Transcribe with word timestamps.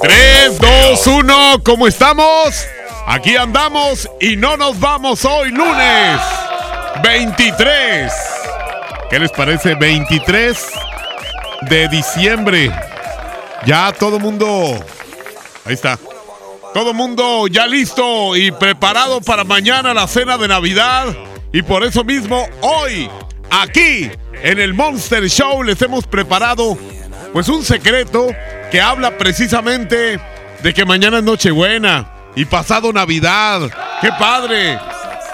3, 0.00 0.58
2, 0.58 1.06
1, 1.06 1.62
¿cómo 1.64 1.86
estamos? 1.86 2.66
Aquí 3.06 3.36
andamos 3.36 4.08
y 4.20 4.36
no 4.36 4.56
nos 4.56 4.78
vamos 4.78 5.24
hoy 5.24 5.50
lunes 5.50 6.20
23. 7.02 8.12
¿Qué 9.10 9.18
les 9.18 9.32
parece? 9.32 9.74
23 9.74 10.72
de 11.62 11.88
diciembre. 11.88 12.72
Ya 13.66 13.92
todo 13.92 14.18
mundo... 14.20 14.46
Ahí 15.64 15.74
está. 15.74 15.98
Todo 16.72 16.94
mundo 16.94 17.48
ya 17.48 17.66
listo 17.66 18.36
y 18.36 18.50
preparado 18.52 19.20
para 19.20 19.44
mañana 19.44 19.92
la 19.92 20.06
cena 20.06 20.38
de 20.38 20.48
Navidad. 20.48 21.06
Y 21.52 21.62
por 21.62 21.84
eso 21.84 22.04
mismo, 22.04 22.48
hoy, 22.60 23.10
aquí, 23.52 24.10
en 24.42 24.58
el 24.58 24.74
Monster 24.74 25.28
Show, 25.28 25.62
les 25.62 25.80
hemos 25.82 26.06
preparado 26.06 26.76
pues 27.32 27.48
un 27.48 27.64
secreto 27.64 28.28
que 28.70 28.80
habla 28.80 29.16
precisamente 29.18 30.18
de 30.62 30.74
que 30.74 30.84
mañana 30.84 31.18
es 31.18 31.24
Nochebuena 31.24 32.10
y 32.34 32.44
pasado 32.44 32.92
Navidad. 32.92 33.70
¡Qué 34.00 34.08
padre! 34.18 34.78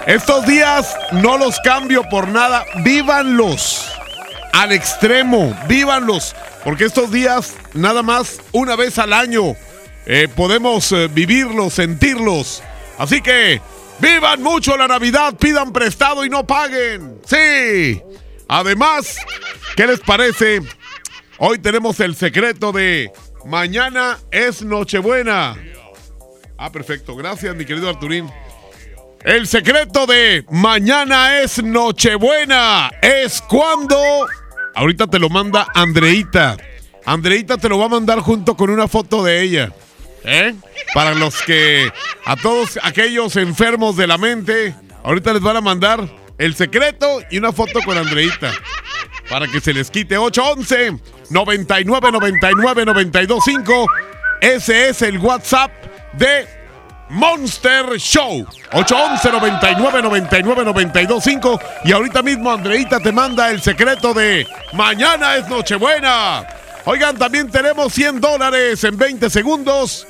Estos 0.05 0.45
días 0.45 0.95
no 1.11 1.37
los 1.37 1.59
cambio 1.59 2.03
por 2.09 2.27
nada. 2.27 2.65
Vívanlos 2.83 3.85
al 4.53 4.71
extremo. 4.71 5.57
Vívanlos. 5.67 6.35
Porque 6.63 6.85
estos 6.85 7.11
días, 7.11 7.55
nada 7.73 8.01
más 8.03 8.39
una 8.51 8.75
vez 8.75 8.97
al 8.97 9.13
año, 9.13 9.55
eh, 10.05 10.27
podemos 10.35 10.91
eh, 10.91 11.07
vivirlos, 11.07 11.73
sentirlos. 11.73 12.63
Así 12.97 13.21
que, 13.21 13.61
vivan 14.01 14.41
mucho 14.41 14.77
la 14.77 14.87
Navidad, 14.87 15.35
pidan 15.37 15.71
prestado 15.71 16.25
y 16.25 16.29
no 16.29 16.45
paguen. 16.45 17.21
Sí. 17.25 18.01
Además, 18.47 19.17
¿qué 19.75 19.87
les 19.87 19.99
parece? 19.99 20.61
Hoy 21.37 21.59
tenemos 21.59 21.99
el 21.99 22.15
secreto 22.15 22.71
de 22.71 23.11
mañana 23.45 24.17
es 24.31 24.61
Nochebuena. 24.63 25.55
Ah, 26.57 26.71
perfecto. 26.71 27.15
Gracias, 27.15 27.55
mi 27.55 27.65
querido 27.65 27.89
Arturín. 27.89 28.29
El 29.23 29.47
secreto 29.47 30.05
de 30.05 30.45
mañana 30.49 31.39
es 31.39 31.61
Nochebuena 31.63 32.91
es 33.01 33.41
cuando. 33.41 33.97
Ahorita 34.75 35.07
te 35.07 35.19
lo 35.19 35.29
manda 35.29 35.67
Andreita. 35.73 36.57
Andreita 37.05 37.57
te 37.57 37.69
lo 37.69 37.77
va 37.79 37.85
a 37.85 37.89
mandar 37.89 38.19
junto 38.19 38.55
con 38.55 38.69
una 38.69 38.87
foto 38.87 39.23
de 39.23 39.41
ella. 39.41 39.73
¿Eh? 40.23 40.55
Para 40.93 41.13
los 41.13 41.41
que. 41.43 41.91
A 42.25 42.35
todos 42.35 42.79
aquellos 42.83 43.35
enfermos 43.35 43.97
de 43.97 44.07
la 44.07 44.17
mente. 44.17 44.75
Ahorita 45.03 45.33
les 45.33 45.41
van 45.41 45.57
a 45.57 45.61
mandar 45.61 46.07
el 46.37 46.55
secreto 46.55 47.21
y 47.29 47.37
una 47.37 47.51
foto 47.51 47.79
con 47.85 47.97
Andreita. 47.97 48.51
Para 49.29 49.47
que 49.47 49.59
se 49.59 49.73
les 49.73 49.89
quite 49.91 50.17
811 50.17 50.99
99 51.29 52.11
99 52.11 52.85
925. 52.85 53.87
Ese 54.41 54.89
es 54.89 55.01
el 55.01 55.17
WhatsApp 55.19 55.71
de 56.13 56.47
Monster 57.09 57.97
Show. 57.97 58.45
811 58.73 59.31
99 59.31 60.01
99 60.01 60.65
925. 60.65 61.59
Y 61.85 61.91
ahorita 61.91 62.21
mismo 62.21 62.51
Andreita 62.51 62.99
te 62.99 63.11
manda 63.11 63.49
el 63.51 63.61
secreto 63.61 64.13
de 64.13 64.47
Mañana 64.73 65.35
es 65.35 65.47
Nochebuena. 65.47 66.58
Oigan, 66.85 67.17
también 67.17 67.49
tenemos 67.49 67.93
100 67.93 68.21
dólares 68.21 68.83
en 68.83 68.97
20 68.97 69.29
segundos. 69.29 70.07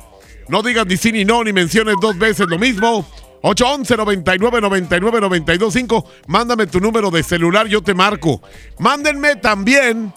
No 0.48 0.62
digas 0.62 0.86
ni 0.86 0.96
sí 0.96 1.12
ni 1.12 1.24
no, 1.24 1.44
ni 1.44 1.52
menciones 1.52 1.96
dos 2.00 2.16
veces 2.18 2.46
lo 2.48 2.58
mismo. 2.58 3.06
811 3.42 3.96
99 3.96 4.60
99 4.60 5.20
925. 5.20 6.04
Mándame 6.26 6.66
tu 6.66 6.80
número 6.80 7.10
de 7.10 7.22
celular, 7.22 7.66
yo 7.66 7.82
te 7.82 7.94
marco. 7.94 8.42
Mándenme 8.78 9.36
también 9.36 10.12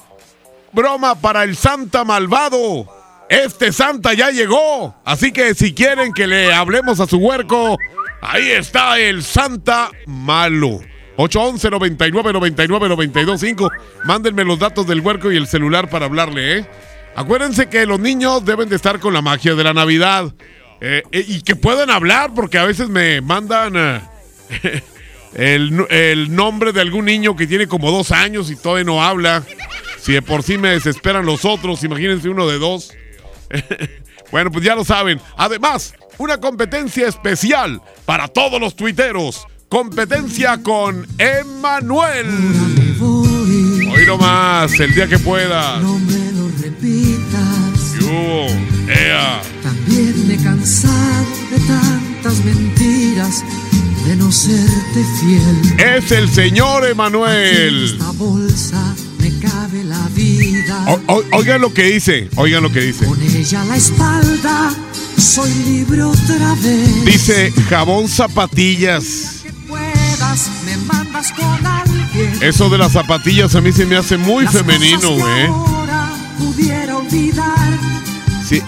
broma 0.72 1.16
para 1.16 1.44
el 1.44 1.56
Santa 1.56 2.04
Malvado. 2.04 2.88
Este 3.30 3.72
Santa 3.72 4.14
ya 4.14 4.30
llegó. 4.30 4.96
Así 5.06 5.32
que 5.32 5.56
si 5.56 5.74
quieren 5.74 6.14
que 6.14 6.28
le 6.28 6.54
hablemos 6.54 7.00
a 7.00 7.08
su 7.08 7.18
huerco, 7.18 7.78
ahí 8.22 8.52
está 8.52 9.00
el 9.00 9.24
Santa 9.24 9.90
Malo. 10.06 10.82
811 11.18 11.70
99 11.70 12.34
99 12.34 12.90
925. 12.90 13.72
Mándenme 14.06 14.44
los 14.44 14.60
datos 14.60 14.88
del 14.88 15.02
huerco 15.02 15.32
y 15.32 15.38
el 15.38 15.48
celular 15.48 15.90
para 15.90 16.06
hablarle, 16.06 16.60
¿eh? 16.60 16.66
Acuérdense 17.16 17.70
que 17.70 17.86
los 17.86 18.00
niños 18.00 18.44
deben 18.44 18.70
de 18.70 18.76
estar 18.76 19.00
con 19.00 19.14
la 19.14 19.22
magia 19.22 19.54
de 19.54 19.64
la 19.64 19.74
Navidad. 19.74 20.34
Eh, 20.82 21.04
y 21.12 21.42
que 21.42 21.56
puedan 21.56 21.90
hablar, 21.90 22.32
porque 22.36 22.58
a 22.58 22.66
veces 22.66 22.90
me 22.90 23.22
mandan 23.22 23.74
eh, 23.78 24.02
el, 25.34 25.86
el 25.90 26.36
nombre 26.36 26.74
de 26.74 26.82
algún 26.82 27.06
niño 27.06 27.36
que 27.36 27.48
tiene 27.48 27.68
como 27.68 27.92
dos 27.92 28.12
años 28.12 28.52
y 28.52 28.56
todavía 28.56 28.84
no 28.84 29.04
habla. 29.04 29.44
Si 30.00 30.12
de 30.12 30.22
por 30.22 30.44
sí 30.44 30.58
me 30.58 30.72
desesperan 30.72 31.26
los 31.26 31.46
otros, 31.46 31.84
imagínense 31.84 32.28
uno 32.28 32.48
de 32.48 32.60
dos. 32.60 32.92
bueno, 34.32 34.52
pues 34.52 34.66
ya 34.66 34.76
lo 34.76 34.84
saben. 34.84 35.22
Además, 35.38 35.94
una 36.18 36.40
competencia 36.40 37.08
especial 37.08 37.82
para 38.06 38.28
todos 38.28 38.60
los 38.60 38.76
tuiteros. 38.76 39.48
Competencia 39.78 40.62
con 40.62 41.08
Emanuel. 41.18 42.28
Hoy 43.02 44.06
nomás, 44.06 44.80
el 44.80 44.94
día 44.94 45.08
que 45.08 45.18
puedas. 45.18 45.82
No 45.82 45.98
me 45.98 46.32
lo 46.34 46.48
repitas. 46.62 48.00
Yo, 48.00 48.46
ea. 48.94 49.42
También 49.64 50.28
me 50.28 50.36
he 50.36 50.38
cansado 50.38 51.26
de 51.50 51.58
tantas 51.62 52.46
mentiras, 52.46 53.44
de 54.06 54.16
no 54.16 54.32
serte 54.32 55.04
fiel. 55.20 55.80
Es 55.80 56.12
el 56.12 56.30
señor 56.30 56.88
Emanuel. 56.88 57.96
esta 57.96 58.12
bolsa 58.12 58.94
me 59.18 59.32
cabe 59.40 59.84
la 59.86 60.08
vida. 60.14 60.86
O- 60.88 61.14
o- 61.16 61.24
oigan 61.32 61.60
lo 61.62 61.74
que 61.74 61.86
dice, 61.86 62.30
oigan 62.36 62.62
lo 62.62 62.72
que 62.72 62.80
dice. 62.82 63.06
Con 63.08 63.20
ella 63.24 63.66
la 63.66 63.78
espalda, 63.78 64.72
soy 65.18 65.52
libre 65.66 66.04
otra 66.04 66.54
vez. 66.62 67.06
Dice 67.06 67.52
jabón 67.70 68.08
zapatillas. 68.08 69.40
Me 70.66 70.78
mandas 70.78 71.32
con 71.34 71.66
alguien. 71.66 72.38
Eso 72.42 72.70
de 72.70 72.78
las 72.78 72.92
zapatillas 72.94 73.56
a 73.56 73.62
mí 73.62 73.72
se 73.72 73.86
me 73.86 73.98
hace 73.98 74.18
muy 74.18 74.46
Las 74.46 74.54
femenino, 74.54 75.10
güey. 75.12 75.48
pudiera 76.40 76.98
olvidar. 76.98 77.70
Sí. 78.48 78.62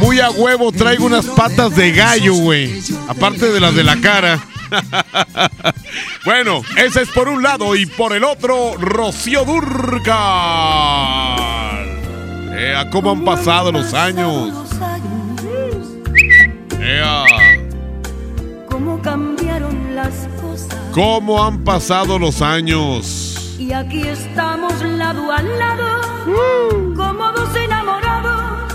Muy 0.00 0.20
a 0.20 0.30
huevo 0.30 0.70
traigo 0.72 1.06
unas 1.06 1.26
patas 1.26 1.74
de 1.74 1.92
gallo, 1.92 2.34
güey. 2.34 2.80
Aparte 3.08 3.50
de 3.50 3.60
las 3.60 3.74
de 3.74 3.84
la 3.84 3.96
cara. 4.00 4.38
bueno, 6.24 6.62
ese 6.76 7.02
es 7.02 7.08
por 7.08 7.28
un 7.28 7.42
lado 7.42 7.74
y 7.74 7.86
por 7.86 8.12
el 8.14 8.22
otro, 8.22 8.76
Rocío 8.78 9.44
Durcal. 9.44 10.14
Ea, 12.56 12.90
cómo 12.90 13.10
han 13.12 13.24
pasado 13.24 13.72
los 13.72 13.94
años. 13.94 14.52
Ea, 16.80 17.24
Cómo 18.70 19.00
cambiaron 19.02 19.94
las. 19.96 20.28
Cómo 20.98 21.44
han 21.44 21.62
pasado 21.62 22.18
los 22.18 22.42
años. 22.42 23.54
Y 23.56 23.72
aquí 23.72 24.02
estamos 24.02 24.82
lado 24.82 25.30
a 25.30 25.40
lado, 25.42 26.00
como 26.96 27.30
dos 27.30 27.54
enamorados, 27.54 28.72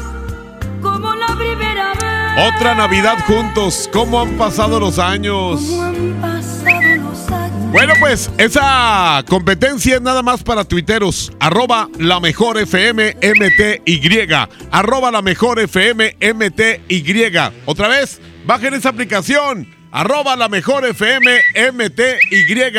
como 0.81 1.13
la 1.15 1.35
primera 1.35 1.91
vez. 1.91 2.55
Otra 2.55 2.75
Navidad 2.75 3.17
juntos. 3.27 3.89
¿Cómo 3.91 4.21
han 4.21 4.37
pasado 4.37 4.79
los 4.79 4.99
años? 4.99 5.59
Como 5.63 5.83
han 5.83 6.21
pasado 6.21 6.95
los 6.95 7.29
años. 7.29 7.71
Bueno, 7.73 7.93
pues 7.99 8.31
esa 8.37 9.21
competencia 9.27 9.95
es 9.95 10.01
nada 10.01 10.21
más 10.21 10.43
para 10.43 10.63
tuiteros. 10.63 11.29
Arroba 11.41 11.89
la 11.99 12.21
mejor 12.21 12.57
FM 12.57 13.17
MTY. 13.21 14.29
Arroba 14.71 15.11
la 15.11 15.21
mejor 15.21 15.59
FM 15.59 16.15
MTY. 16.21 17.51
Otra 17.65 17.89
vez, 17.89 18.21
bajen 18.45 18.75
esa 18.75 18.89
aplicación. 18.89 19.72
Arroba 19.94 20.36
la 20.36 20.50
mejor 20.50 20.88
FM 20.88 21.40
MTY. 21.72 22.74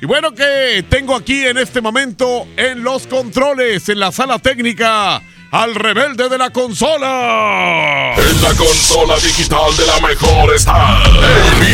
Y 0.00 0.06
bueno 0.06 0.32
que 0.32 0.82
tengo 0.88 1.14
aquí 1.14 1.44
en 1.44 1.58
este 1.58 1.82
momento 1.82 2.48
en 2.56 2.82
los 2.82 3.06
controles, 3.06 3.86
en 3.90 4.00
la 4.00 4.10
sala 4.10 4.38
técnica, 4.38 5.20
al 5.50 5.74
rebelde 5.74 6.30
de 6.30 6.38
la 6.38 6.48
consola. 6.48 8.14
En 8.16 8.42
la 8.42 8.54
consola 8.54 9.16
digital 9.16 9.76
de 9.76 9.86
la 9.86 10.08
mejor 10.08 10.54
está 10.54 11.02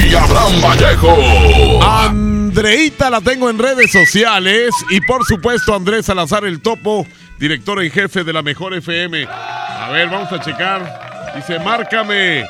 el 0.09 0.17
Abraham 0.17 0.61
Vallejo. 0.61 1.81
Andreita 1.81 3.09
la 3.09 3.21
tengo 3.21 3.51
en 3.51 3.61
redes 3.61 3.93
sociales 3.93 4.75
y 4.91 5.01
por 5.03 5.25
supuesto 5.25 5.77
Andrés 5.77 6.07
Salazar 6.07 6.45
el 6.45 6.61
Topo, 6.61 7.07
director 7.39 7.81
en 7.81 7.93
jefe 7.93 8.25
de 8.25 8.33
la 8.33 8.43
mejor 8.43 8.75
FM. 8.75 9.29
A 9.29 9.91
ver, 9.93 10.09
vamos 10.09 10.33
a 10.33 10.41
checar. 10.41 11.33
Dice, 11.37 11.61
márcame, 11.61 12.45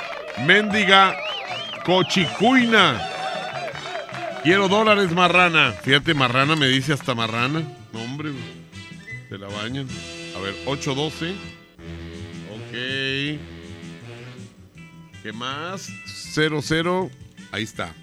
mendiga 0.46 1.14
cochicuina. 1.84 3.00
Quiero 4.43 4.69
dólares, 4.69 5.12
marrana. 5.12 5.73
Fíjate, 5.73 6.14
marrana 6.14 6.56
me 6.56 6.67
dice 6.69 6.93
hasta 6.93 7.14
marrana. 7.14 7.62
No, 7.93 8.02
hombre, 8.02 8.32
se 9.29 9.38
la 9.38 9.49
bañan. 9.49 9.87
A 10.37 10.40
ver, 10.40 10.55
812. 10.67 11.31
Ok. 12.50 12.73
¿Qué 15.23 15.32
más? 15.32 15.88
00. 16.34 17.11
Ahí 17.52 17.62
está. 17.62 17.94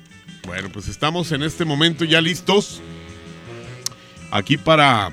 Bueno, 0.45 0.69
pues 0.71 0.87
estamos 0.87 1.31
en 1.31 1.43
este 1.43 1.65
momento 1.65 2.05
ya 2.05 2.21
listos. 2.21 2.81
Aquí 4.31 4.57
para 4.57 5.11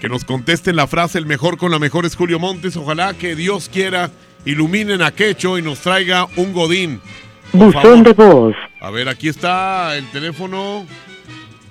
que 0.00 0.08
nos 0.08 0.24
contesten 0.24 0.76
la 0.76 0.86
frase 0.86 1.18
el 1.18 1.26
mejor 1.26 1.58
con 1.58 1.70
la 1.70 1.78
mejor 1.78 2.06
es 2.06 2.16
Julio 2.16 2.38
Montes. 2.38 2.76
Ojalá 2.76 3.14
que 3.14 3.36
Dios 3.36 3.68
quiera 3.68 4.10
iluminen 4.44 5.02
a 5.02 5.12
Quecho 5.12 5.58
y 5.58 5.62
nos 5.62 5.80
traiga 5.80 6.26
un 6.36 6.52
godín. 6.52 7.00
Por 7.58 7.72
Buzón 7.72 8.02
de 8.02 8.12
voz. 8.12 8.54
a 8.80 8.90
ver, 8.90 9.08
aquí 9.08 9.28
está 9.28 9.96
el 9.96 10.06
teléfono. 10.10 10.86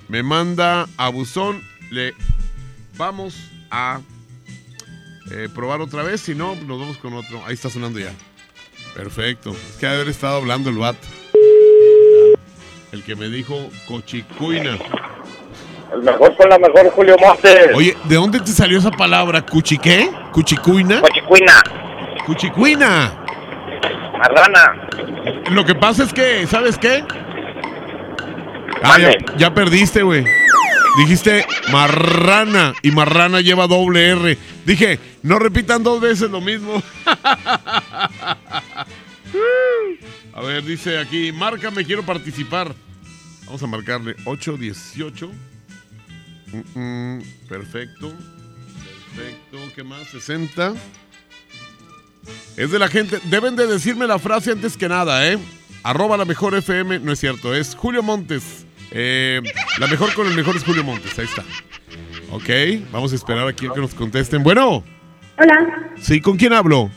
Me 0.08 0.22
manda 0.22 0.86
a 0.96 1.08
buzón. 1.10 1.62
Le 1.90 2.14
vamos 2.96 3.50
a 3.70 4.00
eh, 5.30 5.48
probar 5.54 5.80
otra 5.80 6.02
vez. 6.02 6.20
Si 6.20 6.34
no, 6.34 6.54
nos 6.66 6.80
vamos 6.80 6.98
con 6.98 7.12
otro. 7.14 7.40
Ahí 7.46 7.54
está 7.54 7.70
sonando 7.70 7.98
ya. 7.98 8.12
Perfecto. 8.94 9.50
Es 9.50 9.76
que 9.78 9.86
ha 9.86 9.90
de 9.90 9.96
haber 9.96 10.08
estado 10.08 10.36
hablando 10.36 10.70
el 10.70 10.76
bat. 10.76 10.96
El 12.92 13.02
que 13.02 13.14
me 13.14 13.28
dijo 13.28 13.54
cochicuina. 13.86 14.78
El 15.92 16.02
mejor 16.02 16.36
con 16.36 16.48
la 16.48 16.58
mejor, 16.58 16.90
Julio 16.90 17.16
Montes. 17.20 17.70
Oye, 17.74 17.96
¿de 18.04 18.14
dónde 18.16 18.40
te 18.40 18.50
salió 18.50 18.78
esa 18.78 18.90
palabra? 18.90 19.42
¿Cuchiqué? 19.42 20.10
¿Cuchicuina? 20.32 21.00
Cochicuina, 21.00 21.62
Cuchicuina. 22.26 23.25
Marrana. 24.18 24.88
Lo 25.50 25.64
que 25.64 25.74
pasa 25.74 26.04
es 26.04 26.12
que, 26.12 26.46
¿sabes 26.46 26.78
qué? 26.78 27.04
Ah, 28.82 28.98
ya, 28.98 29.12
ya 29.36 29.54
perdiste, 29.54 30.02
güey. 30.02 30.24
Dijiste 30.98 31.46
marrana 31.70 32.74
y 32.82 32.90
marrana 32.90 33.40
lleva 33.40 33.66
doble 33.66 34.08
R. 34.08 34.38
Dije, 34.64 34.98
no 35.22 35.38
repitan 35.38 35.82
dos 35.82 36.00
veces 36.00 36.30
lo 36.30 36.40
mismo. 36.40 36.82
A 40.32 40.40
ver, 40.42 40.64
dice 40.64 40.98
aquí, 40.98 41.32
márcame, 41.32 41.84
quiero 41.84 42.02
participar. 42.02 42.74
Vamos 43.46 43.62
a 43.62 43.66
marcarle 43.66 44.16
818. 44.24 45.30
Mm, 46.52 46.78
mm, 46.78 47.22
perfecto. 47.48 48.12
Perfecto. 49.14 49.58
¿Qué 49.74 49.82
más? 49.82 50.08
60. 50.08 50.74
Es 52.56 52.70
de 52.70 52.78
la 52.78 52.88
gente. 52.88 53.18
Deben 53.24 53.56
de 53.56 53.66
decirme 53.66 54.06
la 54.06 54.18
frase 54.18 54.52
antes 54.52 54.76
que 54.76 54.88
nada, 54.88 55.26
¿eh? 55.30 55.38
Arroba 55.82 56.16
la 56.16 56.24
mejor 56.24 56.54
FM. 56.54 57.00
No 57.00 57.12
es 57.12 57.20
cierto, 57.20 57.54
es 57.54 57.74
Julio 57.74 58.02
Montes. 58.02 58.66
Eh, 58.90 59.40
la 59.78 59.86
mejor 59.86 60.12
con 60.14 60.26
el 60.26 60.34
mejor 60.34 60.56
es 60.56 60.64
Julio 60.64 60.84
Montes. 60.84 61.18
Ahí 61.18 61.26
está. 61.26 61.42
Ok, 62.30 62.48
vamos 62.92 63.12
a 63.12 63.14
esperar 63.16 63.46
aquí 63.46 63.66
a 63.66 63.72
que 63.72 63.80
nos 63.80 63.94
contesten. 63.94 64.42
Bueno, 64.42 64.82
Hola, 65.38 65.92
sí, 66.00 66.20
¿con 66.20 66.36
quién 66.36 66.52
hablo? 66.52 66.90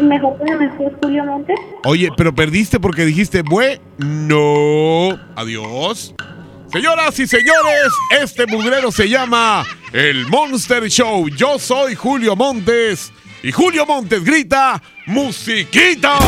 mejor 0.00 0.38
con 0.38 0.46
la 0.46 0.56
mejor 0.56 0.96
Julio 1.02 1.24
Montes. 1.24 1.58
Oye, 1.84 2.10
pero 2.16 2.32
perdiste 2.34 2.78
porque 2.78 3.04
dijiste, 3.04 3.42
bueno, 3.42 5.18
adiós. 5.34 6.14
Señoras 6.72 7.18
y 7.18 7.26
señores, 7.26 7.92
este 8.22 8.46
mugrero 8.46 8.92
se 8.92 9.08
llama 9.08 9.64
El 9.92 10.26
Monster 10.28 10.88
Show. 10.88 11.28
Yo 11.28 11.58
soy 11.58 11.94
Julio 11.94 12.36
Montes 12.36 13.12
y 13.42 13.50
Julio 13.50 13.84
Montes 13.86 14.22
grita, 14.24 14.80
musiquita. 15.06 16.18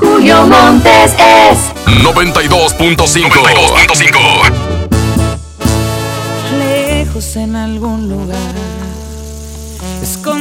Julio 0.00 0.46
Montes 0.46 1.12
es 1.18 1.58
92.5. 2.02 4.64
lejos 6.58 7.36
en 7.36 7.56
algún 7.56 8.08
lugar, 8.08 8.54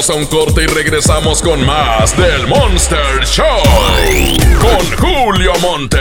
Vamos 0.00 0.10
a 0.10 0.14
un 0.14 0.44
corte 0.44 0.62
y 0.62 0.66
regresamos 0.66 1.42
con 1.42 1.62
más 1.66 2.16
del 2.16 2.46
Monster 2.46 3.22
Show. 3.26 3.44
Con 4.58 4.96
Julio 4.96 5.52
Monte. 5.60 5.98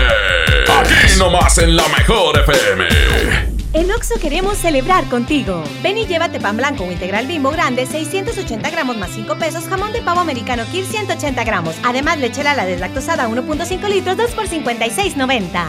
Aquí 0.72 1.18
nomás 1.18 1.58
en 1.58 1.76
la 1.76 1.86
mejor 1.90 2.40
FM. 2.40 2.86
En 3.74 3.92
Oxo 3.92 4.16
queremos 4.22 4.58
celebrar 4.58 5.04
contigo. 5.10 5.66
Ven 5.84 5.98
y 5.98 6.06
llévate 6.06 6.40
pan 6.40 6.56
blanco 6.56 6.86
o 6.86 6.92
integral 6.94 7.28
bimbo 7.28 7.52
grande, 7.52 7.86
680 7.86 8.70
gramos 8.70 8.96
más 8.96 9.12
5 9.12 9.38
pesos, 9.38 9.66
jamón 9.66 9.92
de 9.92 10.02
pavo 10.02 10.22
americano 10.22 10.64
Kir 10.72 10.86
180 10.86 11.44
gramos. 11.44 11.76
Además, 11.84 12.20
leche 12.20 12.42
la 12.42 12.66
deslactosada 12.66 13.28
1.5 13.28 13.90
litros, 13.90 14.16
2 14.16 14.32
por 14.32 14.48
56.90. 14.48 15.66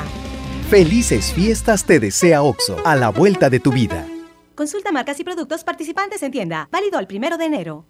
Felices 0.71 1.33
fiestas 1.33 1.85
te 1.85 1.99
desea 1.99 2.43
OXO, 2.43 2.77
a 2.85 2.95
la 2.95 3.09
vuelta 3.09 3.51
de 3.51 3.59
tu 3.59 3.73
vida. 3.73 4.07
Consulta 4.55 4.93
marcas 4.93 5.19
y 5.19 5.25
productos 5.25 5.65
participantes 5.65 6.23
en 6.23 6.31
tienda. 6.31 6.69
Válido 6.71 6.97
al 6.97 7.09
primero 7.09 7.37
de 7.37 7.47
enero. 7.47 7.89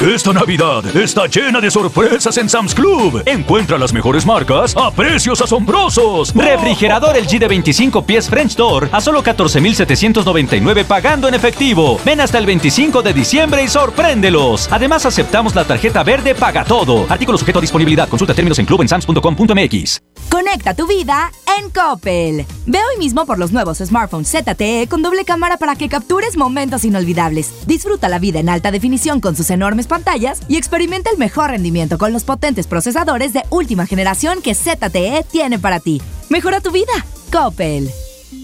Esta 0.00 0.32
Navidad 0.32 0.84
está 0.96 1.26
llena 1.26 1.60
de 1.60 1.72
sorpresas 1.72 2.36
en 2.38 2.48
Sam's 2.48 2.72
Club. 2.72 3.20
Encuentra 3.26 3.76
las 3.76 3.92
mejores 3.92 4.24
marcas 4.24 4.76
a 4.76 4.92
precios 4.92 5.40
asombrosos. 5.42 6.32
Refrigerador 6.36 7.16
LG 7.16 7.40
de 7.40 7.48
25 7.48 8.06
pies 8.06 8.28
French 8.30 8.54
Door 8.54 8.90
a 8.92 9.00
solo 9.00 9.24
14,799 9.24 10.84
pagando 10.84 11.26
en 11.26 11.34
efectivo. 11.34 11.98
Ven 12.04 12.20
hasta 12.20 12.38
el 12.38 12.46
25 12.46 13.02
de 13.02 13.12
diciembre 13.12 13.64
y 13.64 13.66
sorpréndelos. 13.66 14.68
Además 14.70 15.04
aceptamos 15.04 15.56
la 15.56 15.64
tarjeta 15.64 16.04
verde 16.04 16.36
Paga 16.36 16.64
Todo. 16.64 17.04
Artículo 17.08 17.36
sujeto 17.36 17.58
a 17.58 17.62
disponibilidad. 17.62 18.08
Consulta 18.08 18.34
términos 18.34 18.60
en 18.60 18.66
clubensams.com.mx. 18.66 20.00
Conecta 20.30 20.74
tu 20.74 20.86
vida 20.86 21.32
en 21.58 21.70
Coppel. 21.70 22.46
Ve 22.66 22.78
hoy 22.78 22.98
mismo 22.98 23.26
por 23.26 23.38
los 23.38 23.50
nuevos 23.50 23.78
smartphones 23.78 24.30
ZTE 24.30 24.86
con 24.88 25.02
doble 25.02 25.24
cámara 25.24 25.56
para 25.56 25.74
que 25.74 25.88
captures 25.88 26.36
momentos 26.36 26.84
inolvidables. 26.84 27.52
Disfruta 27.66 28.08
la 28.08 28.18
vida 28.18 28.38
en 28.38 28.48
alta 28.48 28.70
definición 28.70 29.20
con 29.20 29.34
sus 29.34 29.50
enormes 29.50 29.87
pantallas 29.88 30.40
y 30.48 30.56
experimenta 30.56 31.10
el 31.10 31.18
mejor 31.18 31.50
rendimiento 31.50 31.98
con 31.98 32.12
los 32.12 32.24
potentes 32.24 32.66
procesadores 32.66 33.32
de 33.32 33.42
última 33.50 33.86
generación 33.86 34.42
que 34.42 34.54
ZTE 34.54 35.24
tiene 35.30 35.58
para 35.58 35.80
ti. 35.80 36.00
Mejora 36.28 36.60
tu 36.60 36.70
vida. 36.70 36.92
Coppel. 37.32 37.90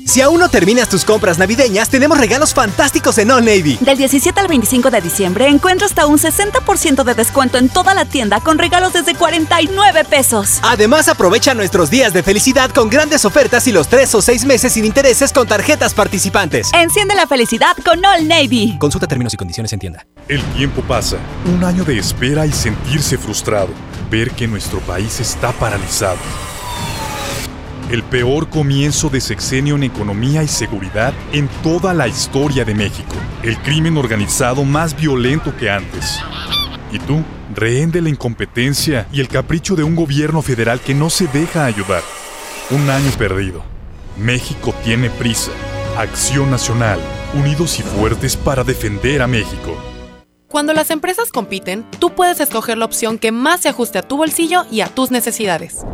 Si 0.06 0.20
aún 0.20 0.40
no 0.40 0.48
terminas 0.48 0.88
tus 0.88 1.04
compras 1.04 1.38
navideñas, 1.38 1.90
tenemos 1.90 2.18
regalos 2.18 2.54
fantásticos 2.54 3.18
en 3.18 3.30
All 3.30 3.44
Navy. 3.44 3.78
Del 3.80 3.98
17 3.98 4.38
al 4.40 4.48
25 4.48 4.90
de 4.90 5.00
diciembre 5.00 5.48
encuentra 5.48 5.86
hasta 5.86 6.06
un 6.06 6.18
60% 6.18 7.04
de 7.04 7.14
descuento 7.14 7.58
en 7.58 7.68
toda 7.68 7.94
la 7.94 8.04
tienda 8.04 8.40
con 8.40 8.58
regalos 8.58 8.92
desde 8.92 9.14
49 9.14 10.04
pesos. 10.04 10.60
Además, 10.62 11.08
aprovecha 11.08 11.52
nuestros 11.54 11.90
días 11.90 12.12
de 12.12 12.22
felicidad 12.22 12.70
con 12.70 12.88
grandes 12.88 13.24
ofertas 13.24 13.66
y 13.66 13.72
los 13.72 13.88
3 13.88 14.14
o 14.14 14.22
6 14.22 14.44
meses 14.44 14.72
sin 14.72 14.84
intereses 14.84 15.32
con 15.32 15.46
tarjetas 15.46 15.94
participantes. 15.94 16.70
Enciende 16.72 17.14
la 17.14 17.26
felicidad 17.26 17.76
con 17.84 18.04
All 18.04 18.26
Navy. 18.26 18.78
Consulta 18.78 19.06
términos 19.06 19.34
y 19.34 19.36
condiciones 19.36 19.72
en 19.72 19.80
tienda. 19.80 20.06
El 20.28 20.42
tiempo 20.54 20.82
pasa, 20.82 21.16
un 21.44 21.62
año 21.64 21.84
de 21.84 21.98
espera 21.98 22.46
y 22.46 22.52
sentirse 22.52 23.18
frustrado, 23.18 23.68
ver 24.10 24.30
que 24.30 24.46
nuestro 24.46 24.80
país 24.80 25.20
está 25.20 25.52
paralizado. 25.52 26.18
El 27.94 28.02
peor 28.02 28.50
comienzo 28.50 29.08
de 29.08 29.20
sexenio 29.20 29.76
en 29.76 29.84
economía 29.84 30.42
y 30.42 30.48
seguridad 30.48 31.14
en 31.32 31.46
toda 31.62 31.94
la 31.94 32.08
historia 32.08 32.64
de 32.64 32.74
México. 32.74 33.14
El 33.44 33.56
crimen 33.58 33.96
organizado 33.96 34.64
más 34.64 34.96
violento 34.96 35.56
que 35.56 35.70
antes. 35.70 36.18
¿Y 36.90 36.98
tú? 36.98 37.22
Rehén 37.54 37.92
de 37.92 38.02
la 38.02 38.08
incompetencia 38.08 39.06
y 39.12 39.20
el 39.20 39.28
capricho 39.28 39.76
de 39.76 39.84
un 39.84 39.94
gobierno 39.94 40.42
federal 40.42 40.80
que 40.80 40.92
no 40.92 41.08
se 41.08 41.28
deja 41.28 41.66
ayudar. 41.66 42.02
Un 42.70 42.90
año 42.90 43.12
perdido. 43.16 43.62
México 44.18 44.74
tiene 44.82 45.08
prisa. 45.08 45.52
Acción 45.96 46.50
Nacional. 46.50 46.98
Unidos 47.32 47.78
y 47.78 47.84
fuertes 47.84 48.36
para 48.36 48.64
defender 48.64 49.22
a 49.22 49.28
México. 49.28 49.80
Cuando 50.48 50.72
las 50.72 50.90
empresas 50.90 51.30
compiten, 51.30 51.86
tú 52.00 52.10
puedes 52.10 52.40
escoger 52.40 52.76
la 52.76 52.86
opción 52.86 53.20
que 53.20 53.30
más 53.30 53.60
se 53.60 53.68
ajuste 53.68 53.98
a 53.98 54.02
tu 54.02 54.16
bolsillo 54.16 54.64
y 54.68 54.80
a 54.80 54.88
tus 54.88 55.12
necesidades. 55.12 55.84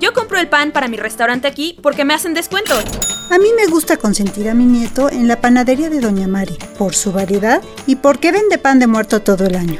Yo 0.00 0.14
compro 0.14 0.38
el 0.38 0.48
pan 0.48 0.72
para 0.72 0.88
mi 0.88 0.96
restaurante 0.96 1.46
aquí 1.46 1.78
porque 1.82 2.06
me 2.06 2.14
hacen 2.14 2.32
descuento. 2.32 2.74
A 3.30 3.38
mí 3.38 3.48
me 3.54 3.66
gusta 3.66 3.98
consentir 3.98 4.48
a 4.48 4.54
mi 4.54 4.64
nieto 4.64 5.10
en 5.10 5.28
la 5.28 5.42
panadería 5.42 5.90
de 5.90 6.00
Doña 6.00 6.26
Mari, 6.26 6.56
por 6.78 6.94
su 6.94 7.12
variedad 7.12 7.62
y 7.86 7.96
porque 7.96 8.32
vende 8.32 8.56
pan 8.56 8.78
de 8.78 8.86
muerto 8.86 9.20
todo 9.20 9.44
el 9.44 9.56
año. 9.56 9.78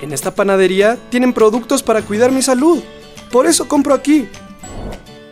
En 0.00 0.12
esta 0.12 0.34
panadería 0.34 0.96
tienen 1.10 1.34
productos 1.34 1.82
para 1.82 2.00
cuidar 2.00 2.32
mi 2.32 2.40
salud. 2.40 2.82
Por 3.30 3.46
eso 3.46 3.68
compro 3.68 3.92
aquí. 3.92 4.26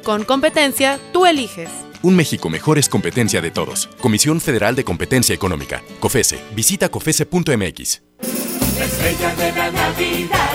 Con 0.04 0.24
competencia, 0.24 1.00
tú 1.12 1.24
eliges. 1.24 1.70
Un 2.02 2.14
México 2.14 2.50
mejor 2.50 2.78
es 2.78 2.90
competencia 2.90 3.40
de 3.40 3.50
todos. 3.50 3.88
Comisión 4.00 4.40
Federal 4.40 4.76
de 4.76 4.84
Competencia 4.84 5.34
Económica. 5.34 5.82
COFESE. 5.98 6.38
Visita 6.54 6.90
COFESE.mx. 6.90 8.02
Estrella 8.80 9.34
de 9.36 9.52
la 9.52 9.70
Navidad 9.70 10.49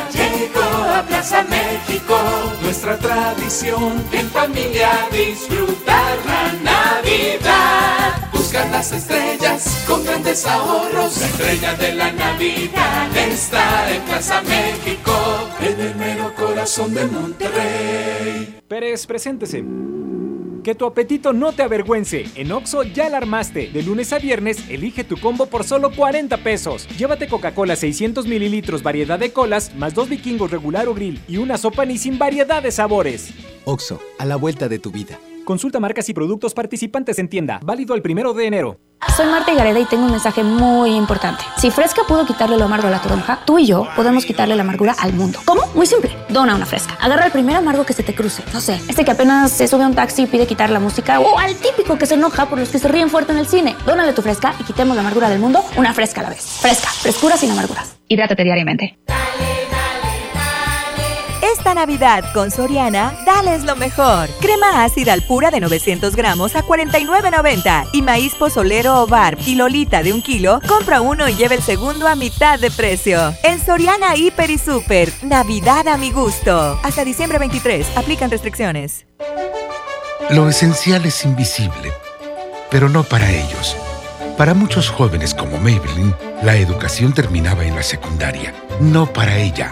llegó 0.46 0.94
a 0.94 1.04
Plaza 1.04 1.44
México. 1.44 2.18
Nuestra 2.62 2.98
tradición 2.98 4.04
en 4.12 4.30
familia 4.30 4.90
disfrutar 5.12 6.18
la 6.26 6.54
Navidad. 6.64 8.30
Buscar 8.56 8.72
las 8.72 8.92
estrellas 8.94 9.84
con 9.86 10.06
grandes 10.06 10.46
ahorros. 10.46 11.20
La 11.20 11.28
estrella 11.28 11.74
de 11.76 11.94
la 11.94 12.12
Navidad 12.14 13.18
está 13.18 13.94
en 13.94 14.02
Plaza 14.04 14.42
México. 14.44 15.12
En 15.60 15.78
el 15.78 15.96
mero 15.96 16.34
corazón 16.34 16.94
de 16.94 17.06
Monterrey. 17.06 18.62
Pérez, 18.66 19.06
preséntese. 19.08 19.62
Que 20.64 20.74
tu 20.74 20.86
apetito 20.86 21.34
no 21.34 21.52
te 21.52 21.64
avergüence. 21.64 22.28
En 22.36 22.54
Oxo 22.54 22.84
ya 22.84 23.10
la 23.10 23.18
armaste. 23.18 23.72
De 23.72 23.84
lunes 23.84 24.14
a 24.14 24.20
viernes, 24.20 24.70
elige 24.70 25.04
tu 25.04 25.18
combo 25.18 25.48
por 25.48 25.66
solo 25.66 25.92
40 25.94 26.38
pesos. 26.38 26.88
Llévate 26.98 27.28
Coca-Cola 27.28 27.76
600 27.76 28.26
mililitros, 28.26 28.84
variedad 28.84 29.20
de 29.20 29.34
colas, 29.34 29.76
más 29.76 29.94
dos 29.94 30.08
vikingos 30.08 30.50
regular 30.50 30.88
o 30.88 30.94
grill 30.94 31.22
y 31.28 31.38
una 31.38 31.58
sopa 31.58 31.84
ni 31.84 31.98
sin 31.98 32.18
variedad 32.18 32.64
de 32.64 32.72
sabores. 32.72 33.34
Oxo, 33.66 34.00
a 34.18 34.24
la 34.24 34.38
vuelta 34.38 34.70
de 34.70 34.80
tu 34.80 34.92
vida. 34.92 35.20
Consulta 35.46 35.80
marcas 35.80 36.10
y 36.10 36.14
productos 36.14 36.56
participantes 36.56 37.20
en 37.20 37.30
tienda. 37.30 37.60
Válido 37.64 37.94
el 37.94 38.02
primero 38.02 38.34
de 38.34 38.48
enero. 38.48 38.80
Soy 39.16 39.28
Marta 39.28 39.54
Gareda 39.54 39.80
y 39.80 39.86
tengo 39.86 40.06
un 40.06 40.12
mensaje 40.12 40.44
muy 40.44 40.96
importante. 40.96 41.44
Si 41.58 41.70
Fresca 41.70 42.02
pudo 42.08 42.26
quitarle 42.26 42.58
lo 42.58 42.66
amargo 42.66 42.88
a 42.88 42.92
la 42.92 43.00
toronja, 43.00 43.42
tú 43.46 43.60
y 43.60 43.68
yo 43.68 43.88
podemos 43.96 44.26
quitarle 44.26 44.56
la 44.56 44.64
amargura 44.64 44.96
al 45.00 45.14
mundo. 45.14 45.40
¿Cómo? 45.46 45.62
Muy 45.76 45.86
simple. 45.86 46.12
Dona 46.30 46.56
una 46.56 46.66
Fresca. 46.66 46.98
Agarra 47.00 47.28
el 47.28 47.32
primer 47.32 47.56
amargo 47.56 47.86
que 47.86 47.94
se 47.94 48.02
te 48.02 48.16
cruce. 48.16 48.44
No 48.54 48.60
sé, 48.60 48.82
este 48.90 49.06
que 49.06 49.12
apenas 49.12 49.52
se 49.52 49.68
sube 49.68 49.84
a 49.84 49.88
un 49.88 49.94
taxi 49.94 50.24
y 50.24 50.26
pide 50.26 50.48
quitar 50.48 50.72
la 50.72 50.80
música 50.80 51.20
o 51.20 51.38
al 51.38 51.56
típico 51.56 51.98
que 51.98 52.08
se 52.08 52.16
enoja 52.16 52.48
por 52.48 52.58
los 52.58 52.70
que 52.70 52.80
se 52.80 52.88
ríen 52.88 53.10
fuerte 53.10 53.32
en 53.32 53.38
el 53.38 53.48
cine. 53.48 53.76
Dónale 53.86 54.14
tu 54.14 54.24
Fresca 54.24 54.56
y 54.60 54.64
quitemos 54.64 54.96
la 54.96 55.02
amargura 55.02 55.30
del 55.30 55.40
mundo 55.40 55.64
una 55.78 55.94
Fresca 55.94 56.22
a 56.22 56.24
la 56.24 56.30
vez. 56.32 56.42
Fresca. 56.60 56.90
Frescura 56.90 57.38
sin 57.38 57.52
amarguras. 57.52 57.96
Hidrátate 58.08 58.44
diariamente. 58.44 58.98
Esta 61.66 61.74
Navidad 61.74 62.32
con 62.32 62.52
Soriana, 62.52 63.18
dales 63.26 63.64
lo 63.64 63.76
mejor. 63.76 64.30
Crema 64.40 64.84
ácida 64.84 65.14
al 65.14 65.24
pura 65.24 65.50
de 65.50 65.60
900 65.60 66.16
gramos 66.16 66.56
a 66.56 66.62
49.90 66.62 67.90
y 67.92 68.04
maíz 68.04 68.36
pozolero 68.36 69.02
o 69.02 69.08
barb 69.08 69.40
y 69.48 69.56
lolita 69.56 70.04
de 70.04 70.14
un 70.14 70.22
kilo, 70.22 70.62
compra 70.68 71.02
uno 71.02 71.28
y 71.28 71.34
lleva 71.34 71.56
el 71.56 71.64
segundo 71.64 72.08
a 72.08 72.16
mitad 72.16 72.60
de 72.60 72.70
precio. 72.70 73.34
En 73.42 73.60
Soriana 73.60 74.16
Hiper 74.16 74.52
y 74.52 74.60
Super, 74.60 75.12
Navidad 75.24 75.88
a 75.88 75.98
mi 75.98 76.12
gusto. 76.12 76.80
Hasta 76.84 77.04
diciembre 77.04 77.40
23, 77.40 77.98
aplican 77.98 78.30
restricciones. 78.30 79.08
Lo 80.30 80.48
esencial 80.48 81.04
es 81.08 81.26
invisible, 81.26 81.92
pero 82.70 82.90
no 82.90 83.04
para 83.04 83.32
ellos. 83.32 83.76
Para 84.38 84.54
muchos 84.54 84.92
jóvenes 84.92 85.34
como 85.34 85.58
Maybelline, 85.58 86.14
la 86.44 86.58
educación 86.58 87.12
terminaba 87.12 87.66
en 87.66 87.76
la 87.76 87.82
secundaria. 87.82 88.54
No 88.80 89.12
para 89.12 89.40
ella 89.40 89.72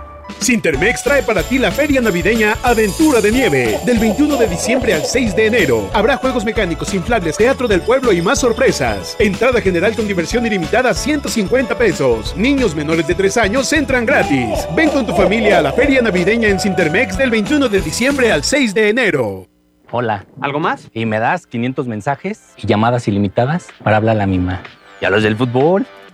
Sintermex 0.41 1.03
trae 1.03 1.21
para 1.21 1.43
ti 1.43 1.59
la 1.59 1.71
feria 1.71 2.01
navideña 2.01 2.57
Aventura 2.63 3.21
de 3.21 3.31
Nieve. 3.31 3.79
Del 3.85 3.99
21 3.99 4.37
de 4.37 4.47
diciembre 4.47 4.95
al 4.95 5.05
6 5.05 5.35
de 5.35 5.45
enero. 5.45 5.87
Habrá 5.93 6.17
juegos 6.17 6.43
mecánicos, 6.43 6.95
inflables, 6.95 7.37
teatro 7.37 7.67
del 7.67 7.81
pueblo 7.81 8.11
y 8.11 8.23
más 8.23 8.39
sorpresas. 8.39 9.15
Entrada 9.19 9.61
general 9.61 9.95
con 9.95 10.07
diversión 10.07 10.43
ilimitada 10.47 10.95
150 10.95 11.77
pesos. 11.77 12.35
Niños 12.35 12.73
menores 12.73 13.05
de 13.05 13.13
3 13.13 13.37
años 13.37 13.71
entran 13.71 14.03
gratis. 14.03 14.67
Ven 14.75 14.89
con 14.89 15.05
tu 15.05 15.13
familia 15.13 15.59
a 15.59 15.61
la 15.61 15.73
feria 15.73 16.01
navideña 16.01 16.49
en 16.49 16.59
Sintermex 16.59 17.19
del 17.19 17.29
21 17.29 17.69
de 17.69 17.79
diciembre 17.79 18.31
al 18.31 18.43
6 18.43 18.73
de 18.73 18.89
enero. 18.89 19.47
Hola. 19.91 20.25
¿Algo 20.41 20.59
más? 20.59 20.89
Y 20.91 21.05
me 21.05 21.19
das 21.19 21.45
500 21.45 21.87
mensajes 21.87 22.53
y 22.57 22.65
llamadas 22.65 23.07
ilimitadas 23.07 23.67
para 23.83 23.97
hablar 23.97 24.15
a 24.15 24.19
la 24.19 24.25
misma. 24.25 24.63
¿Y 25.01 25.05
a 25.05 25.11
los 25.11 25.21
del 25.21 25.37
fútbol? 25.37 25.85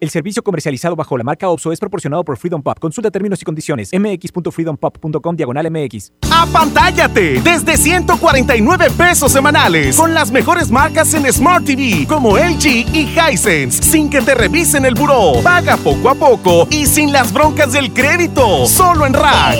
El 0.00 0.10
servicio 0.10 0.44
comercializado 0.44 0.94
bajo 0.94 1.18
la 1.18 1.24
marca 1.24 1.48
OPSO 1.48 1.72
es 1.72 1.80
proporcionado 1.80 2.24
por 2.24 2.36
Freedom 2.36 2.62
Pop. 2.62 2.78
Consulta 2.78 3.10
términos 3.10 3.42
y 3.42 3.44
condiciones. 3.44 3.90
mx.freedompop.com 3.92 5.34
diagonal 5.34 5.70
mx. 5.72 6.12
¡Apantállate! 6.30 7.40
Desde 7.40 7.76
149 7.76 8.90
pesos 8.96 9.32
semanales. 9.32 9.96
Con 9.96 10.14
las 10.14 10.30
mejores 10.30 10.70
marcas 10.70 11.12
en 11.14 11.30
Smart 11.32 11.64
TV, 11.64 12.06
como 12.06 12.36
LG 12.36 12.66
y 12.94 13.08
Hisense. 13.18 13.82
Sin 13.82 14.08
que 14.08 14.20
te 14.20 14.36
revisen 14.36 14.84
el 14.84 14.94
buró. 14.94 15.32
Paga 15.42 15.76
poco 15.76 16.10
a 16.10 16.14
poco 16.14 16.68
y 16.70 16.86
sin 16.86 17.10
las 17.12 17.32
broncas 17.32 17.72
del 17.72 17.92
crédito. 17.92 18.66
Solo 18.66 19.04
en 19.04 19.14
Rack. 19.14 19.56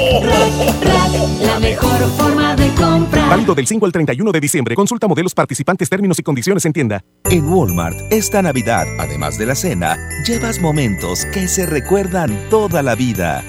La 1.43 1.59
mejor 1.59 1.99
forma 2.17 2.55
de 2.55 2.69
comprar. 2.75 3.29
Válido 3.29 3.55
del 3.57 3.67
5 3.67 3.87
al 3.87 3.93
31 3.93 4.31
de 4.31 4.41
diciembre. 4.41 4.75
Consulta 4.77 5.09
modelos 5.09 5.35
participantes, 5.35 5.89
términos 5.89 6.19
y 6.21 6.23
condiciones 6.23 6.65
en 6.65 6.73
tienda. 6.73 7.03
En 7.25 7.49
Walmart, 7.49 7.97
esta 8.11 8.41
Navidad, 8.41 8.87
además 9.01 9.37
de 9.37 9.47
la 9.47 9.55
cena, 9.55 9.99
llevas 10.29 10.61
momentos 10.61 11.25
que 11.33 11.49
se 11.49 11.65
recuerdan 11.65 12.51
toda 12.51 12.83
la 12.83 12.95
vida. 12.95 13.43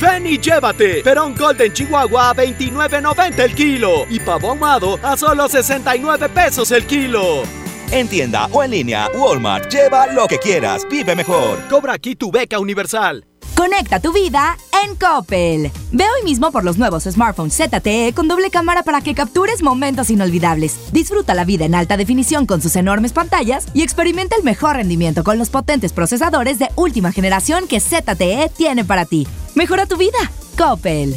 Ven 0.00 0.26
y 0.26 0.38
llévate 0.38 1.02
Perón 1.02 1.34
Golden 1.34 1.70
Chihuahua 1.70 2.30
a 2.30 2.34
29.90 2.34 3.38
el 3.38 3.54
kilo 3.54 4.06
y 4.08 4.18
pavo 4.18 4.48
ahumado 4.48 4.98
a 5.02 5.14
solo 5.14 5.46
69 5.46 6.30
pesos 6.30 6.70
el 6.70 6.86
kilo. 6.86 7.42
En 7.90 8.08
tienda 8.08 8.46
o 8.46 8.64
en 8.64 8.70
línea, 8.70 9.10
Walmart, 9.14 9.70
lleva 9.70 10.06
lo 10.06 10.26
que 10.26 10.38
quieras, 10.38 10.86
vive 10.90 11.14
mejor. 11.14 11.58
Cobra 11.68 11.92
aquí 11.92 12.16
tu 12.16 12.30
beca 12.30 12.58
universal. 12.58 13.26
Conecta 13.56 14.00
tu 14.00 14.12
vida 14.12 14.56
en 14.84 14.96
Coppel. 14.96 15.70
Ve 15.92 16.04
hoy 16.04 16.24
mismo 16.24 16.50
por 16.50 16.64
los 16.64 16.78
nuevos 16.78 17.04
smartphones 17.04 17.56
ZTE 17.56 18.12
con 18.14 18.26
doble 18.26 18.50
cámara 18.50 18.82
para 18.82 19.00
que 19.00 19.14
captures 19.14 19.62
momentos 19.62 20.10
inolvidables. 20.10 20.92
Disfruta 20.92 21.34
la 21.34 21.44
vida 21.44 21.64
en 21.64 21.74
alta 21.74 21.96
definición 21.96 22.46
con 22.46 22.62
sus 22.62 22.76
enormes 22.76 23.12
pantallas 23.12 23.66
y 23.74 23.82
experimenta 23.82 24.36
el 24.36 24.42
mejor 24.42 24.76
rendimiento 24.76 25.22
con 25.22 25.38
los 25.38 25.50
potentes 25.50 25.92
procesadores 25.92 26.58
de 26.58 26.70
última 26.76 27.12
generación 27.12 27.68
que 27.68 27.80
ZTE 27.80 28.50
tiene 28.56 28.84
para 28.84 29.04
ti. 29.04 29.26
Mejora 29.54 29.86
tu 29.86 29.96
vida. 29.96 30.18
Coppel. 30.56 31.14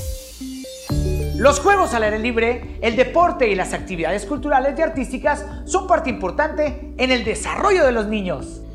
Los 1.38 1.60
juegos 1.60 1.94
al 1.94 2.04
aire 2.04 2.20
libre, 2.20 2.80
el 2.82 2.96
deporte 2.96 3.50
y 3.50 3.56
las 3.56 3.74
actividades 3.74 4.26
culturales 4.26 4.78
y 4.78 4.82
artísticas 4.82 5.46
son 5.66 5.88
parte 5.88 6.10
importante 6.10 6.94
en 6.98 7.12
el 7.12 7.24
desarrollo 7.24 7.86
de 7.86 7.92
los 7.92 8.08
niños. 8.08 8.62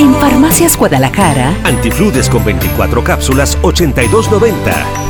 En 0.00 0.14
Farmacias 0.14 0.78
Guadalajara, 0.78 1.54
Antifludes 1.62 2.30
con 2.30 2.42
24 2.42 3.04
cápsulas, 3.04 3.58
82.90. 3.60 4.54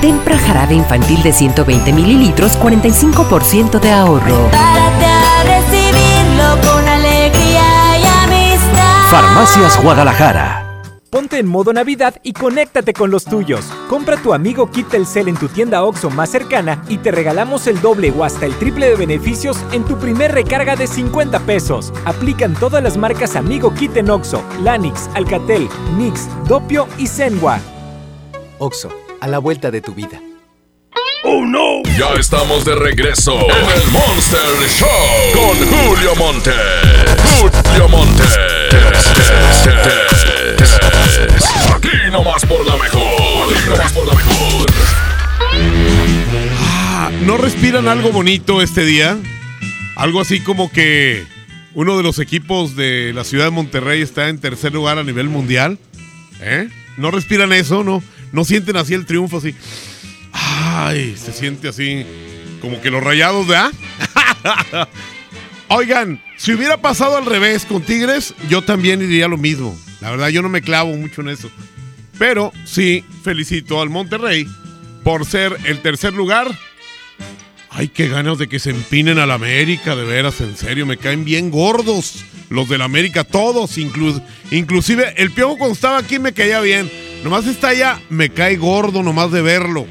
Tempra 0.00 0.36
jarabe 0.36 0.74
infantil 0.74 1.22
de 1.22 1.32
120 1.32 1.92
mililitros, 1.92 2.58
45% 2.58 3.78
de 3.78 3.92
ahorro. 3.92 4.48
Prepárate 4.48 5.04
a 5.06 5.44
recibirlo 5.44 6.72
con 6.72 6.88
alegría 6.88 7.98
y 8.00 8.04
amistad. 8.24 9.10
Farmacias 9.12 9.80
Guadalajara. 9.80 10.69
Ponte 11.10 11.38
en 11.40 11.48
modo 11.48 11.72
Navidad 11.72 12.14
y 12.22 12.32
conéctate 12.32 12.92
con 12.92 13.10
los 13.10 13.24
tuyos. 13.24 13.64
Compra 13.88 14.16
tu 14.16 14.32
amigo 14.32 14.70
Kit 14.70 14.88
Telcel 14.90 15.26
en 15.26 15.36
tu 15.36 15.48
tienda 15.48 15.82
OXO 15.82 16.08
más 16.08 16.30
cercana 16.30 16.84
y 16.88 16.98
te 16.98 17.10
regalamos 17.10 17.66
el 17.66 17.80
doble 17.80 18.12
o 18.16 18.22
hasta 18.22 18.46
el 18.46 18.54
triple 18.54 18.90
de 18.90 18.94
beneficios 18.94 19.56
en 19.72 19.84
tu 19.84 19.98
primer 19.98 20.30
recarga 20.30 20.76
de 20.76 20.86
50 20.86 21.40
pesos. 21.40 21.92
Aplican 22.04 22.54
todas 22.54 22.80
las 22.80 22.96
marcas 22.96 23.34
Amigo 23.34 23.74
Kit 23.74 23.96
en 23.96 24.08
OXO, 24.08 24.40
Lanix, 24.62 25.10
Alcatel, 25.14 25.68
Mix, 25.96 26.28
Dopio 26.46 26.86
y 26.96 27.08
Zenwa. 27.08 27.58
OXO, 28.58 28.90
a 29.20 29.26
la 29.26 29.38
vuelta 29.40 29.72
de 29.72 29.80
tu 29.80 29.92
vida. 29.92 30.22
¡Oh 31.24 31.44
no! 31.44 31.82
Ya 31.98 32.14
estamos 32.20 32.64
de 32.64 32.76
regreso 32.76 33.32
en 33.32 33.82
el 33.82 33.90
Monster 33.90 34.40
Show 34.68 34.88
con 35.34 35.56
Julio 35.66 36.14
Monte. 36.14 36.52
Julio 37.40 37.88
Monte. 37.88 38.22
Aquí 41.74 41.88
nomás 42.12 42.44
por 42.44 42.58
por 42.58 42.66
la 42.66 42.76
mejor. 44.14 44.66
Ah, 46.58 47.10
¿No 47.22 47.38
respiran 47.38 47.88
algo 47.88 48.12
bonito 48.12 48.60
este 48.60 48.84
día? 48.84 49.16
Algo 49.96 50.20
así 50.20 50.40
como 50.40 50.70
que 50.70 51.24
uno 51.74 51.96
de 51.96 52.02
los 52.02 52.18
equipos 52.18 52.76
de 52.76 53.12
la 53.14 53.24
ciudad 53.24 53.46
de 53.46 53.50
Monterrey 53.52 54.02
está 54.02 54.28
en 54.28 54.38
tercer 54.38 54.74
lugar 54.74 54.98
a 54.98 55.02
nivel 55.02 55.30
mundial. 55.30 55.78
¿Eh? 56.40 56.68
¿No 56.98 57.10
respiran 57.10 57.52
eso? 57.54 57.82
¿No, 57.82 58.02
no 58.32 58.44
sienten 58.44 58.76
así 58.76 58.92
el 58.92 59.06
triunfo 59.06 59.38
así? 59.38 59.54
Ay, 60.32 61.16
se 61.16 61.32
siente 61.32 61.68
así 61.68 62.04
como 62.60 62.82
que 62.82 62.90
los 62.90 63.02
rayados 63.02 63.48
de 63.48 63.56
A. 63.56 63.70
Oigan, 65.68 66.22
si 66.36 66.52
hubiera 66.52 66.76
pasado 66.76 67.16
al 67.16 67.24
revés 67.24 67.64
con 67.64 67.80
Tigres, 67.82 68.34
yo 68.50 68.62
también 68.62 69.00
diría 69.00 69.26
lo 69.26 69.38
mismo. 69.38 69.78
La 70.00 70.10
verdad, 70.10 70.28
yo 70.28 70.42
no 70.42 70.48
me 70.48 70.62
clavo 70.62 70.96
mucho 70.96 71.20
en 71.20 71.28
eso. 71.28 71.50
Pero 72.18 72.52
sí, 72.64 73.04
felicito 73.22 73.80
al 73.80 73.90
Monterrey 73.90 74.46
por 75.04 75.24
ser 75.24 75.56
el 75.64 75.80
tercer 75.80 76.12
lugar. 76.12 76.50
Ay, 77.70 77.88
qué 77.88 78.08
ganas 78.08 78.38
de 78.38 78.48
que 78.48 78.58
se 78.58 78.70
empinen 78.70 79.18
al 79.18 79.30
América, 79.30 79.94
de 79.94 80.04
veras, 80.04 80.40
en 80.40 80.56
serio, 80.56 80.86
me 80.86 80.96
caen 80.96 81.24
bien 81.24 81.50
gordos 81.50 82.24
los 82.50 82.68
del 82.68 82.82
América, 82.82 83.22
todos, 83.22 83.78
inclu 83.78 84.20
inclusive 84.50 85.14
el 85.16 85.30
Piojo 85.30 85.56
cuando 85.56 85.74
estaba 85.74 85.98
aquí 85.98 86.18
me 86.18 86.32
caía 86.32 86.60
bien. 86.60 86.90
Nomás 87.22 87.46
está 87.46 87.68
allá, 87.68 88.00
me 88.10 88.30
cae 88.30 88.56
gordo 88.56 89.02
nomás 89.02 89.30
de 89.30 89.40
verlo. 89.40 89.86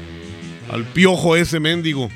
Al 0.70 0.84
Piojo 0.84 1.36
ese 1.36 1.58
mendigo. 1.58 2.10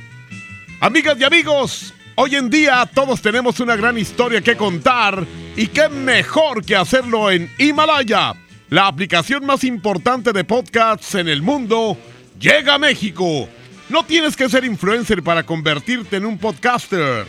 Amigas 0.80 1.16
y 1.18 1.24
amigos, 1.24 1.94
hoy 2.14 2.36
en 2.36 2.50
día 2.50 2.88
todos 2.94 3.22
tenemos 3.22 3.58
una 3.58 3.74
gran 3.74 3.96
historia 3.96 4.42
que 4.42 4.54
contar 4.54 5.26
y 5.56 5.68
qué 5.68 5.88
mejor 5.88 6.64
que 6.64 6.74
hacerlo 6.74 7.30
en 7.30 7.50
Himalaya, 7.58 8.34
la 8.70 8.88
aplicación 8.88 9.46
más 9.46 9.62
importante 9.62 10.32
de 10.32 10.42
podcasts 10.42 11.14
en 11.14 11.28
el 11.28 11.42
mundo, 11.42 11.96
llega 12.40 12.74
a 12.74 12.78
México. 12.78 13.48
No 13.88 14.04
tienes 14.04 14.36
que 14.36 14.48
ser 14.48 14.64
influencer 14.64 15.22
para 15.22 15.44
convertirte 15.44 16.16
en 16.16 16.26
un 16.26 16.38
podcaster. 16.38 17.26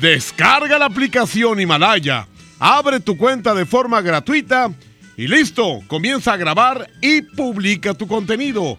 Descarga 0.00 0.78
la 0.78 0.86
aplicación 0.86 1.60
Himalaya, 1.60 2.26
abre 2.58 3.00
tu 3.00 3.16
cuenta 3.16 3.54
de 3.54 3.64
forma 3.64 4.00
gratuita 4.02 4.70
y 5.16 5.26
listo, 5.26 5.80
comienza 5.86 6.34
a 6.34 6.36
grabar 6.36 6.90
y 7.00 7.22
publica 7.22 7.94
tu 7.94 8.06
contenido. 8.06 8.78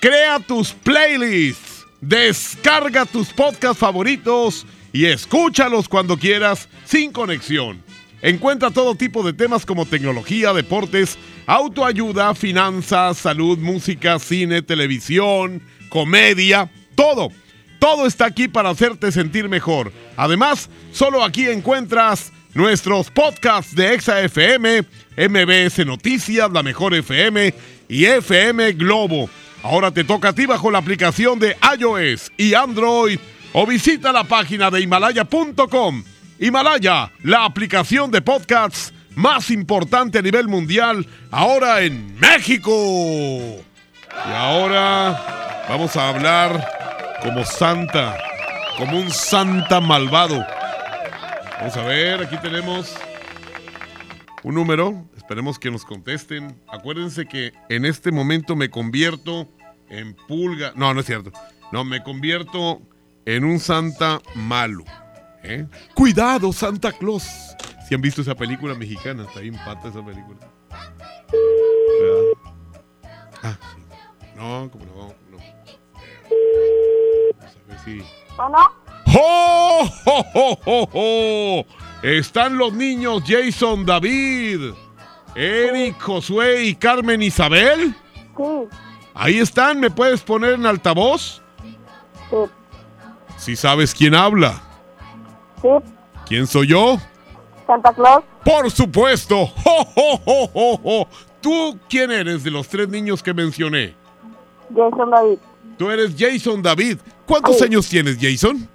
Crea 0.00 0.38
tus 0.38 0.72
playlists, 0.72 1.86
descarga 2.00 3.06
tus 3.06 3.28
podcasts 3.28 3.78
favoritos 3.78 4.66
y 4.92 5.06
escúchalos 5.06 5.88
cuando 5.88 6.18
quieras 6.18 6.68
sin 6.84 7.10
conexión. 7.10 7.87
Encuentra 8.22 8.70
todo 8.70 8.96
tipo 8.96 9.22
de 9.22 9.32
temas 9.32 9.64
como 9.64 9.86
tecnología, 9.86 10.52
deportes, 10.52 11.16
autoayuda, 11.46 12.34
finanzas, 12.34 13.18
salud, 13.18 13.58
música, 13.58 14.18
cine, 14.18 14.62
televisión, 14.62 15.62
comedia, 15.88 16.70
todo. 16.94 17.30
Todo 17.78 18.06
está 18.06 18.26
aquí 18.26 18.48
para 18.48 18.70
hacerte 18.70 19.12
sentir 19.12 19.48
mejor. 19.48 19.92
Además, 20.16 20.68
solo 20.92 21.22
aquí 21.22 21.46
encuentras 21.46 22.32
nuestros 22.54 23.08
podcasts 23.10 23.74
de 23.76 23.94
Exa 23.94 24.20
FM, 24.22 24.82
MBS 25.16 25.86
Noticias, 25.86 26.50
La 26.50 26.64
Mejor 26.64 26.94
FM 26.94 27.54
y 27.88 28.04
FM 28.04 28.72
Globo. 28.72 29.30
Ahora 29.62 29.92
te 29.92 30.02
toca 30.02 30.30
a 30.30 30.32
ti 30.32 30.46
bajo 30.46 30.72
la 30.72 30.78
aplicación 30.78 31.38
de 31.38 31.56
iOS 31.78 32.32
y 32.36 32.54
Android 32.54 33.18
o 33.52 33.64
visita 33.64 34.12
la 34.12 34.24
página 34.24 34.70
de 34.70 34.80
himalaya.com. 34.80 36.02
Himalaya, 36.38 37.10
la 37.22 37.44
aplicación 37.44 38.10
de 38.10 38.22
podcasts 38.22 38.92
más 39.16 39.50
importante 39.50 40.18
a 40.18 40.22
nivel 40.22 40.46
mundial, 40.46 41.06
ahora 41.30 41.80
en 41.80 42.18
México. 42.20 42.70
Y 42.72 44.32
ahora 44.32 45.66
vamos 45.68 45.96
a 45.96 46.08
hablar 46.08 46.68
como 47.22 47.44
santa, 47.44 48.16
como 48.76 48.98
un 49.00 49.10
santa 49.10 49.80
malvado. 49.80 50.46
Vamos 51.58 51.76
a 51.76 51.82
ver, 51.82 52.22
aquí 52.22 52.36
tenemos 52.36 52.94
un 54.44 54.54
número. 54.54 55.04
Esperemos 55.16 55.58
que 55.58 55.72
nos 55.72 55.84
contesten. 55.84 56.56
Acuérdense 56.68 57.26
que 57.26 57.52
en 57.68 57.84
este 57.84 58.12
momento 58.12 58.54
me 58.54 58.70
convierto 58.70 59.48
en 59.90 60.14
pulga. 60.14 60.72
No, 60.76 60.94
no 60.94 61.00
es 61.00 61.06
cierto. 61.06 61.32
No, 61.72 61.84
me 61.84 62.02
convierto 62.04 62.80
en 63.26 63.44
un 63.44 63.58
santa 63.58 64.20
malo. 64.36 64.84
¿Eh? 65.42 65.66
Cuidado, 65.94 66.52
Santa 66.52 66.92
Claus. 66.92 67.26
Si 67.88 67.94
han 67.94 68.00
visto 68.00 68.20
esa 68.20 68.34
película 68.34 68.74
mexicana, 68.74 69.24
está 69.24 69.40
ahí 69.40 69.48
empata 69.48 69.88
esa 69.88 70.04
película. 70.04 70.38
¿Verdad? 72.00 72.22
Ah, 73.42 73.58
sí. 73.74 73.82
No, 74.36 74.70
como 74.70 74.84
no, 74.84 75.14
no. 75.30 75.38
Vamos 77.38 77.56
a 77.56 77.68
ver 77.68 77.78
si. 77.84 78.02
¡Oh, 79.16 79.90
oh, 80.04 80.26
oh, 80.34 80.58
oh, 80.66 80.88
oh! 80.92 81.66
Están 82.02 82.58
los 82.58 82.72
niños 82.74 83.22
Jason 83.26 83.86
David, 83.86 84.72
Eric, 85.34 85.98
Josué 86.00 86.64
y 86.64 86.74
Carmen 86.74 87.22
Isabel. 87.22 87.94
Sí. 88.36 88.44
Ahí 89.14 89.38
están, 89.38 89.80
¿me 89.80 89.90
puedes 89.90 90.20
poner 90.20 90.52
en 90.54 90.66
altavoz? 90.66 91.42
Sí. 92.30 92.36
Si 93.36 93.56
sabes 93.56 93.94
quién 93.94 94.14
habla. 94.14 94.62
Sí. 95.62 95.68
¿Quién 96.26 96.46
soy 96.46 96.68
yo? 96.68 96.98
Santa 97.66 97.92
Claus. 97.92 98.24
Por 98.44 98.70
supuesto. 98.70 99.46
¡Jo, 99.64 99.84
jo, 100.24 100.76
jo! 100.82 101.08
¿Tú 101.40 101.78
quién 101.88 102.10
eres 102.10 102.42
de 102.44 102.50
los 102.50 102.68
tres 102.68 102.88
niños 102.88 103.22
que 103.22 103.32
mencioné? 103.34 103.94
Jason 104.74 105.10
David. 105.10 105.38
Tú 105.76 105.90
eres 105.90 106.14
Jason 106.18 106.62
David. 106.62 106.98
¿Cuántos 107.26 107.58
Sí. 107.58 107.64
años 107.64 107.88
tienes, 107.88 108.18
Jason? 108.20 108.68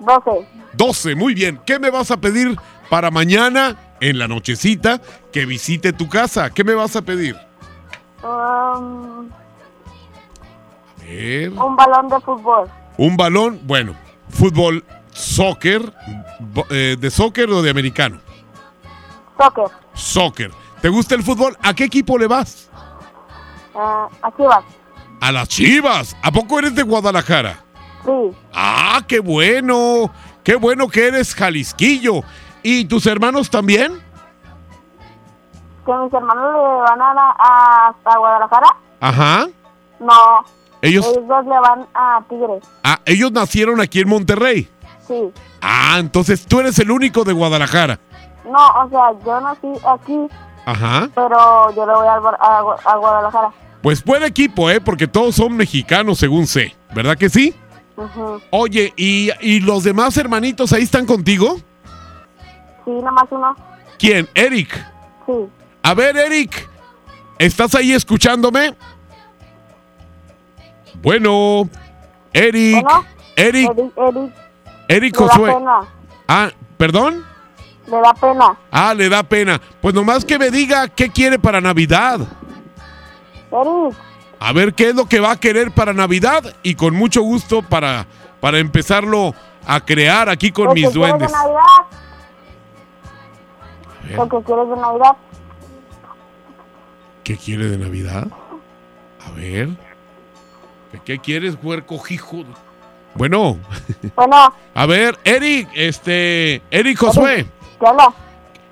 12. 0.00 0.48
12, 0.72 1.14
muy 1.14 1.34
bien. 1.34 1.60
¿Qué 1.66 1.78
me 1.78 1.90
vas 1.90 2.10
a 2.10 2.16
pedir 2.16 2.56
para 2.88 3.10
mañana, 3.10 3.76
en 4.00 4.18
la 4.18 4.28
nochecita, 4.28 5.00
que 5.32 5.44
visite 5.44 5.92
tu 5.92 6.08
casa? 6.08 6.50
¿Qué 6.50 6.64
me 6.64 6.74
vas 6.74 6.94
a 6.96 7.02
pedir? 7.02 7.36
Um, 8.22 9.28
A 11.00 11.04
ver. 11.04 11.50
un 11.50 11.76
balón 11.76 12.08
de 12.08 12.20
fútbol. 12.20 12.70
Un 12.96 13.16
balón, 13.16 13.60
bueno, 13.64 13.94
fútbol, 14.30 14.84
soccer, 15.18 15.92
eh, 16.70 16.96
de 16.98 17.10
soccer 17.10 17.50
o 17.50 17.60
de 17.62 17.70
americano. 17.70 18.20
Soccer. 19.36 19.64
Soccer. 19.94 20.50
¿Te 20.80 20.88
gusta 20.88 21.14
el 21.14 21.22
fútbol? 21.22 21.56
¿A 21.62 21.74
qué 21.74 21.84
equipo 21.84 22.16
le 22.18 22.26
vas? 22.26 22.70
Eh, 23.74 24.16
aquí 24.22 24.42
va. 24.42 24.62
A 25.20 25.32
las 25.32 25.48
Chivas. 25.48 26.16
¿A 26.22 26.30
poco 26.30 26.58
eres 26.60 26.74
de 26.74 26.82
Guadalajara? 26.84 27.64
Sí. 28.04 28.36
Ah, 28.54 29.02
qué 29.06 29.18
bueno. 29.18 30.10
Qué 30.44 30.54
bueno 30.54 30.88
que 30.88 31.08
eres 31.08 31.34
Jalisquillo. 31.34 32.22
¿Y 32.62 32.84
tus 32.84 33.06
hermanos 33.06 33.50
también? 33.50 34.00
¿Que 35.84 35.92
mis 35.94 36.12
hermanos 36.12 36.44
le 36.54 36.80
van 36.82 37.00
a, 37.00 37.34
a, 37.38 37.94
a 38.04 38.18
Guadalajara? 38.18 38.76
Ajá. 39.00 39.46
No. 39.98 40.12
Ellos, 40.80 41.04
dos 41.12 41.44
le 41.44 41.58
van 41.58 41.86
a 41.94 42.22
Tigres. 42.28 42.62
ah, 42.84 43.00
ellos 43.04 43.32
nacieron 43.32 43.80
aquí 43.80 44.00
en 44.00 44.08
Monterrey. 44.08 44.68
Sí. 45.08 45.32
Ah, 45.62 45.96
entonces 45.98 46.46
tú 46.46 46.60
eres 46.60 46.78
el 46.78 46.90
único 46.90 47.24
de 47.24 47.32
Guadalajara. 47.32 47.98
No, 48.44 48.66
o 48.84 48.88
sea, 48.88 49.10
yo 49.24 49.40
nací 49.40 49.68
aquí, 49.86 50.18
Ajá. 50.66 51.08
pero 51.14 51.74
yo 51.74 51.86
le 51.86 51.92
voy 51.94 52.06
a, 52.06 52.14
a 52.14 52.96
Guadalajara. 52.96 53.50
Pues 53.82 54.04
buen 54.04 54.22
equipo, 54.22 54.70
¿eh? 54.70 54.80
Porque 54.80 55.06
todos 55.08 55.34
son 55.36 55.56
mexicanos, 55.56 56.18
según 56.18 56.46
sé. 56.46 56.76
¿Verdad 56.94 57.16
que 57.16 57.28
sí? 57.28 57.54
Ujú. 57.96 58.40
Oye, 58.50 58.92
¿y, 58.96 59.30
y 59.40 59.60
los 59.60 59.82
demás 59.84 60.16
hermanitos 60.16 60.72
ahí 60.72 60.82
están 60.82 61.06
contigo? 61.06 61.56
Sí, 62.84 62.90
nomás 62.90 63.24
uno. 63.30 63.56
¿Quién? 63.98 64.28
Eric. 64.34 64.70
Sí. 65.26 65.32
A 65.82 65.94
ver, 65.94 66.16
Eric. 66.16 66.68
¿Estás 67.38 67.74
ahí 67.74 67.92
escuchándome? 67.92 68.74
Bueno. 71.02 71.68
Eric. 72.32 72.82
Bueno, 72.82 73.04
Eric. 73.36 73.70
Eric, 73.70 73.92
Eric, 73.96 74.34
Eric 74.88 75.16
Josué. 75.16 75.52
pena. 75.54 75.80
Ah, 76.26 76.50
¿perdón? 76.76 77.24
Le 77.86 78.00
da 78.00 78.14
pena. 78.14 78.56
Ah, 78.70 78.94
le 78.94 79.08
da 79.08 79.22
pena. 79.22 79.60
Pues 79.80 79.94
nomás 79.94 80.24
que 80.24 80.38
me 80.38 80.50
diga 80.50 80.88
qué 80.88 81.10
quiere 81.10 81.38
para 81.38 81.60
Navidad. 81.60 82.20
Eric, 83.50 83.96
A 84.40 84.52
ver 84.52 84.74
qué 84.74 84.90
es 84.90 84.94
lo 84.94 85.06
que 85.06 85.20
va 85.20 85.32
a 85.32 85.40
querer 85.40 85.70
para 85.72 85.92
Navidad 85.92 86.42
y 86.62 86.74
con 86.74 86.94
mucho 86.94 87.22
gusto 87.22 87.62
para, 87.62 88.06
para 88.40 88.58
empezarlo 88.58 89.34
a 89.66 89.80
crear 89.80 90.28
aquí 90.28 90.52
con 90.52 90.66
¿lo 90.66 90.74
mis 90.74 90.88
que 90.88 90.94
duendes. 90.94 91.28
de 91.30 91.36
Navidad? 91.36 91.62
ver. 94.06 94.16
¿Lo 94.16 94.28
que 94.28 94.42
quieres 94.44 94.68
de 94.68 94.76
Navidad? 94.76 95.16
¿Qué 97.24 97.36
quiere 97.36 97.66
de 97.68 97.78
Navidad? 97.78 98.28
A 99.26 99.30
ver. 99.32 99.68
¿Qué, 101.04 101.18
quieres, 101.18 101.56
huerco 101.62 102.00
hijo? 102.08 102.44
Bueno. 103.18 103.58
Bueno. 104.14 104.54
A 104.74 104.86
ver, 104.86 105.18
Eric, 105.24 105.68
este. 105.74 106.62
Eric 106.70 106.98
Josué. 106.98 107.46
¿Qué 107.80 107.86
no? 107.86 108.14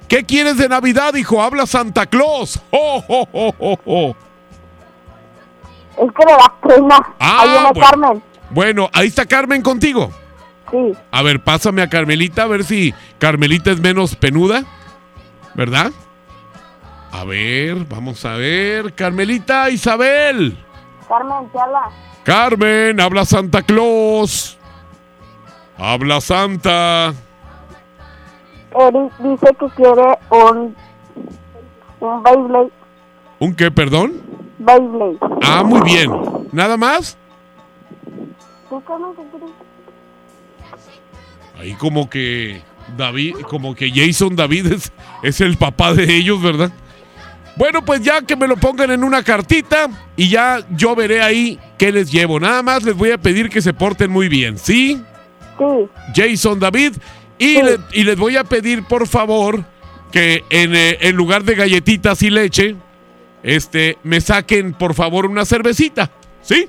¿Qué 0.08 0.24
quieres 0.24 0.56
de 0.56 0.68
Navidad, 0.68 1.14
hijo? 1.14 1.42
Habla 1.42 1.66
Santa 1.66 2.06
Claus. 2.06 2.60
¡Oh, 2.70 3.02
oh, 3.08 3.28
oh, 3.32 3.54
oh, 3.58 3.78
oh! 3.84 4.16
Es 5.98 6.12
que 6.12 6.24
da 6.26 6.54
pena. 6.62 6.96
Ah, 7.18 7.40
Ahí 7.42 7.48
viene 7.50 7.70
bueno. 7.72 7.86
Carmen. 7.86 8.22
Bueno, 8.50 8.90
ahí 8.92 9.08
está 9.08 9.26
Carmen 9.26 9.62
contigo. 9.62 10.12
Sí. 10.70 10.92
A 11.10 11.22
ver, 11.22 11.42
pásame 11.42 11.82
a 11.82 11.88
Carmelita, 11.88 12.44
a 12.44 12.46
ver 12.46 12.62
si 12.64 12.94
Carmelita 13.18 13.72
es 13.72 13.80
menos 13.80 14.14
penuda. 14.14 14.62
¿Verdad? 15.54 15.90
A 17.10 17.24
ver, 17.24 17.76
vamos 17.88 18.24
a 18.24 18.34
ver. 18.34 18.94
Carmelita 18.94 19.70
Isabel. 19.70 20.56
Carmen, 21.08 21.48
¿qué 21.50 21.58
habla? 21.58 21.90
Carmen, 22.26 23.00
habla 23.00 23.24
Santa 23.24 23.62
Claus. 23.62 24.58
Habla 25.78 26.20
Santa. 26.20 27.14
Eric 28.74 29.12
dice 29.20 29.46
que 29.60 29.66
quiere 29.76 30.18
un, 30.30 30.74
un 32.00 32.22
Beyblade. 32.24 32.72
¿Un 33.38 33.54
qué, 33.54 33.70
perdón? 33.70 34.14
Beyblade. 34.58 35.18
Ah, 35.40 35.62
muy 35.62 35.80
bien. 35.82 36.10
¿Nada 36.50 36.76
más? 36.76 37.16
Ahí 41.60 41.74
como 41.74 42.10
que 42.10 42.60
David, 42.96 43.36
como 43.48 43.76
que 43.76 43.88
Jason 43.88 44.34
David 44.34 44.72
es, 44.72 44.92
es 45.22 45.40
el 45.40 45.56
papá 45.56 45.94
de 45.94 46.16
ellos, 46.16 46.42
¿verdad? 46.42 46.72
Bueno, 47.54 47.84
pues 47.84 48.02
ya 48.02 48.20
que 48.22 48.34
me 48.34 48.48
lo 48.48 48.56
pongan 48.56 48.90
en 48.90 49.04
una 49.04 49.22
cartita 49.22 49.88
y 50.16 50.28
ya 50.28 50.58
yo 50.70 50.96
veré 50.96 51.22
ahí 51.22 51.60
qué 51.78 51.92
les 51.92 52.10
llevo. 52.10 52.40
Nada 52.40 52.62
más 52.62 52.82
les 52.82 52.94
voy 52.96 53.10
a 53.10 53.18
pedir 53.18 53.48
que 53.48 53.60
se 53.62 53.72
porten 53.74 54.10
muy 54.10 54.28
bien, 54.28 54.58
¿sí? 54.58 55.00
Sí. 55.58 55.88
Jason 56.14 56.58
David. 56.60 56.92
Y, 57.38 57.60
le- 57.62 57.78
y 57.92 58.04
les 58.04 58.16
voy 58.16 58.36
a 58.36 58.44
pedir, 58.44 58.82
por 58.84 59.06
favor, 59.06 59.64
que 60.10 60.44
en, 60.50 60.74
eh, 60.74 60.98
en 61.02 61.16
lugar 61.16 61.44
de 61.44 61.54
galletitas 61.54 62.22
y 62.22 62.30
leche, 62.30 62.76
este, 63.42 63.98
me 64.02 64.20
saquen, 64.20 64.72
por 64.72 64.94
favor, 64.94 65.26
una 65.26 65.44
cervecita, 65.44 66.10
¿sí? 66.42 66.66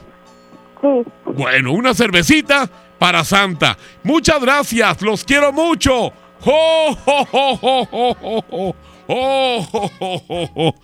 Sí. 0.82 0.88
Bueno, 1.26 1.72
una 1.72 1.94
cervecita 1.94 2.70
para 3.00 3.24
Santa. 3.24 3.78
Muchas 4.04 4.42
gracias, 4.42 5.02
los 5.02 5.24
quiero 5.24 5.52
mucho. 5.54 6.12
¡Oh, 6.46 6.98
oh, 7.06 7.28
oh, 7.32 7.60
oh, 7.62 7.88
oh, 7.92 8.16
oh, 8.22 8.46
oh! 8.52 8.76
¡Oh, 9.10 9.68
oh, 9.72 9.92
oh, 10.00 10.22
oh, 10.28 10.50
oh! 10.56 10.76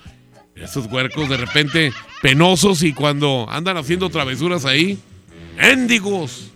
Esos 0.55 0.85
huercos 0.85 1.29
de 1.29 1.37
repente 1.37 1.93
penosos 2.21 2.83
y 2.83 2.93
cuando 2.93 3.47
andan 3.49 3.77
haciendo 3.77 4.09
travesuras 4.09 4.65
ahí, 4.65 4.99
¡éndigos! 5.57 6.51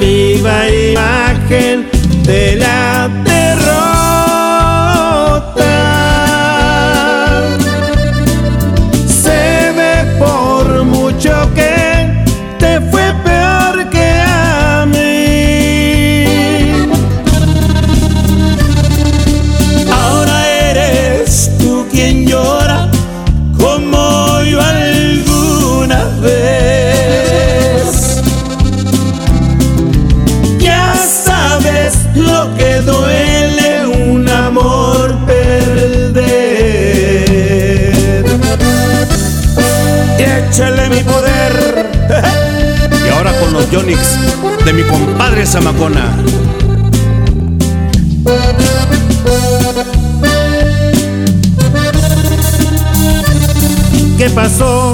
Viva 0.00 0.68
imagen 0.68 1.86
de 2.24 2.56
la 2.56 3.29
Y 40.50 40.52
échale 40.52 40.88
mi 40.90 41.02
poder. 41.04 41.90
Y 43.06 43.08
ahora 43.12 43.32
con 43.40 43.52
los 43.52 43.70
Yonix 43.70 44.18
de 44.64 44.72
mi 44.72 44.82
compadre 44.82 45.46
Zamacona. 45.46 46.16
¿Qué 54.18 54.30
pasó? 54.30 54.92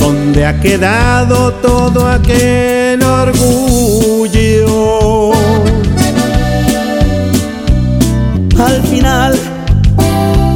¿Dónde 0.00 0.46
ha 0.46 0.58
quedado 0.60 1.52
todo 1.54 2.08
aquel 2.08 3.02
orgullo? 3.02 4.54
Al 8.58 8.82
final, 8.84 9.38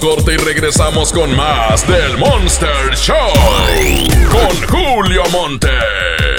corte 0.00 0.32
y 0.32 0.36
regresamos 0.38 1.12
con 1.12 1.36
más 1.36 1.86
del 1.86 2.16
Monster 2.16 2.94
Show. 2.96 3.16
Con 4.30 4.66
Julio 4.66 5.22
Monte. 5.30 5.68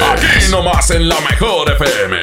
Aquí 0.04 0.50
nomás 0.50 0.90
en 0.90 1.08
la 1.08 1.20
mejor 1.22 1.72
FM. 1.72 2.18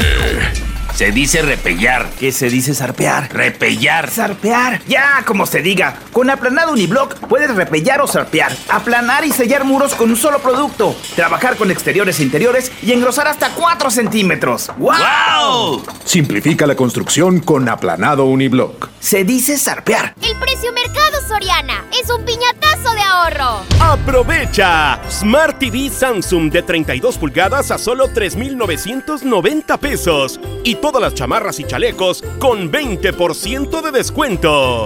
Se 0.97 1.13
dice 1.13 1.43
repellar. 1.43 2.11
¿Qué 2.19 2.33
se 2.33 2.51
dice 2.51 2.75
zarpear? 2.75 3.33
Repellar. 3.33 4.11
Zarpear. 4.11 4.78
Ya, 4.89 5.23
como 5.27 5.45
se 5.45 5.61
diga. 5.61 5.97
Con 6.13 6.31
aplanado 6.31 6.73
uniblock 6.73 7.15
puedes 7.29 7.55
repellar 7.55 8.01
o 8.01 8.07
zarpear. 8.07 8.57
Aplanar 8.71 9.23
y 9.27 9.33
sellar 9.33 9.65
muros 9.65 9.95
con 9.95 10.09
un 10.09 10.17
solo 10.17 10.39
producto. 10.39 10.97
Trabajar 11.15 11.57
con 11.57 11.71
exteriores 11.71 12.19
e 12.21 12.23
interiores 12.23 12.73
y 12.83 12.93
engrosar 12.93 13.29
hasta 13.29 13.51
4 13.51 13.91
centímetros. 13.91 14.71
¡Wow! 14.79 15.85
Simplifica 16.05 16.67
la 16.67 16.75
construcción 16.75 17.41
con 17.41 17.69
aplanado 17.69 18.25
uniblock. 18.25 18.89
Se 18.99 19.25
dice 19.25 19.59
zarpear. 19.59 20.15
El 20.23 20.37
precio 20.39 20.73
mercado 20.73 21.19
Soriana 21.29 21.85
es 21.93 22.09
un 22.11 22.25
piñatazo 22.25 22.95
de 22.95 23.03
ahorro. 23.03 23.65
¡Aprovecha! 23.81 25.01
Smart 25.11 25.59
TV 25.59 25.91
Samsung 25.91 26.51
de 26.51 26.63
32 26.63 27.19
pulgadas 27.19 27.71
a 27.71 27.77
solo 27.77 28.09
3,990 28.09 29.77
pesos. 29.77 30.41
Y 30.65 30.77
todas 30.77 31.03
las 31.03 31.15
chamarras 31.15 31.61
y 31.61 31.65
chalecos 31.65 32.25
con 32.39 32.73
20% 32.73 33.83
de 33.83 33.91
descuento. 33.91 34.78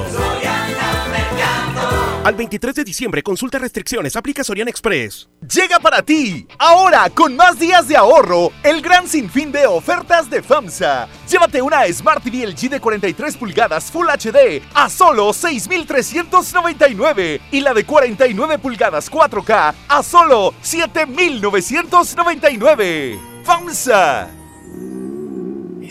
Al 2.24 2.34
23 2.36 2.76
de 2.76 2.84
diciembre, 2.84 3.20
consulta 3.20 3.58
restricciones, 3.58 4.14
aplica 4.14 4.44
Soriana 4.44 4.70
Express. 4.70 5.28
Llega 5.40 5.80
para 5.80 6.02
ti, 6.02 6.46
ahora 6.56 7.10
con 7.10 7.34
más 7.34 7.58
días 7.58 7.88
de 7.88 7.96
ahorro, 7.96 8.52
el 8.62 8.80
gran 8.80 9.08
sinfín 9.08 9.50
de 9.50 9.66
ofertas 9.66 10.30
de 10.30 10.40
FAMSA. 10.40 11.08
Llévate 11.28 11.60
una 11.60 11.84
Smart 11.92 12.22
TV 12.22 12.46
LG 12.46 12.70
de 12.70 12.78
43 12.78 13.36
pulgadas 13.36 13.90
Full 13.90 14.06
HD 14.06 14.62
a 14.72 14.88
solo 14.88 15.32
6,399 15.32 17.40
y 17.50 17.60
la 17.60 17.74
de 17.74 17.84
49 17.84 18.60
pulgadas 18.60 19.10
4K 19.10 19.74
a 19.88 20.02
solo 20.04 20.54
7,999. 20.62 23.18
FAMSA. 23.44 24.41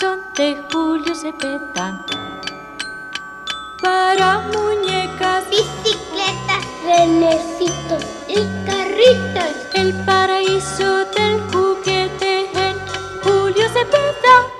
son 0.00 0.20
de 0.34 0.64
Julio 0.72 1.14
Cepeda. 1.14 2.06
Para 3.82 4.40
muñecas, 4.52 5.44
bicicletas, 5.50 6.64
renecitos 6.84 8.02
y 8.26 8.40
carritos. 8.66 9.52
El 9.74 9.92
paraíso 10.06 11.04
del 11.16 11.40
juguete 11.52 12.50
en 12.54 12.76
Julio 13.22 13.68
Cepeda. 13.68 14.59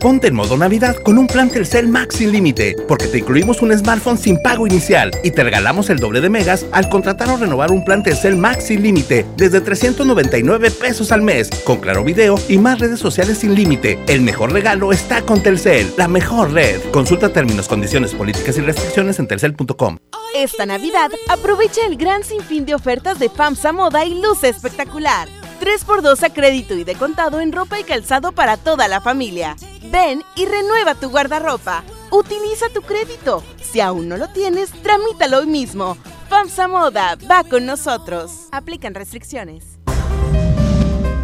Ponte 0.00 0.28
en 0.28 0.34
modo 0.34 0.56
Navidad 0.56 0.96
con 0.96 1.18
un 1.18 1.26
plan 1.26 1.50
Telcel 1.50 1.86
Max 1.86 2.16
sin 2.16 2.32
límite, 2.32 2.74
porque 2.88 3.06
te 3.06 3.18
incluimos 3.18 3.60
un 3.60 3.76
smartphone 3.76 4.16
sin 4.16 4.40
pago 4.42 4.66
inicial 4.66 5.10
y 5.22 5.30
te 5.30 5.44
regalamos 5.44 5.90
el 5.90 5.98
doble 5.98 6.22
de 6.22 6.30
megas 6.30 6.64
al 6.72 6.88
contratar 6.88 7.28
o 7.28 7.36
renovar 7.36 7.70
un 7.70 7.84
plan 7.84 8.02
Telcel 8.02 8.36
Max 8.36 8.64
sin 8.64 8.82
límite 8.82 9.26
desde 9.36 9.60
399 9.60 10.70
pesos 10.70 11.12
al 11.12 11.20
mes, 11.20 11.50
con 11.64 11.80
claro 11.80 12.02
video 12.02 12.36
y 12.48 12.56
más 12.56 12.78
redes 12.78 12.98
sociales 12.98 13.36
sin 13.38 13.54
límite. 13.54 13.98
El 14.08 14.22
mejor 14.22 14.52
regalo 14.52 14.90
está 14.90 15.20
con 15.20 15.42
Telcel, 15.42 15.92
la 15.98 16.08
mejor 16.08 16.52
red. 16.52 16.80
Consulta 16.92 17.28
términos, 17.28 17.68
condiciones, 17.68 18.14
políticas 18.14 18.56
y 18.56 18.62
restricciones 18.62 19.18
en 19.18 19.28
telcel.com. 19.28 19.98
Esta 20.34 20.64
Navidad 20.64 21.10
aprovecha 21.28 21.84
el 21.86 21.98
gran 21.98 22.24
sinfín 22.24 22.64
de 22.64 22.74
ofertas 22.74 23.18
de 23.18 23.28
FAMSA 23.28 23.72
Moda 23.72 24.06
y 24.06 24.18
luce 24.22 24.48
espectacular. 24.48 25.28
3x2 25.60 26.22
a 26.22 26.30
crédito 26.30 26.74
y 26.74 26.84
de 26.84 26.94
contado 26.94 27.40
en 27.40 27.52
ropa 27.52 27.78
y 27.78 27.84
calzado 27.84 28.32
para 28.32 28.56
toda 28.56 28.88
la 28.88 29.00
familia. 29.00 29.56
Ven 29.92 30.22
y 30.34 30.46
renueva 30.46 30.94
tu 30.94 31.10
guardarropa. 31.10 31.84
Utiliza 32.10 32.66
tu 32.74 32.82
crédito. 32.82 33.44
Si 33.60 33.80
aún 33.80 34.08
no 34.08 34.16
lo 34.16 34.28
tienes, 34.28 34.70
tramítalo 34.82 35.38
hoy 35.38 35.46
mismo. 35.46 35.96
FAMSA 36.28 36.68
Moda 36.68 37.16
va 37.30 37.44
con 37.44 37.66
nosotros. 37.66 38.48
Aplican 38.50 38.94
restricciones. 38.94 39.78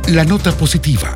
La 0.09 0.25
nota 0.25 0.53
positiva. 0.53 1.16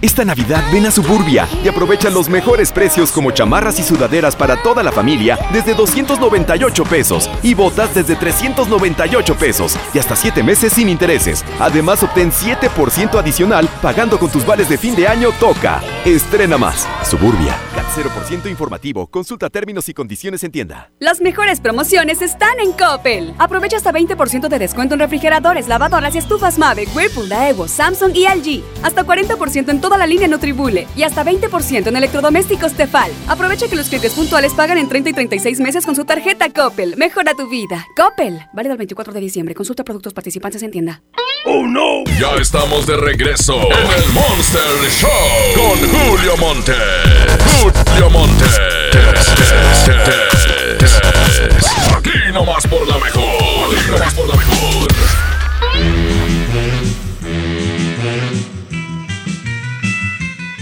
Esta 0.00 0.24
Navidad 0.24 0.62
ven 0.72 0.86
a 0.86 0.92
Suburbia 0.92 1.48
y 1.64 1.66
aprovecha 1.66 2.08
los 2.08 2.28
mejores 2.28 2.70
precios 2.70 3.10
como 3.10 3.32
chamarras 3.32 3.80
y 3.80 3.82
sudaderas 3.82 4.36
para 4.36 4.62
toda 4.62 4.84
la 4.84 4.92
familia 4.92 5.36
desde 5.52 5.74
298 5.74 6.84
pesos 6.84 7.28
y 7.42 7.54
botas 7.54 7.96
desde 7.96 8.14
398 8.14 9.34
pesos 9.34 9.76
y 9.92 9.98
hasta 9.98 10.14
7 10.14 10.44
meses 10.44 10.72
sin 10.74 10.88
intereses. 10.88 11.44
Además 11.58 12.00
obtén 12.04 12.30
7% 12.30 13.18
adicional 13.18 13.68
pagando 13.82 14.20
con 14.20 14.30
tus 14.30 14.46
vales 14.46 14.68
de 14.68 14.78
fin 14.78 14.94
de 14.94 15.08
año 15.08 15.32
Toca. 15.40 15.82
Estrena 16.04 16.56
más. 16.56 16.86
Suburbia. 17.02 17.56
CAT 17.74 17.86
0% 17.96 18.48
informativo. 18.48 19.08
Consulta 19.08 19.50
términos 19.50 19.88
y 19.88 19.94
condiciones 19.94 20.44
en 20.44 20.52
tienda. 20.52 20.92
Las 21.00 21.20
mejores 21.20 21.58
promociones 21.60 22.22
están 22.22 22.60
en 22.60 22.70
Coppel. 22.70 23.34
Aprovecha 23.38 23.76
hasta 23.76 23.92
20% 23.92 24.48
de 24.48 24.58
descuento 24.60 24.94
en 24.94 25.00
refrigeradores, 25.00 25.66
lavadoras 25.66 26.14
y 26.14 26.18
estufas 26.18 26.56
Mave, 26.56 26.86
Whirlpool, 26.94 27.28
Daewoo, 27.28 27.66
Samsung 27.66 28.14
y 28.14 28.28
LG. 28.28 28.62
Hasta 28.84 29.04
40% 29.04 29.70
en 29.70 29.80
toda 29.88 29.96
la 29.96 30.06
línea 30.06 30.28
Nutribule 30.28 30.86
y 30.94 31.02
hasta 31.02 31.24
20% 31.24 31.86
en 31.86 31.96
electrodomésticos 31.96 32.74
Tefal. 32.74 33.10
Aprovecha 33.26 33.68
que 33.68 33.76
los 33.76 33.88
clientes 33.88 34.12
puntuales 34.12 34.52
pagan 34.52 34.76
en 34.76 34.86
30 34.86 35.08
y 35.08 35.12
36 35.14 35.60
meses 35.60 35.86
con 35.86 35.96
su 35.96 36.04
tarjeta 36.04 36.50
Coppel. 36.50 36.94
Mejora 36.98 37.32
tu 37.32 37.48
vida. 37.48 37.86
Coppel. 37.96 38.38
Válido 38.52 38.72
el 38.72 38.78
24 38.78 39.14
de 39.14 39.20
diciembre. 39.20 39.54
Consulta 39.54 39.84
productos 39.84 40.12
participantes 40.12 40.62
en 40.62 40.72
tienda. 40.72 41.00
¡Oh, 41.46 41.66
no! 41.66 42.04
Ya 42.20 42.34
estamos 42.38 42.86
de 42.86 42.98
regreso 42.98 43.54
en 43.54 44.02
el 44.02 44.12
Monster 44.12 44.90
Show 44.90 45.08
con 45.54 45.78
Julio 45.88 46.36
Monte. 46.36 46.74
Julio 47.62 48.10
Monte. 48.10 48.44
Aquí 51.96 52.32
nomás 52.34 52.66
por 52.66 52.86
la 52.86 52.98
mejor. 52.98 53.24
Aquí 53.74 53.90
nomás 53.90 54.12
por 54.12 54.28
la 54.28 54.36
mejor. 54.36 54.88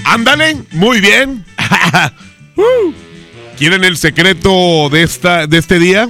Ándale, 0.07 0.57
muy 0.72 1.00
bien. 1.00 1.44
Uh. 2.59 2.90
¿Quieren 3.59 3.84
el 3.84 3.98
secreto 3.98 4.88
de, 4.88 5.02
esta, 5.02 5.46
de 5.46 5.59
este 5.59 5.78
día? 5.78 6.09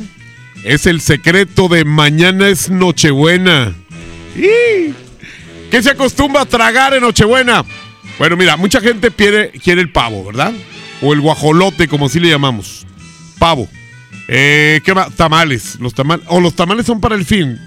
Es 0.63 0.87
el 0.87 1.01
secreto 1.01 1.67
de 1.67 1.85
mañana 1.85 2.47
es 2.47 2.71
Nochebuena. 2.71 3.75
¿Qué 4.33 5.83
se 5.83 5.91
acostumbra 5.91 6.43
a 6.43 6.47
tragar 6.47 6.95
en 6.95 7.01
Nochebuena? 7.01 7.65
Bueno, 8.17 8.37
mira, 8.37 8.57
mucha 8.57 8.81
gente 8.81 9.11
quiere, 9.11 9.51
quiere 9.51 9.81
el 9.81 9.91
pavo, 9.91 10.25
¿verdad? 10.25 10.53
O 11.03 11.13
el 11.13 11.21
guajolote, 11.21 11.89
como 11.89 12.07
así 12.07 12.21
le 12.21 12.31
llamamos. 12.31 12.87
Pavo. 13.41 13.69
Eh, 14.29 14.81
¿Qué 14.85 14.95
más? 14.95 15.13
Tamales. 15.17 15.81
Los 15.81 15.95
tamales. 15.95 16.25
O 16.29 16.41
los 16.41 16.55
tamales 16.55 16.87
son 16.87 17.01
para 17.01 17.17
el 17.17 17.25
fin. 17.25 17.59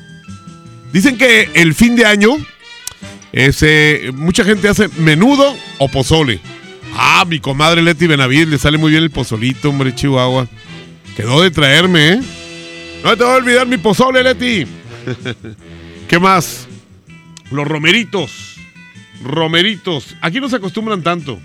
Dicen 0.93 1.17
que 1.17 1.49
el 1.53 1.75
fin 1.75 1.97
de 1.97 2.05
año 2.05 2.37
ese, 3.31 4.11
mucha 4.13 4.43
gente 4.43 4.67
hace 4.67 4.87
menudo 4.97 5.55
o 5.77 5.87
pozole. 5.89 6.39
Ah, 6.95 7.25
mi 7.27 7.39
comadre 7.39 7.81
Leti 7.81 8.07
Benavides 8.07 8.47
le 8.47 8.57
sale 8.57 8.77
muy 8.77 8.91
bien 8.91 9.03
el 9.03 9.11
pozolito, 9.11 9.69
hombre, 9.69 9.93
Chihuahua. 9.93 10.47
Quedó 11.15 11.41
de 11.41 11.51
traerme, 11.51 12.13
¿eh? 12.13 12.21
No 13.03 13.15
te 13.15 13.23
voy 13.23 13.33
a 13.33 13.37
olvidar 13.37 13.67
mi 13.67 13.77
pozole, 13.77 14.23
Leti. 14.23 14.65
¿Qué 16.07 16.19
más? 16.19 16.67
Los 17.51 17.67
romeritos. 17.67 18.55
Romeritos. 19.23 20.15
Aquí 20.21 20.39
no 20.39 20.49
se 20.49 20.55
acostumbran 20.55 21.03
tanto. 21.03 21.39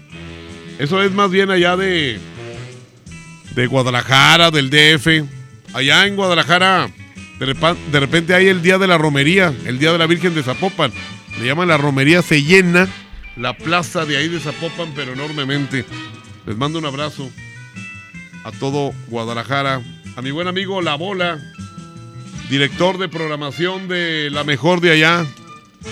Eso 0.78 1.02
es 1.02 1.12
más 1.12 1.30
bien 1.30 1.50
allá 1.50 1.76
de. 1.76 2.18
de 3.54 3.66
Guadalajara, 3.66 4.50
del 4.50 4.70
DF. 4.70 5.24
Allá 5.74 6.06
en 6.06 6.16
Guadalajara, 6.16 6.88
de, 7.40 7.76
de 7.90 8.00
repente 8.00 8.32
hay 8.34 8.46
el 8.46 8.62
día 8.62 8.78
de 8.78 8.86
la 8.86 8.96
romería, 8.96 9.52
el 9.66 9.78
día 9.78 9.92
de 9.92 9.98
la 9.98 10.06
Virgen 10.06 10.34
de 10.34 10.42
Zapopan. 10.42 10.92
Le 11.38 11.46
llaman 11.46 11.68
la 11.68 11.76
romería, 11.76 12.22
se 12.22 12.42
llena 12.42 12.88
la 13.36 13.56
plaza 13.56 14.04
de 14.04 14.16
ahí 14.16 14.28
de 14.28 14.38
Zapopan, 14.38 14.92
pero 14.94 15.12
enormemente. 15.12 15.84
Les 16.46 16.56
mando 16.56 16.78
un 16.78 16.86
abrazo 16.86 17.28
a 18.44 18.52
todo 18.52 18.92
Guadalajara, 19.08 19.82
a 20.16 20.22
mi 20.22 20.30
buen 20.30 20.46
amigo 20.46 20.80
La 20.82 20.94
Bola, 20.94 21.40
director 22.48 22.98
de 22.98 23.08
programación 23.08 23.88
de 23.88 24.28
La 24.30 24.44
Mejor 24.44 24.80
de 24.80 24.92
allá. 24.92 25.26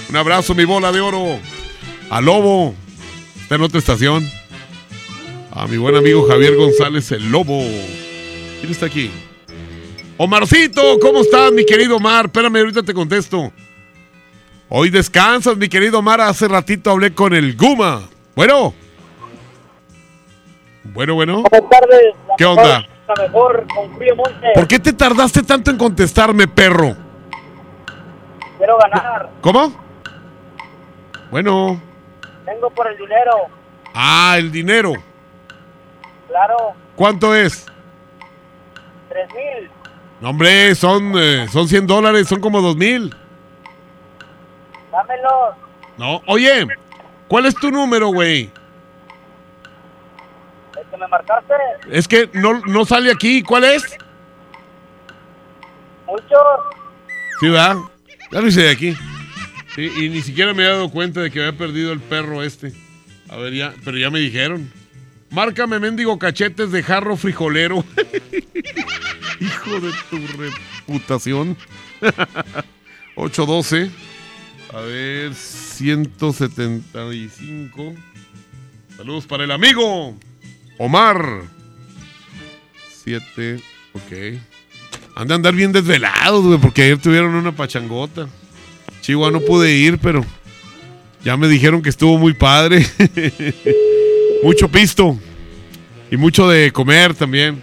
Un 0.09 0.16
abrazo, 0.16 0.55
mi 0.55 0.64
bola 0.64 0.93
de 0.93 1.01
oro. 1.01 1.38
A 2.11 2.20
Lobo, 2.20 2.74
está 3.40 3.57
en 3.57 3.62
otra 3.62 3.78
estación. 3.78 4.28
A 5.51 5.66
mi 5.66 5.76
buen 5.76 5.97
amigo 5.97 6.26
Javier 6.28 6.55
González, 6.55 7.11
el 7.12 7.30
Lobo. 7.30 7.62
¿Quién 8.61 8.72
está 8.72 8.86
aquí? 8.86 9.11
Omarcito, 10.16 10.99
¿cómo 11.01 11.22
estás, 11.22 11.51
mi 11.53 11.64
querido 11.64 11.97
Omar? 11.97 12.26
Espérame, 12.26 12.57
ahorita 12.59 12.82
te 12.82 12.95
contesto. 12.95 13.53
Hoy 14.75 14.89
descansas, 14.89 15.55
mi 15.59 15.68
querido 15.68 15.99
Omar. 15.99 16.23
Hace 16.23 16.49
ratito 16.49 16.91
hablé 16.91 17.14
con 17.14 17.35
el 17.35 17.55
Guma. 17.59 18.09
Bueno. 18.35 18.73
Bueno, 20.85 21.14
bueno. 21.14 21.43
Buenas 21.43 21.68
tardes. 21.70 22.14
¿Qué 22.39 22.45
mejor- 22.47 22.59
onda? 22.64 22.87
La 23.07 23.23
mejor 23.23 23.66
con 23.75 23.93
Julio 23.93 24.16
Monte. 24.16 24.47
¿Por 24.55 24.66
qué 24.66 24.79
te 24.79 24.95
tardaste 24.95 25.43
tanto 25.43 25.70
en 25.70 25.77
contestarme, 25.77 26.49
perro? 26.49 26.97
Quiero 28.57 28.79
ganar. 28.79 29.29
¿Cómo? 29.43 29.75
Bueno. 31.31 31.79
Vengo 32.47 32.70
por 32.70 32.87
el 32.91 32.97
dinero. 32.97 33.33
Ah, 33.93 34.37
el 34.39 34.51
dinero. 34.51 34.95
Claro. 36.29 36.57
¿Cuánto 36.97 37.35
es? 37.35 37.66
Tres 39.11 39.29
mil. 39.35 39.70
No, 40.23 40.31
hombre, 40.31 40.75
son, 40.77 41.12
eh, 41.16 41.47
son 41.53 41.68
100 41.68 41.87
dólares, 41.87 42.27
son 42.27 42.41
como 42.41 42.62
2 42.62 42.75
mil. 42.77 43.14
Dámelos. 44.93 45.57
No, 45.97 46.22
oye, 46.26 46.66
¿cuál 47.28 47.47
es 47.47 47.55
tu 47.55 47.70
número, 47.70 48.09
güey? 48.09 48.51
El 50.78 50.86
que 50.90 50.97
me 50.97 51.09
marcaste. 51.09 51.55
Es 51.90 52.07
que 52.07 52.28
no, 52.34 52.61
no 52.66 52.84
sale 52.84 53.11
aquí, 53.11 53.43
¿cuál 53.43 53.64
es? 53.64 53.82
Mucho. 56.07 56.36
Sí, 57.40 57.49
¿verdad? 57.49 57.76
Ya 58.30 58.40
lo 58.40 58.47
hice 58.47 58.62
de 58.62 58.70
aquí. 58.70 58.97
Sí, 59.74 59.90
y 59.97 60.09
ni 60.11 60.20
siquiera 60.20 60.53
me 60.53 60.64
había 60.64 60.76
dado 60.76 60.90
cuenta 60.90 61.20
de 61.20 61.30
que 61.30 61.40
había 61.40 61.59
perdido 61.59 61.93
el 61.93 62.01
perro 62.01 62.43
este. 62.43 62.72
A 63.30 63.36
ver, 63.36 63.55
ya, 63.55 63.72
pero 63.84 63.97
ya 63.97 64.11
me 64.11 64.18
dijeron. 64.18 64.70
Márcame, 65.30 65.78
mendigo 65.78 66.18
cachetes 66.18 66.70
de 66.70 66.82
jarro 66.82 67.16
frijolero. 67.16 67.76
Hijo 69.40 69.80
de 69.80 69.90
tu 70.11 70.18
reputación. 70.86 71.57
812. 73.16 73.90
A 74.75 74.81
ver, 74.81 75.35
175. 75.35 77.95
Saludos 78.97 79.27
para 79.27 79.45
el 79.45 79.51
amigo 79.51 80.16
Omar. 80.79 81.43
7. 83.05 83.62
Ok. 83.93 84.12
Han 85.14 85.29
de 85.29 85.35
andar 85.35 85.55
bien 85.55 85.73
desvelados, 85.73 86.47
güey, 86.47 86.59
porque 86.59 86.85
ayer 86.85 86.97
tuvieron 86.97 87.35
una 87.35 87.53
pachangota. 87.53 88.29
Chihuahua 89.03 89.31
no 89.31 89.41
pude 89.45 89.77
ir, 89.77 89.99
pero 89.99 90.25
ya 91.23 91.37
me 91.37 91.49
dijeron 91.49 91.83
que 91.83 91.91
estuvo 91.91 92.16
muy 92.16 92.33
padre. 92.33 92.87
mucho 94.43 94.68
pisto. 94.68 95.18
Y 96.11 96.16
mucho 96.16 96.49
de 96.49 96.73
comer 96.73 97.12
también. 97.14 97.61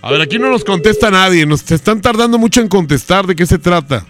A 0.00 0.10
ver, 0.10 0.22
aquí 0.22 0.38
no 0.38 0.50
nos 0.50 0.64
contesta 0.64 1.10
nadie. 1.10 1.44
Nos 1.44 1.70
están 1.70 2.00
tardando 2.00 2.38
mucho 2.38 2.62
en 2.62 2.68
contestar. 2.68 3.26
¿De 3.26 3.36
qué 3.36 3.44
se 3.44 3.58
trata? 3.58 4.06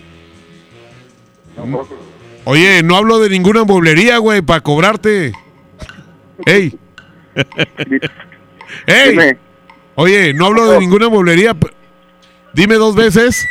Oye, 2.45 2.83
no 2.83 2.97
hablo 2.97 3.19
de 3.19 3.29
ninguna 3.29 3.65
mueblería, 3.65 4.19
güey, 4.19 4.43
para 4.43 4.61
cobrarte. 4.61 5.33
¡Ey! 6.45 6.79
¡Ey! 8.87 9.37
Oye, 9.95 10.35
no 10.35 10.47
hablo 10.47 10.71
de 10.71 10.79
ninguna 10.79 11.09
mueblería. 11.09 11.57
Dime 12.53 12.77
dos 12.77 12.95
veces. 12.95 13.47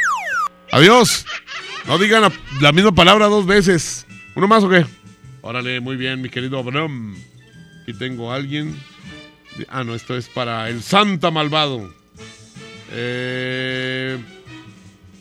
Adiós. 0.72 1.26
No 1.88 1.98
digan 1.98 2.22
la, 2.22 2.32
la 2.62 2.72
misma 2.72 2.94
palabra 2.94 3.28
dos 3.28 3.46
veces. 3.46 4.06
¿Uno 4.36 4.48
más 4.48 4.64
o 4.64 4.70
qué? 4.70 4.86
Órale, 5.42 5.80
muy 5.80 5.96
bien, 5.96 6.22
mi 6.22 6.30
querido 6.30 6.58
Abraham. 6.58 7.16
Aquí 7.84 7.94
tengo 7.94 8.32
a 8.32 8.36
alguien. 8.36 8.76
Ah, 9.70 9.84
no, 9.84 9.96
esto 9.96 10.18
es 10.18 10.28
para 10.28 10.70
el 10.70 10.82
Santa 10.82 11.32
Malvado. 11.32 11.94
Eh, 12.92 14.18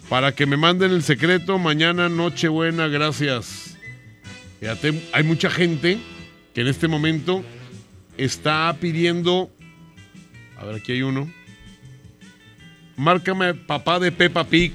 para 0.08 0.34
que 0.34 0.46
me 0.46 0.56
manden 0.56 0.92
el 0.92 1.02
secreto 1.02 1.58
mañana, 1.58 2.08
Nochebuena, 2.08 2.88
gracias. 2.88 3.76
Hay 5.12 5.24
mucha 5.24 5.50
gente 5.50 5.98
que 6.54 6.62
en 6.62 6.68
este 6.68 6.88
momento 6.88 7.44
está 8.16 8.74
pidiendo. 8.80 9.50
A 10.56 10.64
ver, 10.64 10.76
aquí 10.76 10.92
hay 10.92 11.02
uno. 11.02 11.30
Márcame 12.96 13.54
papá 13.54 13.98
de 13.98 14.12
Peppa 14.12 14.44
Pig. 14.44 14.72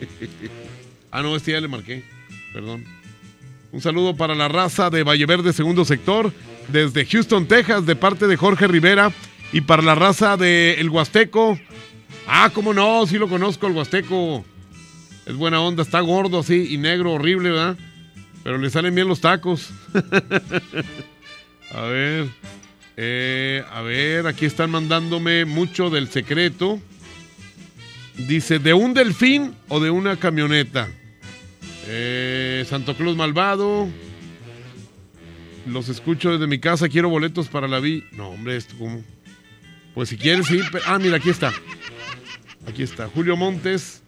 ah, 1.10 1.22
no, 1.22 1.34
este 1.34 1.52
ya 1.52 1.60
le 1.60 1.68
marqué. 1.68 2.04
Perdón. 2.52 2.84
Un 3.72 3.80
saludo 3.80 4.16
para 4.16 4.34
la 4.34 4.48
raza 4.48 4.90
de 4.90 5.02
Valle 5.02 5.26
Verde, 5.26 5.52
segundo 5.52 5.84
sector, 5.84 6.32
desde 6.68 7.04
Houston, 7.04 7.46
Texas, 7.46 7.84
de 7.84 7.96
parte 7.96 8.26
de 8.26 8.36
Jorge 8.36 8.66
Rivera. 8.66 9.12
Y 9.52 9.62
para 9.62 9.82
la 9.82 9.94
raza 9.94 10.36
de 10.36 10.74
El 10.74 10.90
Huasteco. 10.90 11.58
Ah, 12.30 12.50
cómo 12.52 12.74
no, 12.74 13.06
sí 13.06 13.16
lo 13.16 13.26
conozco, 13.26 13.66
el 13.66 13.72
Huasteco. 13.72 14.44
Es 15.24 15.34
buena 15.34 15.60
onda, 15.60 15.82
está 15.82 16.00
gordo 16.00 16.40
así 16.40 16.74
y 16.74 16.76
negro, 16.76 17.14
horrible, 17.14 17.50
¿verdad? 17.50 17.78
Pero 18.44 18.58
le 18.58 18.68
salen 18.68 18.94
bien 18.94 19.08
los 19.08 19.20
tacos. 19.22 19.70
a 21.72 21.82
ver. 21.82 22.28
eh, 22.98 23.64
a 23.72 23.80
ver, 23.80 24.26
aquí 24.26 24.44
están 24.44 24.70
mandándome 24.70 25.46
mucho 25.46 25.88
del 25.88 26.08
secreto. 26.08 26.78
Dice, 28.16 28.58
¿de 28.58 28.74
un 28.74 28.92
delfín 28.92 29.54
o 29.68 29.80
de 29.80 29.88
una 29.90 30.16
camioneta? 30.16 30.88
Eh, 31.86 32.66
Santo 32.68 32.94
Claus 32.94 33.16
Malvado. 33.16 33.88
Los 35.66 35.88
escucho 35.88 36.32
desde 36.32 36.46
mi 36.46 36.58
casa. 36.58 36.88
Quiero 36.90 37.08
boletos 37.08 37.48
para 37.48 37.68
la 37.68 37.80
vi. 37.80 38.04
No, 38.12 38.28
hombre, 38.28 38.56
esto 38.56 38.74
como. 38.76 39.02
Pues 39.94 40.10
si 40.10 40.18
quieres, 40.18 40.46
sí. 40.46 40.60
Ah, 40.86 40.98
mira, 40.98 41.16
aquí 41.16 41.30
está. 41.30 41.52
Aquí 42.66 42.82
está. 42.82 43.08
Julio 43.08 43.36
Montes. 43.36 44.02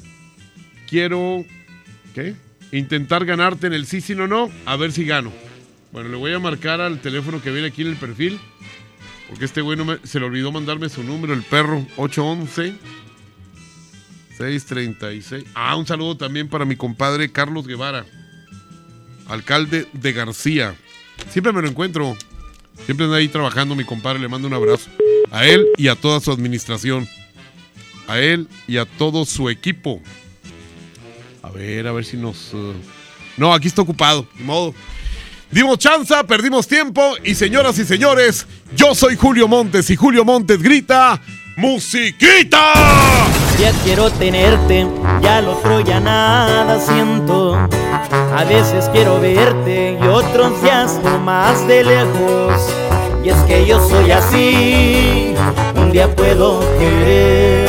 Quiero. 0.89 1.45
¿Qué? 2.15 2.35
Intentar 2.73 3.25
ganarte 3.25 3.67
en 3.67 3.73
el 3.73 3.87
sí, 3.87 4.01
sí, 4.01 4.15
no, 4.15 4.27
no. 4.27 4.51
A 4.67 4.77
ver 4.77 4.93
si 4.93 5.05
gano. 5.05 5.33
Bueno, 5.93 6.09
le 6.09 6.17
voy 6.17 6.33
a 6.33 6.39
marcar 6.39 6.81
al 6.81 7.01
teléfono 7.01 7.43
que 7.43 7.51
viene 7.51 7.69
aquí 7.69 7.83
en 7.83 7.89
el 7.89 7.97
perfil. 7.97 8.39
Porque 9.29 9.45
este 9.45 9.61
güey 9.61 9.77
no 9.77 9.85
me- 9.85 9.99
se 10.05 10.19
le 10.21 10.27
olvidó 10.27 10.51
mandarme 10.53 10.89
su 10.89 11.03
número, 11.05 11.33
el 11.35 11.43
perro. 11.43 11.87
811. 11.97 12.75
636. 14.37 15.45
Ah, 15.55 15.77
un 15.77 15.87
saludo 15.87 16.17
también 16.17 16.49
para 16.49 16.65
mi 16.65 16.75
compadre 16.77 17.31
Carlos 17.31 17.67
Guevara, 17.67 18.07
alcalde 19.29 19.87
de 19.93 20.13
García. 20.13 20.75
Siempre 21.31 21.53
me 21.53 21.61
lo 21.63 21.69
encuentro. 21.69 22.17
Siempre 22.87 23.05
anda 23.05 23.19
ahí 23.19 23.29
trabajando 23.29 23.75
mi 23.75 23.85
compadre. 23.85 24.19
Le 24.19 24.29
mando 24.29 24.49
un 24.49 24.55
abrazo. 24.55 24.91
A 25.31 25.47
él 25.47 25.67
y 25.77 25.89
a 25.89 25.95
toda 25.95 26.21
su 26.21 26.33
administración. 26.33 27.07
A 28.11 28.19
él 28.19 28.49
y 28.67 28.77
a 28.77 28.85
todo 28.87 29.25
su 29.25 29.49
equipo. 29.49 30.01
A 31.43 31.51
ver, 31.51 31.87
a 31.87 31.93
ver 31.93 32.05
si 32.05 32.17
nos... 32.17 32.53
uh, 32.53 32.75
No, 33.37 33.55
aquí 33.55 33.69
está 33.69 33.83
ocupado. 33.83 34.27
Ni 34.37 34.43
modo. 34.45 34.75
Dimos 35.51 35.79
chanza, 35.79 36.25
perdimos 36.25 36.67
tiempo. 36.67 37.15
Y 37.23 37.37
señoras 37.37 37.79
y 37.79 37.85
señores, 37.85 38.47
yo 38.75 38.97
soy 38.97 39.15
Julio 39.15 39.47
Montes 39.47 39.89
y 39.91 39.97
Julio 39.97 40.25
Montes 40.25 40.61
grita... 40.61 41.21
¡Musiquita! 41.57 42.73
Ya 43.59 43.71
quiero 43.85 44.11
tenerte, 44.11 44.87
ya 45.21 45.43
lo 45.43 45.59
otro 45.59 45.81
ya 45.81 46.01
nada 46.01 46.81
siento. 46.81 47.55
A 47.55 48.45
veces 48.49 48.89
quiero 48.93 49.21
verte 49.21 49.99
y 50.03 50.07
otros 50.07 50.63
días 50.63 50.99
más 51.23 51.67
de 51.69 51.85
lejos. 51.85 52.55
Y 53.23 53.29
es 53.29 53.37
que 53.43 53.67
yo 53.67 53.87
soy 53.87 54.11
así, 54.11 55.35
un 55.75 55.93
día 55.93 56.15
puedo 56.17 56.61
querer, 56.79 57.69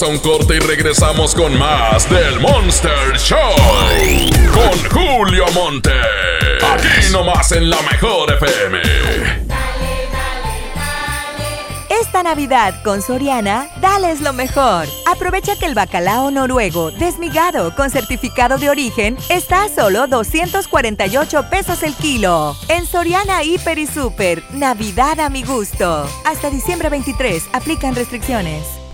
Vamos 0.00 0.22
a 0.22 0.28
un 0.28 0.38
corte 0.38 0.54
y 0.54 0.60
regresamos 0.60 1.34
con 1.34 1.58
más 1.58 2.08
del 2.08 2.38
Monster 2.38 3.18
Show. 3.18 3.38
Con 4.52 4.90
Julio 4.90 5.44
Monte. 5.54 5.90
Aquí 6.62 7.10
nomás 7.10 7.50
en 7.50 7.68
la 7.68 7.80
mejor 7.82 8.32
FM. 8.32 8.78
Esta 12.00 12.22
Navidad 12.22 12.80
con 12.84 13.02
Soriana, 13.02 13.68
dales 13.80 14.20
lo 14.20 14.32
mejor. 14.32 14.86
Aprovecha 15.06 15.58
que 15.58 15.66
el 15.66 15.74
bacalao 15.74 16.30
noruego 16.30 16.92
desmigado 16.92 17.74
con 17.74 17.90
certificado 17.90 18.56
de 18.56 18.70
origen 18.70 19.16
está 19.30 19.64
a 19.64 19.68
solo 19.68 20.06
248 20.06 21.50
pesos 21.50 21.82
el 21.82 21.94
kilo. 21.94 22.54
En 22.68 22.86
Soriana 22.86 23.42
Hiper 23.42 23.78
y 23.78 23.88
Super, 23.88 24.44
Navidad 24.52 25.18
a 25.18 25.28
mi 25.28 25.42
gusto. 25.42 26.08
Hasta 26.24 26.50
diciembre 26.50 26.88
23, 26.88 27.48
aplican 27.52 27.96
restricciones. 27.96 28.78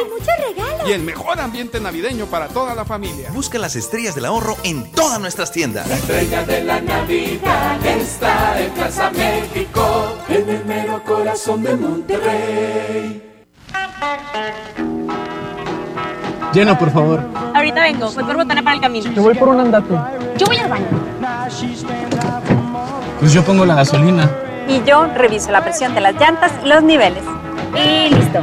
y 0.00 0.10
muchos 0.10 0.34
regalos. 0.48 0.88
Y 0.88 0.92
el 0.92 1.02
mejor 1.02 1.40
ambiente 1.40 1.80
navideño 1.80 2.26
para 2.26 2.48
toda 2.48 2.74
la 2.74 2.84
familia. 2.84 3.30
Busca 3.32 3.58
las 3.58 3.76
estrellas 3.76 4.14
del 4.14 4.24
ahorro 4.24 4.56
en 4.64 4.90
todas 4.92 5.20
nuestras 5.20 5.52
tiendas. 5.52 5.86
La 5.88 5.96
estrella 5.96 6.44
de 6.44 6.64
la 6.64 6.80
Navidad 6.80 7.86
está 7.86 8.60
en 8.60 8.70
Plaza 8.72 9.10
México, 9.10 10.16
en 10.28 10.48
el 10.48 10.64
mero 10.64 11.02
corazón 11.04 11.62
de 11.62 11.76
Monterrey. 11.76 13.26
Llena, 16.52 16.76
por 16.76 16.90
favor. 16.90 17.20
Ahorita 17.54 17.82
vengo, 17.82 18.10
voy 18.10 18.24
por 18.24 18.36
botana 18.36 18.62
para 18.62 18.74
el 18.74 18.82
camino. 18.82 19.12
Yo 19.12 19.22
voy 19.22 19.34
por 19.34 19.48
un 19.48 19.60
andate. 19.60 19.94
Yo 20.36 20.46
voy 20.46 20.56
al 20.56 20.68
baño. 20.68 20.86
Pues 23.20 23.32
yo 23.32 23.44
pongo 23.44 23.64
la 23.64 23.76
gasolina. 23.76 24.28
Y 24.66 24.82
yo 24.84 25.06
reviso 25.06 25.50
la 25.52 25.62
presión 25.62 25.94
de 25.94 26.00
las 26.00 26.14
llantas 26.14 26.52
y 26.64 26.68
los 26.68 26.82
niveles. 26.82 27.22
Y 27.74 28.12
listo. 28.12 28.40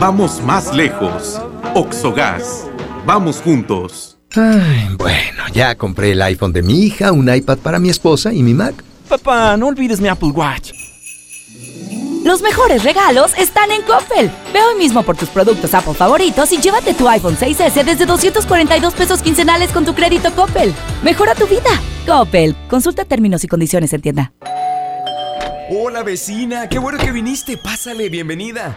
Vamos 0.00 0.40
más 0.44 0.72
lejos. 0.72 1.40
Oxogas. 1.74 2.68
Vamos 3.04 3.40
juntos. 3.42 4.16
Ay, 4.36 4.94
bueno, 4.96 5.42
ya 5.52 5.74
compré 5.74 6.12
el 6.12 6.22
iPhone 6.22 6.52
de 6.52 6.62
mi 6.62 6.84
hija, 6.84 7.10
un 7.10 7.34
iPad 7.34 7.58
para 7.58 7.80
mi 7.80 7.88
esposa 7.88 8.32
y 8.32 8.44
mi 8.44 8.54
Mac. 8.54 8.76
Papá, 9.08 9.56
no 9.56 9.66
olvides 9.66 10.00
mi 10.00 10.06
Apple 10.06 10.28
Watch. 10.28 10.70
Los 12.24 12.42
mejores 12.42 12.84
regalos 12.84 13.32
están 13.36 13.72
en 13.72 13.82
Coppel. 13.82 14.30
Ve 14.52 14.60
hoy 14.62 14.78
mismo 14.78 15.02
por 15.02 15.16
tus 15.16 15.30
productos 15.30 15.74
Apple 15.74 15.94
favoritos 15.94 16.52
y 16.52 16.58
llévate 16.58 16.94
tu 16.94 17.08
iPhone 17.08 17.36
6S 17.36 17.82
desde 17.84 18.06
242 18.06 18.94
pesos 18.94 19.20
quincenales 19.20 19.72
con 19.72 19.84
tu 19.84 19.94
crédito 19.94 20.30
Coppel. 20.32 20.72
Mejora 21.02 21.34
tu 21.34 21.48
vida. 21.48 21.70
Coppel. 22.06 22.54
Consulta 22.70 23.04
términos 23.04 23.42
y 23.42 23.48
condiciones 23.48 23.92
en 23.92 24.00
tienda. 24.00 24.32
Hola 25.70 26.04
vecina, 26.04 26.68
qué 26.68 26.78
bueno 26.78 26.98
que 26.98 27.10
viniste. 27.10 27.56
Pásale, 27.56 28.08
bienvenida. 28.08 28.76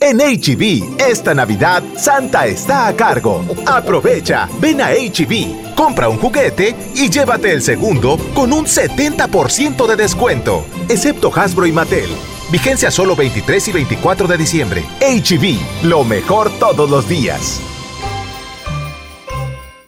En 0.00 0.18
HB, 0.18 1.00
esta 1.00 1.34
Navidad, 1.34 1.82
Santa 1.96 2.46
está 2.46 2.86
a 2.86 2.94
cargo. 2.94 3.44
Aprovecha, 3.66 4.48
ven 4.60 4.80
a 4.80 4.90
HB, 4.90 5.74
compra 5.74 6.08
un 6.08 6.18
juguete 6.18 6.76
y 6.94 7.10
llévate 7.10 7.52
el 7.52 7.62
segundo 7.62 8.16
con 8.32 8.52
un 8.52 8.64
70% 8.64 9.86
de 9.88 9.96
descuento, 9.96 10.64
excepto 10.88 11.32
Hasbro 11.34 11.66
y 11.66 11.72
Mattel. 11.72 12.08
Vigencia 12.48 12.92
solo 12.92 13.16
23 13.16 13.68
y 13.68 13.72
24 13.72 14.28
de 14.28 14.38
diciembre. 14.38 14.84
HB, 15.00 15.86
lo 15.88 16.04
mejor 16.04 16.50
todos 16.60 16.88
los 16.88 17.08
días. 17.08 17.60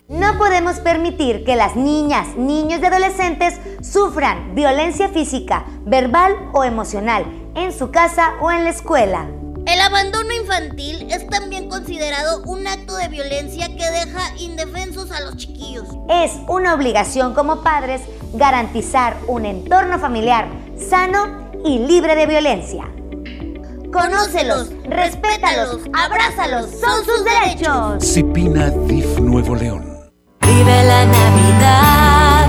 No 0.09 0.37
podemos 0.39 0.81
permitir 0.81 1.45
que 1.45 1.55
las 1.55 1.77
niñas, 1.77 2.37
niños 2.37 2.81
y 2.83 2.87
adolescentes 2.87 3.61
sufran 3.81 4.57
violencia 4.57 5.09
física, 5.09 5.65
verbal 5.87 6.35
o 6.53 6.65
emocional 6.65 7.25
en 7.55 7.73
su 7.73 7.93
casa 7.93 8.33
o 8.41 8.51
en 8.51 8.65
la 8.65 8.71
escuela. 8.71 9.29
El 9.67 9.81
abandono 9.81 10.33
infantil 10.33 11.07
es 11.11 11.27
también 11.29 11.69
considerado 11.69 12.43
un 12.45 12.67
acto 12.67 12.97
de 12.97 13.09
violencia 13.09 13.69
que 13.69 13.91
deja 13.91 14.35
indefensos 14.39 15.11
a 15.11 15.21
los 15.21 15.37
chiquillos. 15.37 15.87
Es 16.09 16.33
una 16.49 16.75
obligación 16.75 17.35
como 17.35 17.63
padres 17.63 18.01
garantizar 18.33 19.17
un 19.27 19.47
entorno 19.47 19.99
familiar 19.99 20.49
sano 20.77 21.51
y 21.65 21.79
libre 21.79 22.17
de 22.17 22.27
violencia. 22.27 22.85
Conócelos, 23.93 24.71
respétalos, 24.85 25.81
abrázalos, 25.93 26.71
son 26.81 27.05
sus 27.05 27.25
derechos. 27.25 28.05
Cipina 28.05 28.71
DIF 28.71 29.19
Nuevo 29.19 29.57
León. 29.57 29.85
Vive 30.41 30.85
la 30.85 31.05
Navidad, 31.05 32.49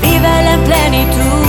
vive 0.00 0.52
en 0.54 0.64
plenitud. 0.64 1.39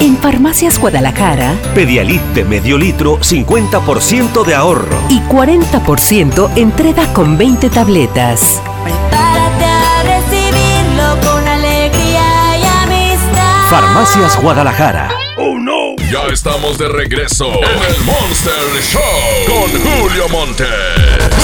En 0.00 0.16
Farmacias 0.18 0.78
Guadalajara 0.78 1.54
Pedialit 1.74 2.22
de 2.34 2.44
medio 2.44 2.76
litro, 2.78 3.18
50% 3.20 4.44
de 4.44 4.54
ahorro. 4.54 4.96
y 5.08 5.20
40% 5.20 6.50
entrega 6.56 7.12
con 7.12 7.36
20 7.38 7.70
tabletas. 7.70 8.60
Prepárate 8.84 9.64
a 9.64 10.02
recibirlo 10.02 11.20
con 11.30 11.46
alegría 11.48 12.58
y 12.58 12.64
amistad. 12.84 13.70
Farmacias 13.70 14.40
Guadalajara. 14.40 15.08
¡Oh 15.38 15.58
no! 15.58 15.96
Ya 16.10 16.22
estamos 16.32 16.78
de 16.78 16.88
regreso 16.88 17.46
en 17.46 17.94
el 17.94 18.04
Monster 18.04 18.82
Show 18.82 19.02
con 19.46 19.70
Julio 19.82 20.28
Monte. 20.28 20.64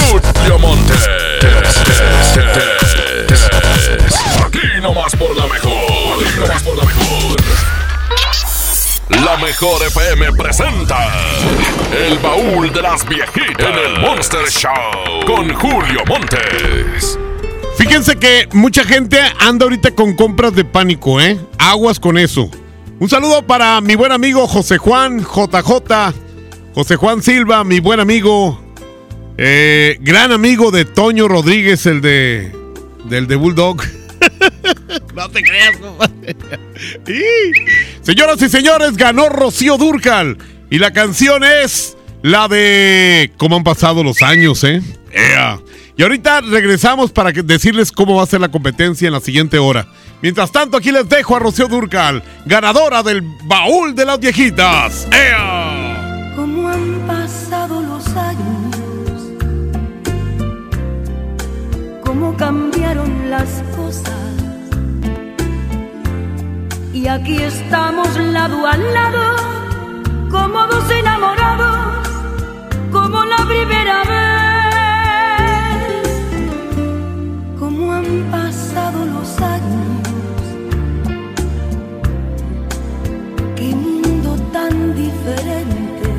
Julio 0.09 0.59
Monte. 0.59 0.93
Aquí 4.45 4.81
nomás 4.81 5.15
por 5.15 5.35
la 5.35 5.47
mejor. 5.47 5.73
Aquí 5.73 6.39
nomás 6.39 6.63
por 6.63 6.77
la 6.77 6.83
mejor. 6.85 7.42
La 9.21 9.37
mejor 9.37 9.81
FM 9.85 10.33
presenta 10.33 10.97
El 11.95 12.17
baúl 12.17 12.73
de 12.73 12.81
las 12.81 13.07
viejitas 13.07 13.59
en 13.59 13.93
el 13.95 14.01
Monster 14.01 14.49
Show 14.49 14.71
con 15.27 15.53
Julio 15.53 16.01
Montes. 16.07 17.19
Fíjense 17.77 18.15
que 18.15 18.49
mucha 18.53 18.83
gente 18.83 19.19
anda 19.39 19.65
ahorita 19.65 19.91
con 19.91 20.15
compras 20.15 20.55
de 20.55 20.65
pánico, 20.65 21.21
¿eh? 21.21 21.39
Aguas 21.59 21.99
con 21.99 22.17
eso. 22.17 22.49
Un 22.99 23.07
saludo 23.07 23.45
para 23.45 23.79
mi 23.81 23.95
buen 23.95 24.11
amigo 24.11 24.47
José 24.47 24.79
Juan 24.79 25.19
JJ, 25.19 26.13
José 26.73 26.95
Juan 26.95 27.21
Silva, 27.21 27.63
mi 27.63 27.79
buen 27.79 27.99
amigo, 27.99 28.59
eh, 29.37 29.97
gran 30.01 30.31
amigo 30.31 30.71
de 30.71 30.85
Toño 30.85 31.27
Rodríguez, 31.27 31.85
el 31.85 32.01
de 32.01 32.51
del 33.05 33.27
de 33.27 33.35
Bulldog. 33.35 33.77
no 35.15 35.29
te 35.29 35.41
creas, 35.41 35.77
señoras 38.01 38.41
y 38.41 38.49
señores, 38.49 38.97
ganó 38.97 39.29
Rocío 39.29 39.77
Durcal 39.77 40.37
y 40.69 40.79
la 40.79 40.91
canción 40.91 41.43
es 41.43 41.97
la 42.21 42.47
de 42.47 43.31
cómo 43.37 43.57
han 43.57 43.63
pasado 43.63 44.03
los 44.03 44.21
años, 44.21 44.63
¿eh? 44.63 44.81
Ea. 45.11 45.59
Y 45.95 46.01
ahorita 46.01 46.41
regresamos 46.41 47.11
para 47.11 47.31
decirles 47.31 47.91
cómo 47.91 48.15
va 48.15 48.23
a 48.23 48.27
ser 48.27 48.41
la 48.41 48.49
competencia 48.49 49.07
en 49.07 49.13
la 49.13 49.19
siguiente 49.19 49.59
hora. 49.59 49.87
Mientras 50.21 50.51
tanto, 50.51 50.77
aquí 50.77 50.91
les 50.91 51.07
dejo 51.07 51.35
a 51.35 51.39
Rocío 51.39 51.67
Durcal, 51.67 52.23
ganadora 52.45 53.03
del 53.03 53.21
baúl 53.43 53.93
de 53.93 54.05
las 54.05 54.19
viejitas. 54.19 55.07
¡Ea! 55.11 56.33
Cómo 56.35 56.69
han 56.69 57.05
pasado 57.05 57.81
los 57.81 58.07
años, 58.07 58.75
cómo 62.01 62.35
cambiaron 62.37 63.29
las 63.29 63.61
cosas. 63.75 64.32
Y 66.93 67.07
aquí 67.07 67.41
estamos 67.41 68.15
lado 68.19 68.67
a 68.67 68.77
lado, 68.77 69.35
como 70.29 70.67
dos 70.67 70.91
enamorados, 70.91 72.07
como 72.91 73.25
la 73.25 73.37
primera 73.37 74.03
vez. 74.03 74.13
Como 77.57 77.93
han 77.93 78.05
pasado 78.29 79.05
los 79.05 79.41
años, 79.41 80.07
qué 83.55 83.75
mundo 83.75 84.35
tan 84.53 84.93
diferente. 84.95 86.11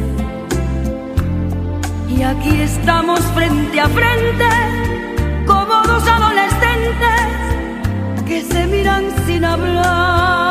Y 2.09 2.23
aquí 2.23 2.63
estamos 2.63 3.21
frente 3.37 3.81
a 3.81 3.89
frente, 3.89 4.49
como 5.47 5.83
dos 5.85 6.05
adolescentes 6.09 7.21
que 8.27 8.43
se 8.43 8.67
miran 8.67 9.05
sin 9.25 9.45
hablar. 9.45 10.44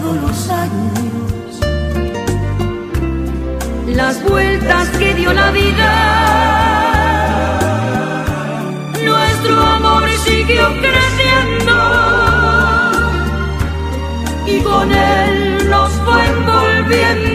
Pasado 0.00 0.14
los 0.14 0.50
años, 0.50 1.60
las 3.94 4.22
vueltas 4.24 4.88
que 4.98 5.14
dio 5.14 5.32
la 5.32 5.50
vida, 5.50 5.92
nuestro 9.04 9.60
amor 9.60 10.08
siguió 10.24 10.68
creciendo 10.80 11.74
y 14.46 14.60
con 14.60 14.92
él 14.92 15.68
nos 15.68 15.90
fue 15.90 16.26
envolviendo. 16.26 17.29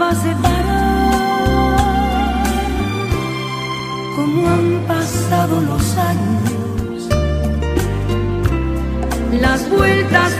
Va 0.00 0.10
a 0.10 0.14
separar. 0.14 1.60
Como 4.16 4.48
han 4.48 4.84
pasado 4.86 5.60
los 5.60 5.96
años, 5.96 7.08
las 9.40 9.68
vueltas 9.68 10.39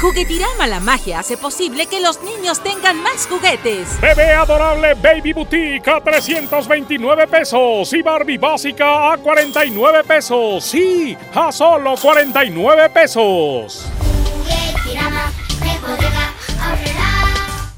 Juguetirama 0.00 0.68
la 0.68 0.78
magia 0.78 1.18
hace 1.18 1.36
posible 1.36 1.86
que 1.86 2.00
los 2.00 2.22
niños 2.22 2.62
tengan 2.62 3.02
más 3.02 3.26
juguetes. 3.26 4.00
Bebé 4.00 4.32
adorable 4.32 4.94
Baby 4.94 5.32
Boutique 5.32 5.88
a 5.88 6.00
329 6.00 7.26
pesos 7.26 7.92
y 7.92 8.02
Barbie 8.02 8.38
básica 8.38 9.12
a 9.12 9.18
49 9.18 10.04
pesos. 10.04 10.64
Sí, 10.64 11.16
a 11.34 11.50
solo 11.50 11.96
49 12.00 12.90
pesos. 12.90 13.90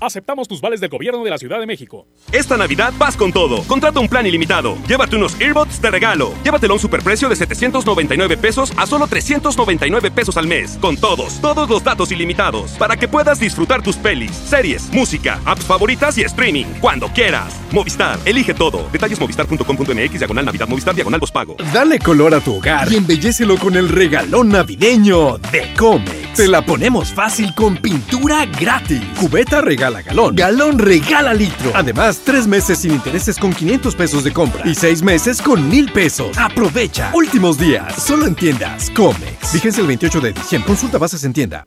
Aceptamos 0.01 0.49
tus 0.49 0.61
vales 0.61 0.81
del 0.81 0.89
gobierno 0.89 1.23
de 1.23 1.31
la 1.31 1.39
Ciudad 1.39 1.61
de 1.61 1.67
México. 1.67 2.07
Esta 2.33 2.57
Navidad 2.57 2.93
vas 2.99 3.17
con 3.17 3.33
todo. 3.33 3.63
Contrata 3.65 4.01
un 4.01 4.09
plan 4.09 4.27
ilimitado. 4.27 4.77
Llévate 4.89 5.17
unos 5.17 5.39
earbuds 5.41 5.81
de 5.81 5.91
regalo. 5.91 6.33
Llévatelo 6.43 6.73
a 6.73 6.77
un 6.77 6.81
superprecio 6.81 7.29
de 7.29 7.37
799 7.37 8.37
pesos 8.39 8.73
a 8.77 8.87
solo 8.87 9.07
399 9.07 10.11
pesos 10.11 10.37
al 10.37 10.47
mes. 10.47 10.79
Con 10.81 10.97
todos, 10.97 11.41
todos 11.41 11.69
los 11.69 11.85
datos 11.85 12.11
ilimitados. 12.13 12.73
Para 12.73 12.97
que 12.97 13.09
puedas 13.09 13.39
disfrutar 13.39 13.83
tus 13.83 13.97
pelis, 13.97 14.33
series, 14.33 14.91
música, 14.93 15.39
apps 15.45 15.65
favoritas 15.65 16.17
y 16.19 16.23
streaming. 16.23 16.67
Cuando 16.81 17.09
quieras. 17.09 17.61
Movistar, 17.71 18.19
elige 18.25 18.55
todo. 18.55 18.89
Detalles 18.91 19.21
movistar.com.mx, 19.21 20.19
diagonal 20.19 20.47
Navidad, 20.47 20.67
Movistar, 20.67 20.95
diagonal 20.95 21.21
pago. 21.31 21.57
Dale 21.75 21.99
color 21.99 22.35
a 22.35 22.41
tu 22.41 22.57
hogar 22.57 22.91
y 22.91 22.97
embellecelo 22.97 23.59
con 23.59 23.77
el 23.77 23.89
regalón 23.89 24.49
navideño 24.49 25.37
de 25.53 25.75
Comex. 25.77 26.35
Te 26.35 26.49
la 26.49 26.65
ponemos 26.65 27.13
fácil 27.13 27.55
con 27.55 27.77
pintura 27.77 28.47
gratis. 28.47 29.03
Cubeta 29.19 29.61
regala 29.91 30.03
galón. 30.03 30.37
Galón 30.37 30.79
regala 30.79 31.35
litro. 31.35 31.73
Además, 31.75 32.21
tres 32.25 32.47
meses 32.47 32.79
sin 32.79 32.93
intereses 32.93 33.37
con 33.39 33.53
500 33.53 33.95
pesos 33.95 34.25
de 34.25 34.33
compra 34.33 34.63
y 34.67 34.75
seis 34.75 35.03
meses 35.03 35.43
con 35.43 35.69
mil 35.69 35.91
pesos. 35.93 36.37
Aprovecha. 36.39 37.11
Últimos 37.15 37.59
días. 37.59 38.03
Solo 38.03 38.27
en 38.27 38.35
tiendas 38.35 38.91
Comex. 38.91 39.53
Vigencia 39.53 39.81
el 39.81 39.87
28 39.89 40.21
de 40.21 40.33
diciembre. 40.33 40.67
Consulta 40.67 40.99
bases 40.99 41.25
en 41.25 41.33
tienda. 41.33 41.67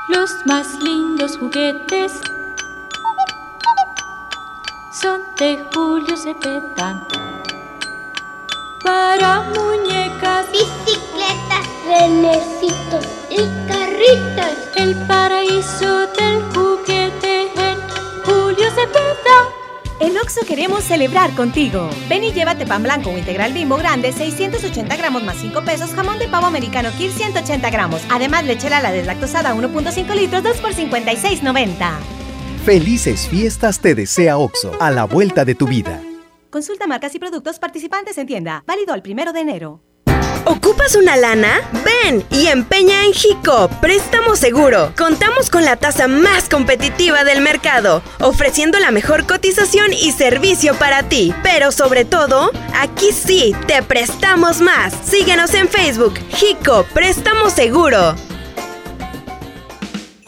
Los 0.07 0.29
más 0.45 0.65
lindos 0.81 1.37
juguetes 1.37 2.13
son 5.01 5.19
de 5.37 5.59
Julio 5.73 6.15
Cepeda. 6.17 7.28
Para 8.83 9.41
muñecas, 9.41 10.45
bicicletas, 10.51 11.67
renecitos 11.87 13.05
y 13.29 13.37
carritas. 13.67 14.57
El 14.75 14.95
paraíso 15.07 16.07
del 16.07 16.41
juguete 16.53 17.41
en 17.41 17.77
Julio 18.23 18.69
Cepeda. 18.69 19.59
En 19.99 20.17
Oxo 20.17 20.41
queremos 20.47 20.83
celebrar 20.83 21.31
contigo. 21.35 21.89
Ven 22.07 22.23
y 22.23 22.31
llévate 22.31 22.65
pan 22.65 22.83
blanco 22.83 23.09
o 23.09 23.17
integral 23.17 23.51
bimbo 23.51 23.75
grande, 23.75 24.13
680 24.13 24.95
gramos 24.95 25.23
más 25.23 25.37
5 25.37 25.61
pesos, 25.65 25.91
jamón 25.93 26.17
de 26.19 26.29
pavo 26.29 26.45
americano 26.45 26.89
Kir 26.97 27.11
180 27.11 27.69
gramos. 27.69 28.01
Además, 28.09 28.45
leche 28.45 28.69
la 28.69 28.91
deslactosada 28.91 29.53
1.5 29.53 30.15
litros, 30.15 30.43
2 30.43 30.57
por 30.57 30.73
56.90. 30.73 31.91
Felices 32.65 33.27
fiestas 33.27 33.79
te 33.79 33.95
desea 33.95 34.37
Oxo, 34.37 34.71
a 34.79 34.91
la 34.91 35.03
vuelta 35.03 35.43
de 35.43 35.55
tu 35.55 35.67
vida. 35.67 36.01
Consulta 36.49 36.87
marcas 36.87 37.13
y 37.13 37.19
productos 37.19 37.59
participantes 37.59 38.17
en 38.17 38.25
tienda. 38.25 38.63
Válido 38.65 38.95
el 38.95 39.01
primero 39.03 39.33
de 39.33 39.41
enero. 39.41 39.81
¿Ocupas 40.45 40.95
una 40.95 41.15
lana? 41.15 41.59
Ven 41.85 42.23
y 42.31 42.47
empeña 42.47 43.05
en 43.05 43.13
Jico, 43.13 43.69
préstamo 43.81 44.35
seguro. 44.35 44.93
Contamos 44.97 45.51
con 45.51 45.63
la 45.63 45.75
tasa 45.75 46.07
más 46.07 46.49
competitiva 46.49 47.23
del 47.23 47.41
mercado, 47.41 48.01
ofreciendo 48.19 48.79
la 48.79 48.89
mejor 48.89 49.27
cotización 49.27 49.93
y 49.93 50.11
servicio 50.11 50.73
para 50.75 51.03
ti. 51.03 51.33
Pero 51.43 51.71
sobre 51.71 52.03
todo, 52.03 52.51
aquí 52.73 53.11
sí, 53.11 53.53
te 53.67 53.83
prestamos 53.83 54.59
más. 54.59 54.93
Síguenos 55.03 55.53
en 55.53 55.67
Facebook, 55.67 56.15
Jico, 56.29 56.83
préstamo 56.93 57.51
seguro. 57.51 58.15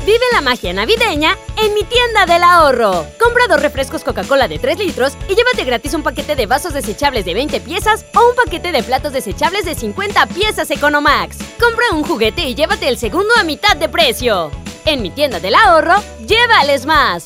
Vive 0.06 0.26
la 0.34 0.42
magia 0.42 0.74
navideña 0.74 1.38
en 1.58 1.76
mi 1.76 1.84
tienda 1.84 2.26
del 2.26 2.42
ahorro. 2.42 3.06
Compra 3.20 3.44
dos 3.48 3.62
refrescos 3.62 4.04
Coca-Cola 4.04 4.48
de 4.48 4.58
3 4.58 4.80
litros 4.80 5.14
y 5.30 5.36
llévate 5.36 5.64
gratis 5.64 5.94
un 5.94 6.02
paquete 6.02 6.36
de 6.36 6.48
vasos 6.48 6.74
desechables 6.74 7.24
de 7.24 7.36
20 7.36 7.62
piezas 7.62 8.04
o 8.16 8.30
un 8.30 8.36
paquete 8.36 8.72
de 8.72 8.82
platos 8.82 9.14
desechables 9.14 9.64
de 9.64 9.76
50 9.76 10.26
piezas 10.28 10.72
Economax. 10.72 11.38
Compra 11.60 11.86
un 11.94 12.04
juguete 12.04 12.48
y 12.48 12.56
llévate 12.56 12.88
el 12.88 12.98
segundo 12.98 13.30
a 13.40 13.44
mitad 13.44 13.76
de 13.76 13.90
precio. 13.90 14.50
En 14.86 15.04
mi 15.04 15.12
tienda 15.12 15.40
del 15.40 15.54
ahorro, 15.54 16.02
llévales 16.26 16.88
más. 16.88 17.26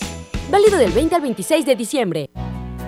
Válido 0.51 0.77
del 0.77 0.91
20 0.91 1.15
al 1.15 1.21
26 1.21 1.65
de 1.65 1.75
diciembre. 1.77 2.29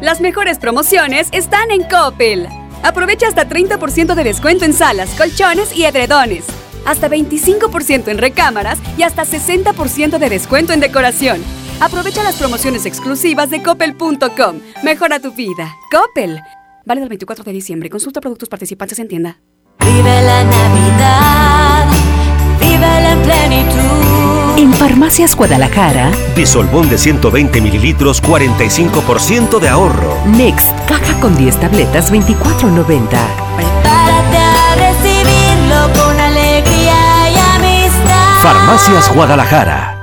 Las 0.01 0.19
mejores 0.19 0.59
promociones 0.59 1.29
están 1.31 1.71
en 1.71 1.83
Coppel. 1.83 2.49
Aprovecha 2.83 3.29
hasta 3.29 3.47
30% 3.47 4.15
de 4.15 4.23
descuento 4.25 4.65
en 4.65 4.73
salas, 4.73 5.11
colchones 5.11 5.73
y 5.73 5.85
edredones 5.85 6.45
hasta 6.87 7.09
25% 7.09 8.07
en 8.07 8.17
recámaras 8.17 8.79
y 8.97 9.03
hasta 9.03 9.25
60% 9.25 10.17
de 10.17 10.29
descuento 10.29 10.73
en 10.73 10.79
decoración. 10.79 11.43
Aprovecha 11.79 12.23
las 12.23 12.37
promociones 12.37 12.85
exclusivas 12.85 13.51
de 13.51 13.61
coppel.com. 13.61 14.61
Mejora 14.83 15.19
tu 15.19 15.31
vida. 15.33 15.75
Coppel. 15.91 16.41
Vale 16.85 17.01
del 17.01 17.09
24 17.09 17.43
de 17.43 17.51
diciembre. 17.51 17.89
Consulta 17.89 18.21
productos 18.21 18.49
participantes 18.49 18.97
en 18.99 19.07
tienda. 19.07 19.39
Vive 19.79 20.21
la 20.23 20.43
Navidad. 20.43 21.87
Vive 22.59 22.79
la 22.79 23.15
plenitud. 23.23 24.57
En 24.57 24.73
Farmacias 24.73 25.35
Guadalajara. 25.35 26.11
Bisolbón 26.35 26.89
de 26.89 26.97
120 26.97 27.61
mililitros, 27.61 28.23
45% 28.23 29.59
de 29.59 29.69
ahorro. 29.69 30.17
Next, 30.25 30.71
caja 30.87 31.19
con 31.19 31.37
10 31.37 31.59
tabletas, 31.59 32.11
24.90. 32.11 33.07
Prepárate 33.55 34.37
a 34.37 34.75
recibirlo 34.75 35.93
con. 35.93 36.06
Farmacias 38.47 39.09
Guadalajara. 39.13 39.96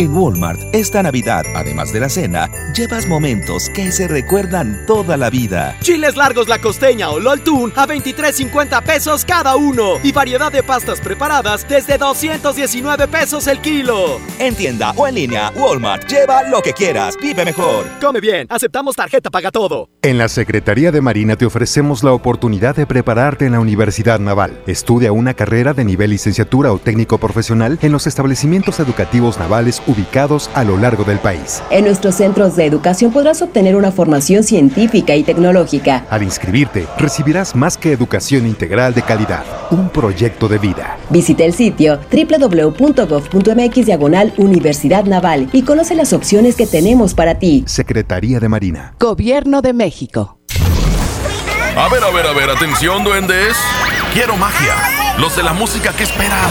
En 0.00 0.16
Walmart, 0.16 0.58
esta 0.72 1.02
Navidad, 1.02 1.44
además 1.54 1.92
de 1.92 2.00
la 2.00 2.08
cena, 2.08 2.48
llevas 2.74 3.06
momentos 3.06 3.68
que 3.68 3.92
se 3.92 4.08
recuerdan 4.08 4.86
toda 4.86 5.18
la 5.18 5.28
vida. 5.28 5.76
Chiles 5.82 6.16
largos 6.16 6.48
la 6.48 6.58
costeña 6.58 7.10
o 7.10 7.20
LOL 7.20 7.42
a 7.76 7.86
23.50 7.86 8.82
pesos 8.82 9.26
cada 9.26 9.56
uno. 9.56 9.98
Y 10.02 10.12
variedad 10.12 10.50
de 10.50 10.62
pastas 10.62 11.02
preparadas 11.02 11.68
desde 11.68 11.98
219 11.98 13.08
pesos 13.08 13.46
el 13.46 13.60
kilo. 13.60 14.18
En 14.38 14.54
tienda 14.54 14.92
o 14.96 15.06
en 15.06 15.16
línea, 15.16 15.52
Walmart, 15.54 16.08
lleva 16.08 16.44
lo 16.44 16.62
que 16.62 16.72
quieras, 16.72 17.18
vive 17.20 17.44
mejor. 17.44 17.84
Come 18.00 18.20
bien, 18.20 18.46
aceptamos 18.48 18.96
tarjeta 18.96 19.28
paga 19.28 19.50
todo. 19.50 19.90
En 20.00 20.16
la 20.16 20.28
Secretaría 20.28 20.92
de 20.92 21.02
Marina 21.02 21.36
te 21.36 21.44
ofrecemos 21.44 22.02
la 22.02 22.14
oportunidad 22.14 22.74
de 22.74 22.86
prepararte 22.86 23.44
en 23.44 23.52
la 23.52 23.60
Universidad 23.60 24.18
Naval. 24.18 24.62
Estudia 24.66 25.12
una 25.12 25.34
carrera 25.34 25.74
de 25.74 25.84
nivel 25.84 26.08
licenciatura 26.08 26.72
o 26.72 26.78
técnico 26.78 27.18
profesional 27.18 27.78
en 27.82 27.92
los 27.92 28.06
establecimientos 28.06 28.80
educativos 28.80 29.38
navales 29.38 29.82
ubicados 29.90 30.50
a 30.54 30.64
lo 30.64 30.76
largo 30.76 31.04
del 31.04 31.18
país. 31.18 31.62
En 31.70 31.84
nuestros 31.84 32.14
centros 32.14 32.56
de 32.56 32.66
educación 32.66 33.12
podrás 33.12 33.42
obtener 33.42 33.76
una 33.76 33.92
formación 33.92 34.42
científica 34.42 35.14
y 35.16 35.22
tecnológica. 35.22 36.06
Al 36.10 36.22
inscribirte, 36.22 36.86
recibirás 36.98 37.54
más 37.54 37.76
que 37.76 37.92
educación 37.92 38.46
integral 38.46 38.94
de 38.94 39.02
calidad, 39.02 39.44
un 39.70 39.88
proyecto 39.88 40.48
de 40.48 40.58
vida. 40.58 40.98
Visita 41.10 41.44
el 41.44 41.52
sitio 41.52 41.98
www.gov.mx 42.10 43.86
diagonal 43.86 44.32
Universidad 44.36 45.04
Naval 45.04 45.48
y 45.52 45.62
conoce 45.62 45.94
las 45.94 46.12
opciones 46.12 46.56
que 46.56 46.66
tenemos 46.66 47.14
para 47.14 47.38
ti. 47.38 47.64
Secretaría 47.66 48.40
de 48.40 48.48
Marina. 48.48 48.94
Gobierno 48.98 49.62
de 49.62 49.72
México. 49.72 50.38
A 51.76 51.88
ver, 51.88 52.02
a 52.02 52.10
ver, 52.10 52.26
a 52.26 52.32
ver, 52.32 52.50
atención, 52.50 53.04
duendes. 53.04 53.56
Quiero 54.12 54.36
magia. 54.36 54.74
Los 55.18 55.36
de 55.36 55.42
la 55.42 55.52
música 55.52 55.92
que 55.92 56.02
esperan. 56.02 56.50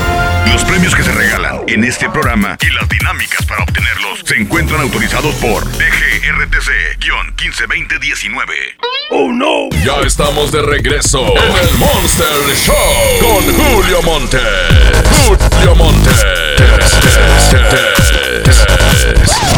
Los 0.47 0.63
premios 0.65 0.93
que 0.95 1.03
se 1.03 1.11
regalan 1.11 1.59
en 1.67 1.83
este 1.83 2.09
programa 2.09 2.57
y 2.61 2.69
las 2.73 2.87
dinámicas 2.89 3.45
para 3.45 3.61
obtenerlos 3.63 4.21
se 4.25 4.35
encuentran 4.37 4.81
autorizados 4.81 5.35
por 5.35 5.63
DGRTC-152019. 5.65 8.41
¡Oh 9.11 9.31
no! 9.31 9.69
Ya 9.83 9.99
estamos 10.05 10.51
de 10.51 10.61
regreso 10.61 11.25
en 11.37 11.67
el 11.67 11.73
Monster 11.77 12.27
Show 12.55 13.19
con 13.19 13.43
Julio 13.53 14.01
Monte. 14.03 14.39
Julio 15.27 15.75
Monte. 15.75 16.09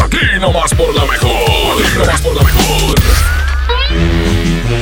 Aquí 0.04 0.18
nomás 0.40 0.74
por 0.74 0.94
la 0.96 1.06
mejor. 1.06 1.82
Aquí 1.82 1.98
nomás 1.98 2.22
por 2.22 2.36
la 2.36 2.44
mejor. 2.44 2.96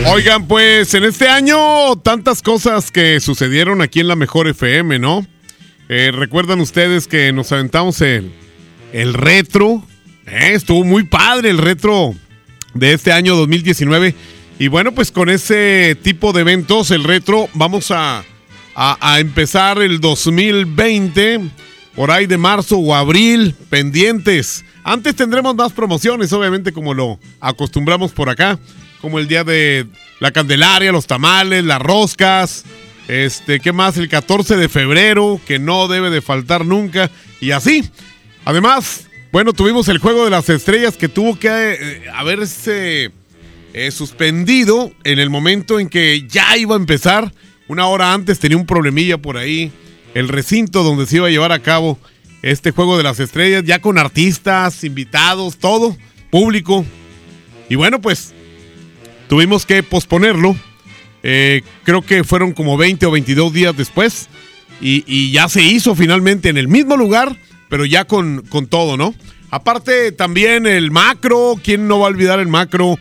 Oigan, 0.07 0.47
pues 0.47 0.93
en 0.93 1.03
este 1.03 1.27
año 1.29 1.95
tantas 1.97 2.41
cosas 2.41 2.91
que 2.91 3.19
sucedieron 3.19 3.81
aquí 3.81 3.99
en 3.99 4.07
la 4.07 4.15
Mejor 4.15 4.47
FM, 4.47 4.99
¿no? 4.99 5.25
Eh, 5.93 6.09
Recuerdan 6.13 6.61
ustedes 6.61 7.05
que 7.05 7.33
nos 7.33 7.51
aventamos 7.51 7.99
el, 7.99 8.31
el 8.93 9.13
retro. 9.13 9.85
Eh, 10.25 10.51
estuvo 10.53 10.85
muy 10.85 11.03
padre 11.03 11.49
el 11.49 11.57
retro 11.57 12.15
de 12.73 12.93
este 12.93 13.11
año 13.11 13.35
2019. 13.35 14.15
Y 14.57 14.69
bueno, 14.69 14.93
pues 14.93 15.11
con 15.11 15.29
ese 15.29 15.97
tipo 16.01 16.31
de 16.31 16.41
eventos, 16.41 16.91
el 16.91 17.03
retro, 17.03 17.49
vamos 17.55 17.91
a, 17.91 18.23
a, 18.73 18.97
a 19.01 19.19
empezar 19.19 19.81
el 19.81 19.99
2020 19.99 21.41
por 21.93 22.09
ahí 22.09 22.25
de 22.25 22.37
marzo 22.37 22.77
o 22.77 22.95
abril, 22.95 23.53
pendientes. 23.69 24.63
Antes 24.85 25.13
tendremos 25.17 25.55
más 25.55 25.73
promociones, 25.73 26.31
obviamente, 26.31 26.71
como 26.71 26.93
lo 26.93 27.19
acostumbramos 27.41 28.13
por 28.13 28.29
acá, 28.29 28.57
como 29.01 29.19
el 29.19 29.27
día 29.27 29.43
de 29.43 29.87
la 30.21 30.31
Candelaria, 30.31 30.93
los 30.93 31.05
tamales, 31.05 31.65
las 31.65 31.81
roscas, 31.81 32.63
este, 33.11 33.59
¿qué 33.59 33.73
más? 33.73 33.97
El 33.97 34.07
14 34.07 34.55
de 34.55 34.69
febrero, 34.69 35.41
que 35.45 35.59
no 35.59 35.89
debe 35.89 36.09
de 36.09 36.21
faltar 36.21 36.65
nunca, 36.65 37.11
y 37.41 37.51
así. 37.51 37.83
Además, 38.45 39.07
Bueno, 39.33 39.53
tuvimos 39.53 39.87
el 39.87 39.97
juego 39.97 40.25
de 40.25 40.29
las 40.29 40.49
estrellas 40.49 40.97
que 40.97 41.07
tuvo 41.07 41.39
que 41.39 41.47
eh, 41.49 42.03
haberse 42.13 43.11
eh, 43.73 43.91
suspendido 43.91 44.91
en 45.05 45.19
el 45.19 45.29
momento 45.29 45.79
en 45.79 45.87
que 45.87 46.25
ya 46.27 46.57
iba 46.57 46.75
a 46.75 46.77
empezar. 46.77 47.33
Una 47.69 47.87
hora 47.87 48.13
antes 48.13 48.39
tenía 48.39 48.57
un 48.57 48.65
problemilla 48.65 49.17
por 49.17 49.37
ahí. 49.37 49.71
El 50.13 50.27
recinto 50.27 50.83
donde 50.83 51.05
se 51.05 51.15
iba 51.15 51.27
a 51.27 51.31
llevar 51.31 51.53
a 51.53 51.61
cabo 51.61 51.97
este 52.41 52.71
juego 52.71 52.97
de 52.97 53.03
las 53.03 53.21
estrellas, 53.21 53.63
ya 53.63 53.79
con 53.79 53.97
artistas, 53.97 54.83
invitados, 54.83 55.57
todo, 55.57 55.95
público. 56.29 56.85
Y 57.69 57.75
bueno, 57.75 58.01
pues 58.01 58.33
tuvimos 59.29 59.65
que 59.65 59.81
posponerlo. 59.81 60.57
Eh, 61.23 61.61
creo 61.83 62.01
que 62.01 62.23
fueron 62.23 62.53
como 62.53 62.77
20 62.77 63.05
o 63.05 63.11
22 63.11 63.53
días 63.53 63.75
después. 63.75 64.29
Y, 64.83 65.31
ya 65.31 65.47
se 65.47 65.61
hizo 65.61 65.95
finalmente 65.95 66.49
en 66.49 66.57
el 66.57 66.67
mismo 66.67 66.97
lugar, 66.97 67.37
pero 67.69 67.85
ya 67.85 68.05
con, 68.05 68.41
con 68.49 68.65
todo, 68.65 68.97
¿no? 68.97 69.13
Aparte 69.51 70.11
también 70.11 70.65
el 70.65 70.89
macro, 70.89 71.55
¿quién 71.63 71.87
no 71.87 71.99
va 71.99 72.07
a 72.07 72.09
olvidar 72.09 72.39
el 72.39 72.47
macro? 72.47 72.97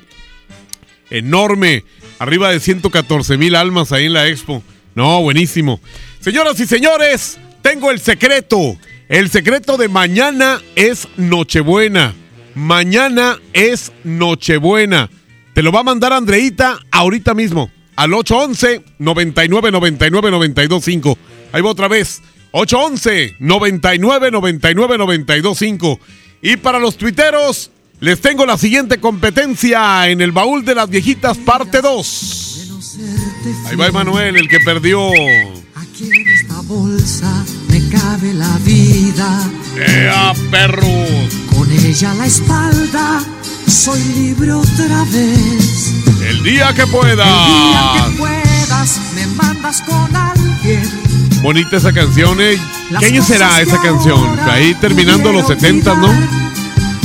Enorme, 1.08 1.84
arriba 2.18 2.50
de 2.50 2.60
114 2.60 3.38
mil 3.38 3.54
almas 3.54 3.92
ahí 3.92 4.06
en 4.06 4.12
la 4.12 4.28
expo. 4.28 4.62
No, 4.94 5.22
buenísimo. 5.22 5.80
Señoras 6.20 6.60
y 6.60 6.66
señores, 6.66 7.38
tengo 7.62 7.90
el 7.90 7.98
secreto. 7.98 8.76
El 9.08 9.30
secreto 9.30 9.78
de 9.78 9.88
mañana 9.88 10.60
es 10.76 11.08
Nochebuena. 11.16 12.14
Mañana 12.54 13.38
es 13.54 13.90
Nochebuena. 14.04 15.08
Te 15.54 15.62
lo 15.62 15.72
va 15.72 15.80
a 15.80 15.84
mandar 15.84 16.12
Andreita 16.12 16.78
ahorita 16.90 17.32
mismo 17.32 17.70
al 17.96 18.14
811 18.14 18.82
99 18.98 19.70
99 19.70 20.30
925. 20.30 21.18
Ahí 21.52 21.62
va 21.62 21.70
otra 21.70 21.88
vez. 21.88 22.22
811 22.52 23.36
99 23.38 24.30
99 24.30 24.98
925. 24.98 26.00
Y 26.42 26.56
para 26.56 26.78
los 26.78 26.96
tuiteros, 26.96 27.70
les 28.00 28.20
tengo 28.20 28.46
la 28.46 28.56
siguiente 28.56 28.98
competencia 28.98 30.08
en 30.08 30.20
el 30.20 30.32
baúl 30.32 30.64
de 30.64 30.74
las 30.74 30.88
viejitas, 30.88 31.36
parte 31.38 31.80
2. 31.82 32.50
Ahí 33.66 33.76
va 33.76 33.86
Emanuel, 33.86 34.36
el 34.36 34.48
que 34.48 34.58
perdió. 34.60 35.08
Aquí 35.74 36.04
en 36.04 36.28
esta 36.28 36.60
bolsa 36.62 37.44
me 37.68 37.88
cabe 37.88 38.32
la 38.34 38.58
vida. 38.64 39.50
¡Ea, 39.76 40.32
perros! 40.50 41.36
Con 41.54 41.70
ella 41.70 42.12
a 42.12 42.14
la 42.14 42.26
espalda 42.26 43.24
soy 43.70 44.02
libre 44.14 44.52
otra 44.52 45.04
vez. 45.12 46.09
El 46.22 46.42
día 46.42 46.72
que 46.74 46.86
puedas. 46.86 47.26
El 47.26 47.46
día 47.46 47.92
que 47.94 48.18
puedas 48.18 49.00
me 49.14 49.26
mandas 49.28 49.82
con 49.82 50.14
alguien. 50.14 50.82
Bonita 51.42 51.76
esa 51.76 51.92
canción, 51.92 52.40
¿eh? 52.40 52.58
¿Qué 52.98 53.06
año 53.06 53.22
será 53.22 53.60
esa 53.60 53.80
canción? 53.80 54.38
Ahí 54.40 54.74
terminando 54.74 55.32
los 55.32 55.46
70, 55.46 55.94
¿no? 55.94 56.08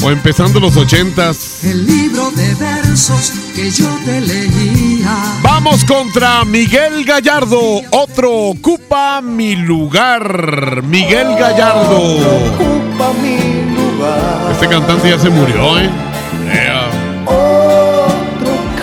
O 0.03 0.11
empezando 0.11 0.59
los 0.59 0.75
80s. 0.75 1.63
El 1.63 1.87
libro 1.87 2.29
de 2.31 2.53
versos 2.55 3.31
que 3.55 3.71
yo 3.71 3.87
te 4.05 4.19
leía. 4.19 5.15
Vamos 5.41 5.85
contra 5.85 6.43
Miguel 6.43 7.05
Gallardo. 7.05 7.81
Otro 7.91 8.31
ocupa 8.49 9.21
mi 9.21 9.55
lugar. 9.55 10.83
Miguel 10.83 11.35
Gallardo. 11.39 11.97
Ocupa 11.97 13.13
mi 13.21 13.37
lugar. 13.73 14.51
Este 14.51 14.67
cantante 14.67 15.09
ya 15.09 15.17
se 15.17 15.29
murió, 15.29 15.79
¿eh? 15.79 15.89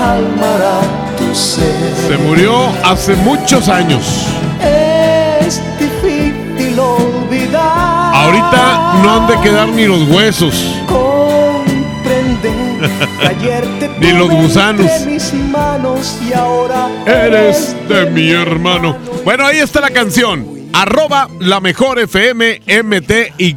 Calmará 0.07 0.81
tu. 1.17 1.33
Se 1.33 2.19
murió 2.19 2.67
hace 2.85 3.15
muchos 3.15 3.69
años. 3.69 4.27
Es 4.61 5.63
difícil 5.79 6.77
olvidar. 6.77 8.13
Ahorita 8.13 8.95
no 9.01 9.15
han 9.15 9.27
de 9.29 9.41
quedar 9.41 9.69
ni 9.69 9.87
los 9.87 10.03
huesos. 10.09 10.75
Comprender 10.89 12.51
que 13.21 13.27
ayer 13.29 13.65
te 13.79 13.89
Ni 14.01 14.13
los 14.13 14.29
gusanos. 14.29 14.91
mis 15.07 15.33
manos 15.35 16.19
y 16.29 16.33
ahora 16.33 16.89
Eres 17.07 17.77
de 17.89 18.07
mi 18.11 18.31
hermano. 18.31 18.97
Bueno, 19.25 19.47
ahí 19.47 19.59
está 19.59 19.81
la 19.81 19.91
canción. 19.91 20.45
Arroba 20.73 21.29
la 21.39 21.61
mejor 21.61 22.01
FM 22.01 22.61
MTY. 22.83 23.55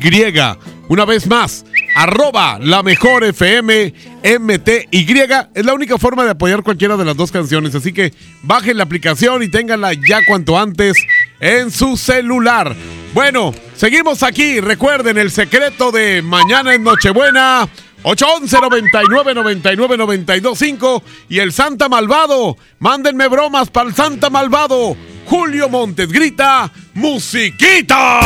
Una 0.90 1.06
vez 1.06 1.26
más, 1.26 1.66
arroba 1.96 2.60
la 2.62 2.84
mejor 2.84 3.24
FM 3.24 3.94
MTY. 4.40 5.22
Es 5.56 5.66
la 5.66 5.74
única 5.74 5.98
forma 5.98 6.26
de 6.26 6.32
apoyar 6.32 6.62
cualquiera 6.62 6.98
de 6.98 7.06
las 7.06 7.18
dos 7.18 7.32
canciones. 7.32 7.74
Así 7.74 7.94
que 7.94 8.14
bajen 8.44 8.78
la 8.78 8.84
aplicación 8.84 9.42
y 9.42 9.48
ténganla 9.48 9.94
ya 9.94 10.24
cuanto 10.28 10.60
antes 10.60 10.98
en 11.40 11.72
su 11.72 11.98
celular. 11.98 12.76
Bueno, 13.14 13.54
seguimos 13.76 14.22
aquí. 14.22 14.60
Recuerden 14.60 15.18
el 15.18 15.32
secreto 15.32 15.92
de 15.92 16.22
mañana 16.22 16.76
en 16.76 16.84
Nochebuena. 16.84 17.68
811 18.04 18.58
99 18.62 19.34
99 19.34 19.98
925 19.98 21.04
y 21.30 21.40
el 21.40 21.52
Santa 21.52 21.90
Malvado. 21.90 22.58
Mándenme 22.78 23.28
bromas 23.30 23.70
para 23.72 23.90
el 23.90 23.96
Santa 23.96 24.30
Malvado. 24.30 24.96
Julio 25.26 25.70
Montes 25.70 26.12
grita, 26.12 26.72
¡Musiquita! 26.94 28.20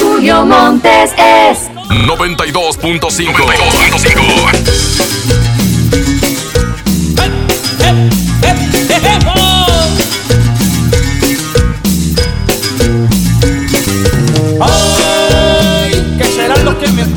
Julio 0.00 0.44
Montes 0.44 1.12
es 1.16 1.70
92.5. 1.90 3.32
92.5. 3.32 4.96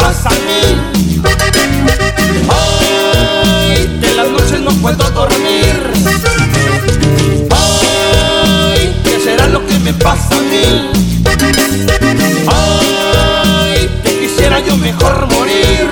pasa 0.09 0.29
a? 0.29 0.41
Ay, 2.49 3.99
que 4.01 4.13
las 4.15 4.27
noches 4.29 4.59
no 4.59 4.71
puedo 4.81 5.03
dormir. 5.11 5.75
Ay, 7.51 8.95
¿qué 9.03 9.19
será 9.23 9.47
lo 9.49 9.63
que 9.67 9.77
me 9.77 9.93
pasa 9.93 10.35
a 10.35 10.41
mí? 10.41 10.89
Ay, 12.47 13.87
que 14.03 14.19
quisiera 14.19 14.59
yo 14.65 14.75
mejor 14.77 15.27
morir. 15.31 15.87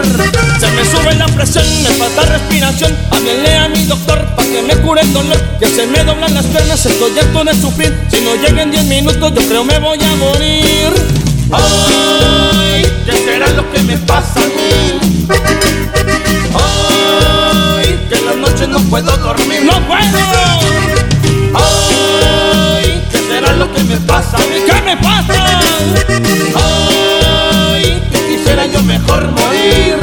Se 0.59 0.67
me 0.71 0.83
sube 0.83 1.13
la 1.13 1.27
presión, 1.27 1.65
me 1.83 1.89
falta 1.89 2.21
respiración. 2.23 2.97
Háblele 3.11 3.55
a 3.55 3.69
mi 3.69 3.85
doctor 3.85 4.25
para 4.35 4.49
que 4.49 4.63
me 4.63 4.75
cure 4.77 5.01
el 5.01 5.13
dolor. 5.13 5.39
Que 5.59 5.67
se 5.67 5.85
me 5.85 6.03
doblan 6.03 6.33
las 6.33 6.45
piernas, 6.47 6.83
estoy 6.83 7.19
harto 7.19 7.43
de 7.43 7.53
sufrir. 7.53 7.95
Si 8.09 8.21
no 8.21 8.33
llegan 8.35 8.71
10 8.71 8.83
minutos, 8.85 9.31
yo 9.35 9.47
creo 9.47 9.63
me 9.63 9.77
voy 9.77 9.99
a 10.01 10.15
morir. 10.15 11.36
Ay, 11.51 12.83
¿qué 13.05 13.11
será 13.13 13.47
lo 13.49 13.71
que 13.71 13.81
me 13.83 13.97
pasa 13.99 14.41
a 14.41 14.47
mí? 14.47 14.99
Ay, 16.53 18.05
que 18.09 18.15
en 18.15 18.25
las 18.25 18.35
noches 18.35 18.67
no 18.67 18.79
puedo 18.89 19.15
dormir. 19.17 19.63
¡No 19.63 19.79
puedo! 19.87 20.19
Ay, 21.55 23.01
¿qué 23.11 23.17
será 23.17 23.53
lo 23.53 23.71
que 23.73 23.83
me 23.83 23.97
pasa 23.97 24.37
a 24.37 24.39
mí? 24.41 24.55
¿Qué 24.65 24.81
me 24.81 24.97
pasa? 24.97 25.59
Ay, 26.55 28.01
que 28.11 28.19
quisiera 28.27 28.65
yo 28.65 28.83
mejor 28.83 29.31
morir. 29.31 29.97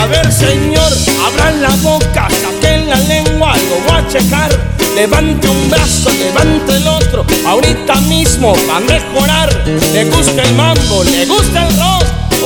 A 0.00 0.06
ver, 0.06 0.32
señor, 0.32 0.92
abran 1.26 1.60
la 1.60 1.70
boca, 1.82 2.28
saquen 2.30 2.88
la 2.88 2.96
lengua, 2.96 3.54
lo 3.54 3.92
voy 3.92 4.02
a 4.02 4.08
checar. 4.08 4.50
Levante 4.94 5.48
un 5.48 5.70
brazo, 5.70 6.10
levante 6.10 6.76
el 6.76 6.86
otro, 6.86 7.26
ahorita 7.46 7.96
mismo 8.02 8.54
va 8.68 8.76
a 8.76 8.80
mejorar. 8.80 9.52
Le 9.92 10.04
gusta 10.04 10.42
el 10.42 10.54
mambo, 10.54 11.02
le 11.02 11.26
gusta 11.26 11.66
el 11.66 11.76
rock, 11.76 12.04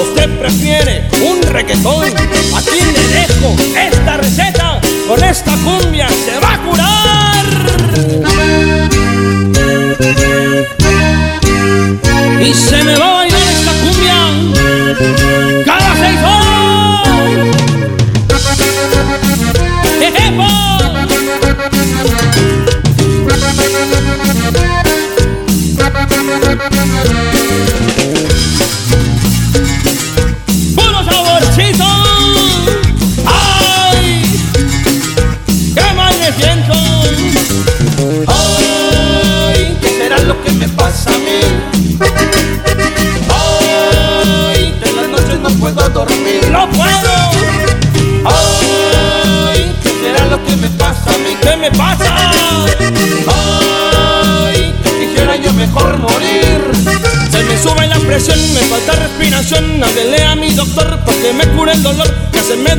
usted 0.08 0.38
prefiere 0.38 1.08
un 1.28 1.42
reggaetón. 1.42 2.06
Aquí 2.56 2.80
le 2.80 3.08
dejo 3.08 3.54
esta 3.78 4.16
receta, 4.16 4.80
con 5.06 5.22
esta 5.22 5.52
cumbia 5.52 5.77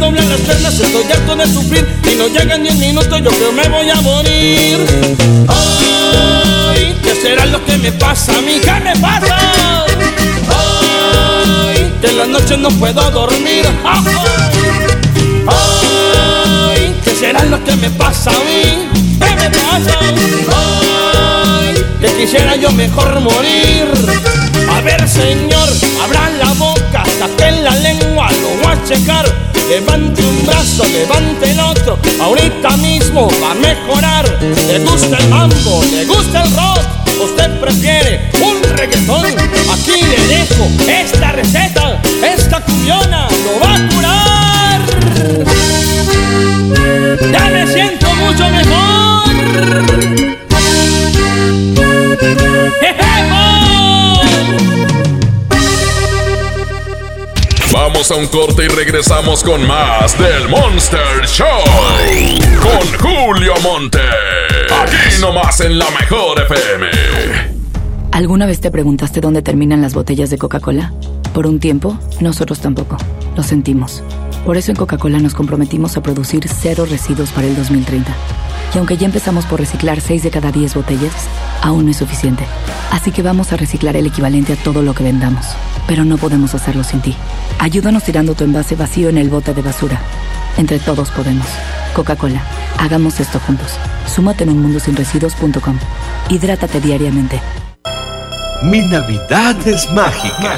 doblan 0.10 0.30
las 0.30 0.42
piernas, 0.42 0.74
estoy 0.80 1.04
harto 1.12 1.36
de 1.36 1.46
sufrir. 1.48 1.88
Y 2.12 2.16
no 2.16 2.28
llegan 2.28 2.64
10 2.64 2.76
minutos, 2.76 3.22
yo 3.24 3.30
creo 3.30 3.52
me 3.52 3.68
voy 3.70 3.90
a 3.90 4.02
morir. 4.02 4.80
Ay, 5.48 6.96
¿qué 7.04 7.16
será 7.16 7.46
lo 7.46 7.64
que 7.66 7.78
me 7.78 7.92
pasa 7.92 8.38
a 8.38 8.42
mí? 8.42 8.60
¿Qué 8.60 8.72
me 8.84 8.96
pasa? 8.96 9.38
Ay, 11.68 11.94
que 12.02 12.08
en 12.08 12.18
las 12.18 12.28
noches 12.28 12.58
no 12.58 12.70
puedo 12.70 13.12
dormir. 13.12 13.68
Ay, 15.48 16.96
¿qué 17.04 17.12
será 17.16 17.44
lo 17.46 17.64
que 17.64 17.76
me 17.76 17.92
pasa 17.92 18.32
a 18.32 18.40
mí? 18.46 18.90
¿Qué 19.20 19.36
me 19.36 19.50
pasa? 19.50 20.00
Ay, 21.62 21.86
que 22.02 22.08
quisiera 22.18 22.56
yo 22.56 22.72
mejor 22.72 23.20
morir. 23.20 23.88
A 24.72 24.82
ver, 24.82 25.08
señor, 25.08 25.70
abra 26.04 26.30
la 26.40 26.54
boca, 26.54 26.79
saquen 27.20 27.64
la 27.66 27.76
lengua, 27.76 28.30
lo 28.32 28.50
voy 28.64 28.74
a 28.74 28.84
checar. 28.88 29.26
Levante 29.70 30.24
un 30.24 30.46
brazo, 30.46 30.84
levante 30.86 31.52
el 31.52 31.60
otro, 31.60 32.00
ahorita 32.22 32.78
mismo 32.78 33.30
va 33.42 33.52
a 33.52 33.56
mejorar. 33.56 34.26
Le 34.68 34.80
gusta 34.80 35.18
el 35.18 35.28
mambo, 35.28 35.84
le 35.92 36.06
gusta 36.06 36.44
el 36.44 36.56
rock, 36.56 36.80
usted 37.24 37.60
prefiere 37.60 38.32
un 38.42 38.64
reggaetón. 38.78 39.26
Aquí 39.26 40.02
le 40.02 40.28
dejo 40.28 40.68
esta 40.88 41.34
receta, 41.34 42.02
esta 42.24 42.62
cumbiona 42.62 43.28
lo 43.46 43.60
va 43.64 43.76
a 43.76 43.90
curar. 43.90 44.82
Ya 47.32 47.46
me 47.50 47.68
siento 47.68 48.08
mucho 48.16 48.50
mejor. 48.50 49.00
Vamos 57.92 58.12
a 58.12 58.16
un 58.16 58.28
corte 58.28 58.66
y 58.66 58.68
regresamos 58.68 59.44
con 59.44 59.66
más 59.66 60.16
del 60.20 60.48
Monster 60.48 61.26
Show. 61.26 61.48
Con 62.62 63.00
Julio 63.00 63.54
Monte. 63.64 63.98
Aquí 64.80 65.20
nomás 65.20 65.60
en 65.62 65.80
la 65.80 65.90
mejor 66.00 66.40
FM. 66.40 66.86
¿Alguna 68.12 68.46
vez 68.46 68.62
te 68.62 68.70
preguntaste 68.70 69.22
dónde 69.22 69.42
terminan 69.42 69.82
las 69.82 69.96
botellas 69.96 70.30
de 70.30 70.38
Coca-Cola? 70.38 70.94
Por 71.34 71.48
un 71.48 71.60
tiempo, 71.60 71.98
nosotros 72.20 72.60
tampoco. 72.60 72.96
Lo 73.36 73.42
sentimos. 73.42 74.04
Por 74.46 74.56
eso 74.56 74.70
en 74.70 74.78
Coca-Cola 74.78 75.18
nos 75.18 75.34
comprometimos 75.34 75.98
a 75.98 76.04
producir 76.04 76.48
cero 76.48 76.86
residuos 76.88 77.32
para 77.32 77.48
el 77.48 77.56
2030. 77.56 78.14
Y 78.76 78.78
aunque 78.78 78.98
ya 78.98 79.08
empezamos 79.08 79.48
por 79.48 79.60
reciclar 79.60 80.00
6 80.00 80.22
de 80.22 80.30
cada 80.30 80.52
10 80.52 80.76
botellas, 80.76 81.28
aún 81.64 81.86
no 81.86 81.92
es 81.92 81.98
suficiente. 81.98 82.44
Así 82.92 83.12
que 83.12 83.24
vamos 83.24 83.52
a 83.52 83.58
reciclar 83.58 83.96
el 83.96 84.06
equivalente 84.06 84.54
a 84.54 84.58
todo 84.58 84.84
lo 84.84 84.94
que 84.94 85.04
vendamos. 85.04 85.48
Pero 85.88 86.06
no 86.06 86.20
podemos 86.20 86.54
hacerlo 86.54 86.84
sin 86.84 87.02
ti. 87.02 87.16
Ayúdanos 87.60 88.04
tirando 88.04 88.34
tu 88.36 88.46
envase 88.46 88.76
vacío 88.76 89.10
en 89.10 89.18
el 89.18 89.30
bote 89.30 89.54
de 89.54 89.62
basura. 89.62 90.00
Entre 90.58 90.80
todos 90.80 91.12
podemos. 91.12 91.46
Coca-Cola, 91.94 92.42
hagamos 92.78 93.20
esto 93.20 93.40
juntos. 93.40 93.74
Súmate 94.08 94.46
en 94.46 94.52
unmundosinresiduos.com. 94.52 95.78
Hidrátate 96.30 96.80
diariamente. 96.80 97.42
Mi 98.64 98.80
Navidad 98.80 99.56
es 99.68 99.92
mágica. 99.92 100.58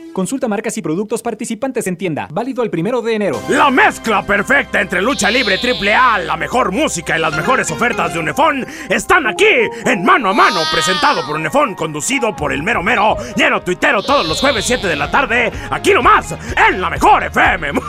Consulta 0.13 0.47
marcas 0.47 0.77
y 0.77 0.81
productos 0.81 1.21
participantes 1.21 1.87
en 1.87 1.97
tienda. 1.97 2.27
Válido 2.31 2.63
el 2.63 2.69
primero 2.69 3.01
de 3.01 3.15
enero. 3.15 3.39
La 3.49 3.69
mezcla 3.69 4.25
perfecta 4.25 4.81
entre 4.81 5.01
lucha 5.01 5.31
libre 5.31 5.57
triple 5.57 5.93
A, 5.93 6.19
la 6.19 6.35
mejor 6.35 6.71
música 6.71 7.17
y 7.17 7.21
las 7.21 7.35
mejores 7.35 7.71
ofertas 7.71 8.13
de 8.13 8.19
Unefón 8.19 8.65
están 8.89 9.27
aquí 9.27 9.45
en 9.85 10.03
Mano 10.03 10.29
a 10.29 10.33
Mano, 10.33 10.61
presentado 10.71 11.25
por 11.25 11.37
Unefón, 11.37 11.75
conducido 11.75 12.35
por 12.35 12.51
el 12.51 12.63
mero 12.63 12.83
mero, 12.83 13.15
lleno 13.35 13.61
tuitero 13.61 14.03
todos 14.03 14.27
los 14.27 14.39
jueves 14.39 14.65
7 14.65 14.87
de 14.87 14.95
la 14.95 15.09
tarde, 15.09 15.51
aquí 15.69 15.93
nomás, 15.93 16.35
en 16.69 16.81
la 16.81 16.89
mejor 16.89 17.23
FM. 17.23 17.71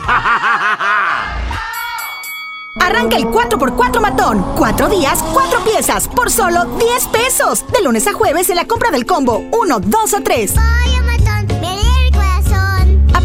Arranca 2.81 3.17
el 3.17 3.25
4x4 3.25 4.01
matón. 4.01 4.45
4 4.57 4.89
días, 4.89 5.23
4 5.33 5.61
piezas, 5.65 6.09
por 6.09 6.31
solo 6.31 6.65
10 6.65 7.07
pesos. 7.09 7.65
De 7.71 7.83
lunes 7.83 8.07
a 8.07 8.13
jueves 8.13 8.49
en 8.51 8.57
la 8.57 8.67
compra 8.67 8.91
del 8.91 9.05
combo 9.05 9.45
1, 9.53 9.81
2 9.81 10.15
o 10.15 10.23
3. 10.23 10.55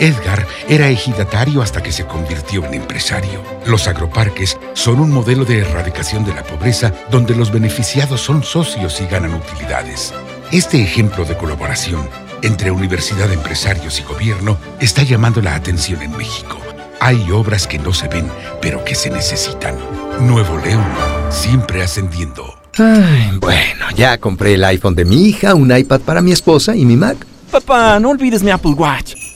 Edgar 0.00 0.46
era 0.68 0.88
ejidatario 0.88 1.62
hasta 1.62 1.82
que 1.82 1.92
se 1.92 2.06
convirtió 2.06 2.64
en 2.64 2.74
empresario. 2.74 3.42
Los 3.66 3.88
agroparques 3.88 4.56
son 4.74 5.00
un 5.00 5.10
modelo 5.10 5.44
de 5.44 5.58
erradicación 5.58 6.24
de 6.24 6.34
la 6.34 6.44
pobreza 6.44 6.92
donde 7.10 7.34
los 7.34 7.50
beneficiados 7.52 8.20
son 8.20 8.42
socios 8.42 9.00
y 9.00 9.06
ganan 9.06 9.34
utilidades. 9.34 10.14
Este 10.52 10.82
ejemplo 10.82 11.24
de 11.24 11.36
colaboración 11.36 12.08
entre 12.42 12.70
universidad, 12.70 13.32
empresarios 13.32 13.98
y 13.98 14.04
gobierno 14.04 14.58
está 14.80 15.02
llamando 15.02 15.42
la 15.42 15.54
atención 15.54 16.02
en 16.02 16.16
México. 16.16 16.56
Hay 17.00 17.30
obras 17.30 17.66
que 17.66 17.78
no 17.78 17.92
se 17.92 18.08
ven, 18.08 18.28
pero 18.60 18.84
que 18.84 18.94
se 18.94 19.10
necesitan. 19.10 19.74
Nuevo 20.20 20.56
León, 20.58 20.86
siempre 21.30 21.82
ascendiendo. 21.82 22.54
Ay, 22.78 23.36
bueno, 23.40 23.86
ya 23.96 24.18
compré 24.18 24.54
el 24.54 24.64
iPhone 24.64 24.94
de 24.94 25.04
mi 25.04 25.26
hija, 25.26 25.54
un 25.54 25.76
iPad 25.76 26.00
para 26.00 26.20
mi 26.20 26.32
esposa 26.32 26.76
y 26.76 26.84
mi 26.84 26.96
Mac. 26.96 27.16
Papá, 27.50 27.98
no 27.98 28.10
olvides 28.10 28.42
mi 28.42 28.50
Apple 28.50 28.72
Watch. 28.72 29.27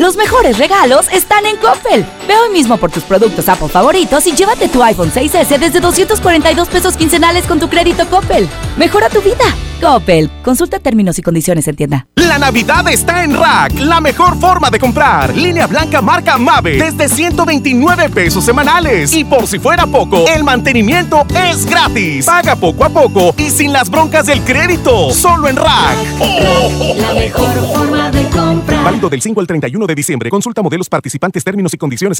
Los 0.00 0.16
mejores 0.16 0.56
regalos 0.56 1.08
están 1.12 1.44
en 1.44 1.58
Coppel. 1.58 2.06
Ve 2.30 2.36
hoy 2.36 2.50
mismo 2.50 2.76
por 2.76 2.92
tus 2.92 3.02
productos 3.02 3.48
Apple 3.48 3.68
favoritos 3.68 4.24
y 4.28 4.36
llévate 4.36 4.68
tu 4.68 4.80
iPhone 4.84 5.10
6S 5.10 5.58
desde 5.58 5.80
242 5.80 6.68
pesos 6.68 6.96
quincenales 6.96 7.44
con 7.44 7.58
tu 7.58 7.68
crédito 7.68 8.08
Coppel. 8.08 8.48
Mejora 8.76 9.08
tu 9.08 9.20
vida. 9.20 9.42
Coppel. 9.80 10.30
Consulta 10.44 10.78
términos 10.78 11.18
y 11.18 11.22
condiciones 11.22 11.66
en 11.66 11.74
tienda. 11.74 12.06
La 12.14 12.38
Navidad 12.38 12.86
está 12.86 13.24
en 13.24 13.34
Rack, 13.34 13.80
la 13.80 14.00
mejor 14.00 14.38
forma 14.38 14.70
de 14.70 14.78
comprar. 14.78 15.34
Línea 15.34 15.66
blanca 15.66 16.00
marca 16.00 16.38
Mave 16.38 16.76
desde 16.76 17.08
129 17.08 18.10
pesos 18.10 18.44
semanales. 18.44 19.12
Y 19.12 19.24
por 19.24 19.48
si 19.48 19.58
fuera 19.58 19.86
poco, 19.86 20.26
el 20.28 20.44
mantenimiento 20.44 21.26
es 21.34 21.66
gratis. 21.66 22.26
Paga 22.26 22.54
poco 22.54 22.84
a 22.84 22.90
poco 22.90 23.34
y 23.38 23.50
sin 23.50 23.72
las 23.72 23.90
broncas 23.90 24.26
del 24.26 24.42
crédito. 24.42 25.12
Solo 25.12 25.48
en 25.48 25.56
Rack. 25.56 25.96
La 26.96 27.12
mejor 27.14 27.74
forma 27.74 28.10
de 28.12 28.22
comprar. 28.28 28.84
Válido 28.84 29.08
del 29.08 29.20
5 29.20 29.40
al 29.40 29.46
31 29.48 29.86
de 29.86 29.94
diciembre. 29.96 30.30
Consulta 30.30 30.62
modelos 30.62 30.88
participantes, 30.88 31.42
términos 31.42 31.74
y 31.74 31.78
condiciones 31.78 32.19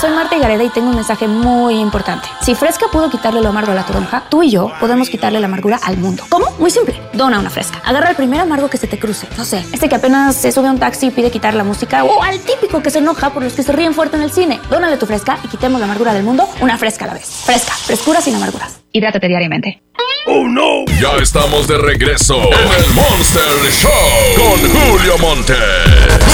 Soy 0.00 0.10
Marta 0.10 0.36
Gareda 0.38 0.62
y 0.62 0.68
tengo 0.68 0.88
un 0.90 0.94
mensaje 0.94 1.26
muy 1.26 1.78
importante. 1.80 2.28
Si 2.42 2.54
Fresca 2.54 2.86
pudo 2.92 3.08
quitarle 3.08 3.40
lo 3.40 3.48
amargo 3.48 3.72
a 3.72 3.74
la 3.74 3.84
toronja, 3.84 4.24
tú 4.28 4.42
y 4.42 4.50
yo 4.50 4.70
podemos 4.78 5.08
quitarle 5.08 5.40
la 5.40 5.46
amargura 5.46 5.80
al 5.82 5.96
mundo. 5.96 6.24
¿Cómo? 6.28 6.50
Muy 6.58 6.70
simple. 6.70 7.00
Dona 7.14 7.38
una 7.38 7.48
Fresca. 7.48 7.80
Agarra 7.84 8.10
el 8.10 8.16
primer 8.16 8.40
amargo 8.40 8.68
que 8.68 8.76
se 8.76 8.86
te 8.86 8.98
cruce. 8.98 9.26
No 9.38 9.44
sé, 9.44 9.64
este 9.72 9.88
que 9.88 9.94
apenas 9.94 10.36
se 10.36 10.52
sube 10.52 10.68
a 10.68 10.70
un 10.70 10.78
taxi 10.78 11.06
y 11.06 11.10
pide 11.10 11.30
quitar 11.30 11.54
la 11.54 11.64
música. 11.64 12.04
O 12.04 12.22
al 12.22 12.40
típico 12.40 12.82
que 12.82 12.90
se 12.90 12.98
enoja 12.98 13.30
por 13.30 13.42
los 13.42 13.54
que 13.54 13.62
se 13.62 13.72
ríen 13.72 13.94
fuerte 13.94 14.16
en 14.16 14.22
el 14.22 14.30
cine. 14.30 14.60
Dónale 14.68 14.98
tu 14.98 15.06
Fresca 15.06 15.38
y 15.42 15.48
quitemos 15.48 15.80
la 15.80 15.86
amargura 15.86 16.12
del 16.12 16.24
mundo 16.24 16.46
una 16.60 16.76
Fresca 16.76 17.06
a 17.06 17.08
la 17.08 17.14
vez. 17.14 17.42
Fresca. 17.44 17.72
Frescura 17.72 18.20
sin 18.20 18.34
amarguras. 18.34 18.80
Hidrátate 18.92 19.28
diariamente. 19.28 19.82
¡Oh, 20.28 20.46
no! 20.48 20.84
Ya 21.00 21.16
estamos 21.22 21.68
de 21.68 21.78
regreso 21.78 22.36
en 22.36 22.84
el 22.84 22.90
Monster 22.92 23.42
Show 23.70 23.90
con 24.36 24.58
Julio 24.72 25.18
Monte. 25.18 25.54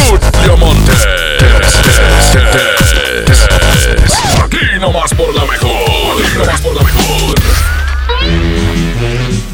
Julio 0.09 0.57
Monte. 0.57 0.93
Aquí 4.45 4.59
nomás 4.81 5.15
por 5.15 5.35
la 5.35 5.45
mejor. 5.45 6.23
Aquí 6.25 6.39
nomás 6.39 6.61
por 6.61 6.75
la 6.75 6.83
mejor. 6.83 7.35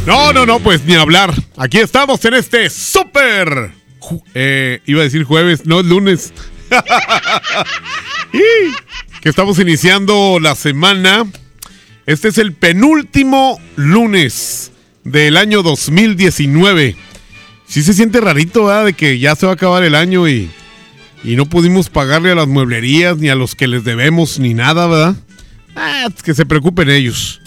No, 0.06 0.32
no, 0.32 0.46
no, 0.46 0.60
pues 0.60 0.84
ni 0.84 0.94
hablar. 0.94 1.34
Aquí 1.56 1.78
estamos 1.78 2.24
en 2.24 2.34
este 2.34 2.70
súper. 2.70 3.72
eh, 4.34 4.80
iba 4.86 5.00
a 5.00 5.04
decir 5.04 5.24
jueves, 5.24 5.66
no, 5.66 5.82
lunes. 5.82 6.32
Y 8.32 8.72
que 9.20 9.30
estamos 9.30 9.58
iniciando 9.58 10.38
la 10.40 10.54
semana. 10.54 11.26
Este 12.06 12.28
es 12.28 12.38
el 12.38 12.52
penúltimo 12.52 13.60
lunes 13.76 14.72
del 15.04 15.36
año 15.36 15.62
2019. 15.62 16.96
Sí 17.66 17.82
se 17.82 17.94
siente 17.94 18.20
rarito, 18.20 18.66
¿verdad? 18.66 18.86
De 18.86 18.92
que 18.92 19.18
ya 19.18 19.34
se 19.34 19.46
va 19.46 19.52
a 19.52 19.54
acabar 19.54 19.82
el 19.82 19.94
año 19.94 20.28
y, 20.28 20.50
y 21.24 21.36
no 21.36 21.46
pudimos 21.46 21.88
pagarle 21.88 22.30
a 22.30 22.34
las 22.34 22.48
mueblerías 22.48 23.18
ni 23.18 23.28
a 23.28 23.34
los 23.34 23.54
que 23.54 23.66
les 23.66 23.84
debemos 23.84 24.38
ni 24.38 24.54
nada, 24.54 24.86
¿verdad? 24.86 25.16
Ah, 25.74 26.08
que 26.24 26.34
se 26.34 26.46
preocupen 26.46 26.90
ellos. 26.90 27.40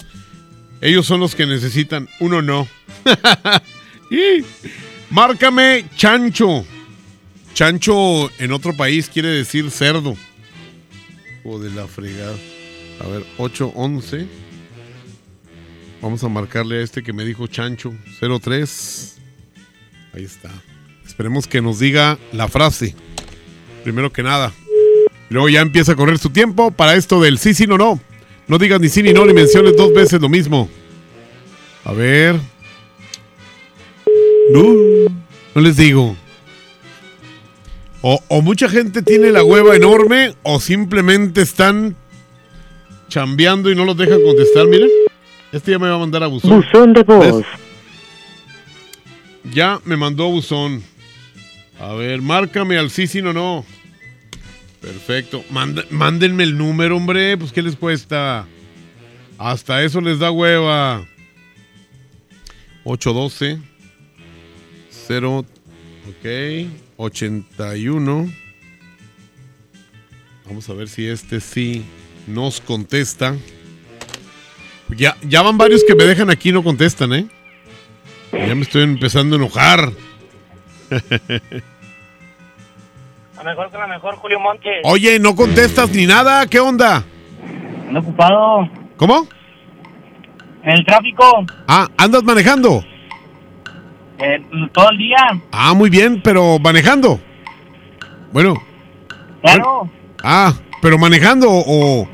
Ellos 0.80 1.06
son 1.06 1.20
los 1.20 1.34
que 1.34 1.46
necesitan, 1.46 2.08
uno 2.18 2.42
no. 2.42 2.66
y 4.10 4.44
márcame 5.10 5.86
chancho. 5.96 6.64
Chancho 7.54 8.30
en 8.38 8.52
otro 8.52 8.74
país 8.76 9.08
quiere 9.08 9.28
decir 9.28 9.70
cerdo. 9.70 10.16
O 11.44 11.58
de 11.58 11.70
la 11.70 11.86
fregada. 11.86 12.36
A 13.00 13.08
ver, 13.08 13.24
811. 13.38 14.26
Vamos 16.00 16.24
a 16.24 16.28
marcarle 16.28 16.78
a 16.78 16.82
este 16.82 17.02
que 17.02 17.12
me 17.12 17.24
dijo 17.24 17.46
chancho. 17.46 17.94
03. 18.20 19.18
Ahí 20.14 20.24
está. 20.24 20.50
Esperemos 21.06 21.46
que 21.46 21.62
nos 21.62 21.78
diga 21.78 22.18
la 22.32 22.48
frase. 22.48 22.94
Primero 23.82 24.12
que 24.12 24.22
nada. 24.22 24.52
Y 25.30 25.34
luego 25.34 25.48
ya 25.48 25.60
empieza 25.60 25.92
a 25.92 25.96
correr 25.96 26.18
su 26.18 26.30
tiempo 26.30 26.70
para 26.70 26.94
esto 26.94 27.20
del 27.20 27.38
sí, 27.38 27.54
sí, 27.54 27.66
no, 27.66 27.78
no. 27.78 28.00
No 28.48 28.58
digas 28.58 28.80
ni 28.80 28.88
sí 28.88 29.02
ni 29.02 29.12
no, 29.12 29.24
ni 29.24 29.32
menciones 29.32 29.76
dos 29.76 29.92
veces 29.92 30.20
lo 30.20 30.28
mismo. 30.28 30.68
A 31.84 31.92
ver. 31.92 32.36
No, 34.52 34.62
no 35.54 35.60
les 35.60 35.76
digo. 35.76 36.16
O, 38.02 38.20
o 38.28 38.42
mucha 38.42 38.68
gente 38.68 39.02
tiene 39.02 39.30
la 39.30 39.44
hueva 39.44 39.76
enorme 39.76 40.34
o 40.42 40.60
simplemente 40.60 41.42
están 41.42 41.96
chambeando 43.08 43.70
y 43.70 43.74
no 43.74 43.84
los 43.84 43.96
dejan 43.96 44.22
contestar. 44.22 44.66
Miren, 44.66 44.90
este 45.52 45.70
ya 45.70 45.78
me 45.78 45.88
va 45.88 45.94
a 45.94 45.98
mandar 45.98 46.22
a 46.22 46.26
buzón. 46.26 46.50
Buzón 46.50 46.92
de 46.94 47.02
voz. 47.02 47.36
¿Ves? 47.36 47.46
Ya 49.52 49.80
me 49.84 49.96
mandó 49.96 50.28
buzón. 50.28 50.82
A 51.82 51.94
ver, 51.94 52.22
márcame 52.22 52.78
al 52.78 52.90
sí, 52.90 53.08
sí, 53.08 53.20
no, 53.20 53.32
no. 53.32 53.66
Perfecto. 54.80 55.44
Mándenme 55.90 56.44
el 56.44 56.56
número, 56.56 56.96
hombre. 56.96 57.36
Pues, 57.36 57.50
¿qué 57.50 57.60
les 57.60 57.74
cuesta? 57.74 58.46
Hasta 59.36 59.82
eso 59.82 60.00
les 60.00 60.20
da 60.20 60.30
hueva. 60.30 61.04
812 62.84 63.60
0 65.06 65.46
Ok 66.08 66.68
81 66.96 68.32
Vamos 70.46 70.68
a 70.68 70.74
ver 70.74 70.88
si 70.88 71.06
este 71.06 71.40
sí 71.40 71.84
nos 72.28 72.60
contesta. 72.60 73.36
Ya, 74.96 75.16
ya 75.22 75.42
van 75.42 75.58
varios 75.58 75.82
que 75.82 75.96
me 75.96 76.04
dejan 76.04 76.30
aquí 76.30 76.50
y 76.50 76.52
no 76.52 76.62
contestan, 76.62 77.12
¿eh? 77.12 77.26
Ya 78.32 78.54
me 78.54 78.62
estoy 78.62 78.82
empezando 78.82 79.34
a 79.34 79.38
enojar. 79.38 79.92
La 83.42 83.50
mejor 83.50 83.70
que 83.72 83.78
la 83.78 83.86
mejor, 83.88 84.14
Julio 84.16 84.38
Montes. 84.38 84.82
Oye, 84.84 85.18
no 85.18 85.34
contestas 85.34 85.90
ni 85.90 86.06
nada. 86.06 86.46
¿Qué 86.46 86.60
onda? 86.60 87.02
Ando 87.88 87.98
ocupado. 87.98 88.68
¿Cómo? 88.96 89.26
En 90.62 90.70
el 90.70 90.86
tráfico. 90.86 91.24
Ah, 91.66 91.88
¿andas 91.96 92.22
manejando? 92.22 92.84
eh, 94.18 94.40
todo 94.72 94.90
el 94.90 94.98
día. 94.98 95.16
Ah, 95.50 95.74
muy 95.74 95.90
bien, 95.90 96.22
pero 96.22 96.60
manejando. 96.60 97.18
Bueno. 98.32 98.54
Claro. 99.42 99.90
Ah, 100.22 100.52
pero 100.80 100.96
manejando 100.96 101.48
o, 101.50 102.08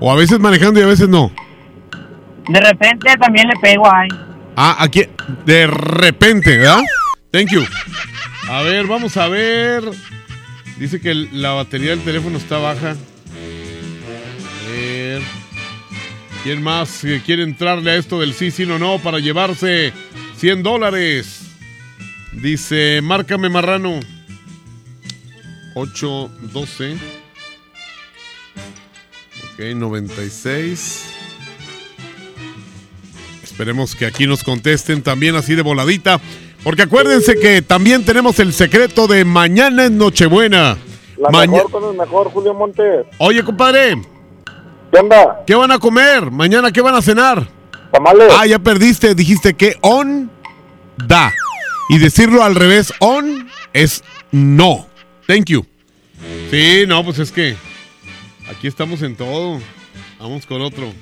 o 0.00 0.10
a 0.12 0.16
veces 0.16 0.38
manejando 0.40 0.80
y 0.80 0.84
a 0.84 0.86
veces 0.86 1.10
no. 1.10 1.30
De 2.48 2.58
repente 2.58 3.14
también 3.18 3.48
le 3.48 3.60
pego 3.60 3.84
ahí. 3.92 4.08
Ah, 4.56 4.76
aquí 4.78 5.02
de 5.44 5.66
repente, 5.66 6.56
¿verdad? 6.56 6.80
Thank 7.30 7.50
you. 7.50 7.64
A 8.50 8.62
ver, 8.62 8.86
vamos 8.86 9.14
a 9.18 9.28
ver. 9.28 9.82
Dice 10.80 10.98
que 10.98 11.14
la 11.14 11.50
batería 11.50 11.90
del 11.90 12.00
teléfono 12.00 12.38
está 12.38 12.56
baja. 12.56 12.92
A 12.92 14.70
ver. 14.70 15.20
¿Quién 16.42 16.62
más 16.62 17.02
quiere 17.26 17.42
entrarle 17.42 17.90
a 17.90 17.96
esto 17.96 18.18
del 18.20 18.32
sí, 18.32 18.50
sí, 18.50 18.64
no, 18.64 18.78
no 18.78 18.98
para 18.98 19.18
llevarse 19.18 19.92
100 20.38 20.62
dólares? 20.62 21.42
Dice, 22.32 23.00
márcame 23.02 23.50
marrano. 23.50 24.00
812. 25.74 26.94
Ok, 29.52 29.76
96. 29.76 31.04
Esperemos 33.42 33.94
que 33.94 34.06
aquí 34.06 34.26
nos 34.26 34.42
contesten 34.42 35.02
también 35.02 35.36
así 35.36 35.54
de 35.54 35.60
voladita. 35.60 36.22
Porque 36.62 36.82
acuérdense 36.82 37.36
que 37.36 37.62
también 37.62 38.04
tenemos 38.04 38.38
el 38.38 38.52
secreto 38.52 39.06
de 39.06 39.24
mañana 39.24 39.84
es 39.84 39.90
Nochebuena. 39.90 40.76
La 41.18 41.30
Maña- 41.30 41.52
mejor 41.52 41.70
con 41.70 41.90
el 41.90 41.96
mejor, 41.96 42.30
Julio 42.30 42.54
Montes. 42.54 43.06
Oye, 43.18 43.42
compadre. 43.42 44.00
¿Qué 44.92 44.98
onda? 44.98 45.42
¿Qué 45.46 45.54
van 45.54 45.70
a 45.70 45.78
comer? 45.78 46.30
Mañana, 46.30 46.70
¿qué 46.72 46.80
van 46.80 46.94
a 46.94 47.02
cenar? 47.02 47.46
Tamales. 47.92 48.32
Ah, 48.38 48.46
ya 48.46 48.58
perdiste. 48.58 49.14
Dijiste 49.14 49.54
que 49.54 49.76
on 49.80 50.30
da. 51.06 51.32
Y 51.88 51.98
decirlo 51.98 52.42
al 52.44 52.54
revés, 52.54 52.92
on 53.00 53.48
es 53.72 54.02
no. 54.30 54.86
Thank 55.26 55.46
you. 55.46 55.64
Sí, 56.50 56.84
no, 56.86 57.04
pues 57.04 57.18
es 57.18 57.32
que 57.32 57.56
aquí 58.50 58.66
estamos 58.66 59.02
en 59.02 59.16
todo. 59.16 59.60
Vamos 60.18 60.46
con 60.46 60.60
otro. 60.62 60.92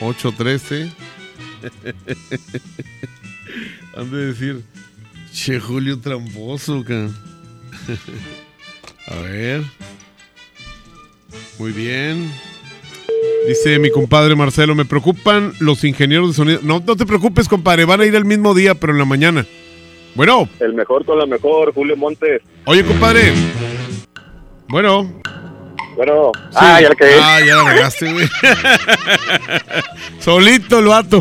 813. 0.00 0.90
Han 3.96 4.10
de 4.10 4.26
decir, 4.26 4.62
che, 5.32 5.58
Julio 5.60 5.98
tramposo, 6.00 6.84
ca. 6.84 7.08
A 9.08 9.20
ver. 9.22 9.62
Muy 11.58 11.72
bien. 11.72 12.30
Dice 13.46 13.78
mi 13.78 13.90
compadre 13.90 14.34
Marcelo, 14.34 14.74
me 14.74 14.84
preocupan 14.84 15.52
los 15.60 15.84
ingenieros 15.84 16.28
de 16.30 16.34
sonido. 16.34 16.60
No, 16.62 16.82
no 16.84 16.96
te 16.96 17.06
preocupes, 17.06 17.48
compadre, 17.48 17.84
van 17.84 18.00
a 18.00 18.04
ir 18.04 18.14
el 18.16 18.24
mismo 18.24 18.54
día, 18.54 18.74
pero 18.74 18.92
en 18.92 18.98
la 18.98 19.04
mañana. 19.04 19.46
Bueno, 20.16 20.48
El 20.60 20.74
mejor 20.74 21.04
con 21.04 21.18
la 21.18 21.26
mejor, 21.26 21.72
Julio 21.72 21.96
Montes. 21.96 22.42
oye, 22.64 22.84
compadre. 22.84 23.32
Bueno. 24.68 25.20
Bueno. 25.94 26.32
Sí. 26.50 26.56
Ah, 26.56 26.80
ya 26.80 26.88
la 26.88 26.94
caí. 26.94 27.14
Ah, 27.20 27.38
ya 27.46 27.56
la 27.56 27.72
regaste, 27.72 28.12
güey. 28.12 28.28
Solito 30.18 30.78
el 30.80 30.86
vato. 30.86 31.20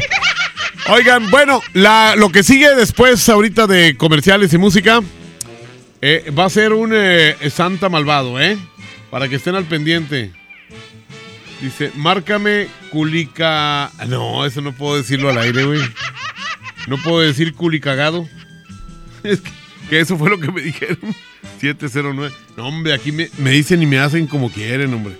Oigan, 0.87 1.31
bueno, 1.31 1.61
lo 1.73 2.29
que 2.29 2.43
sigue 2.43 2.75
después 2.75 3.27
ahorita 3.27 3.65
de 3.65 3.97
comerciales 3.97 4.53
y 4.53 4.59
música 4.59 5.01
eh, 5.99 6.31
va 6.37 6.45
a 6.45 6.49
ser 6.49 6.73
un 6.73 6.91
eh, 6.93 7.35
Santa 7.49 7.89
Malvado, 7.89 8.39
¿eh? 8.39 8.55
Para 9.09 9.27
que 9.27 9.35
estén 9.35 9.55
al 9.55 9.65
pendiente. 9.65 10.31
Dice, 11.59 11.91
márcame 11.95 12.67
culica... 12.91 13.91
No, 14.07 14.45
eso 14.45 14.61
no 14.61 14.73
puedo 14.73 14.97
decirlo 14.97 15.29
al 15.29 15.39
aire, 15.39 15.63
güey. 15.63 15.81
No 16.87 16.97
puedo 16.97 17.21
decir 17.21 17.53
culicagado. 17.55 18.27
Es 19.23 19.41
que, 19.89 19.99
eso 19.99 20.17
fue 20.17 20.29
lo 20.29 20.39
que 20.39 20.51
me 20.51 20.61
dijeron. 20.61 20.99
709. 21.59 22.31
No, 22.57 22.67
hombre, 22.67 22.93
aquí 22.93 23.11
me 23.11 23.49
dicen 23.49 23.81
y 23.81 23.87
me 23.87 23.97
hacen 23.97 24.27
como 24.27 24.51
quieren, 24.51 24.93
hombre. 24.93 25.17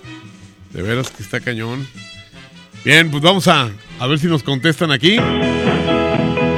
De 0.74 0.84
veras 0.84 1.10
que 1.10 1.24
está 1.24 1.40
cañón. 1.40 1.88
Bien, 2.86 3.10
pues 3.10 3.24
vamos 3.24 3.48
a, 3.48 3.70
a 4.00 4.08
ver 4.08 4.20
si 4.20 4.28
nos 4.28 4.44
contestan 4.44 4.92
aquí. 4.92 5.18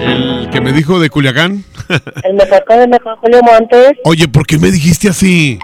El 0.01 0.49
que 0.51 0.59
me 0.61 0.73
dijo 0.73 0.99
de 0.99 1.09
Culiacán. 1.09 1.63
El 2.23 2.33
mejor 2.35 2.63
con 2.65 2.79
el 2.79 2.89
mejor 2.89 3.17
Julio 3.17 3.41
Montes, 3.43 3.93
Oye, 4.03 4.27
¿por 4.27 4.45
qué 4.45 4.57
me 4.57 4.69
dijiste 4.71 5.07
así? 5.09 5.57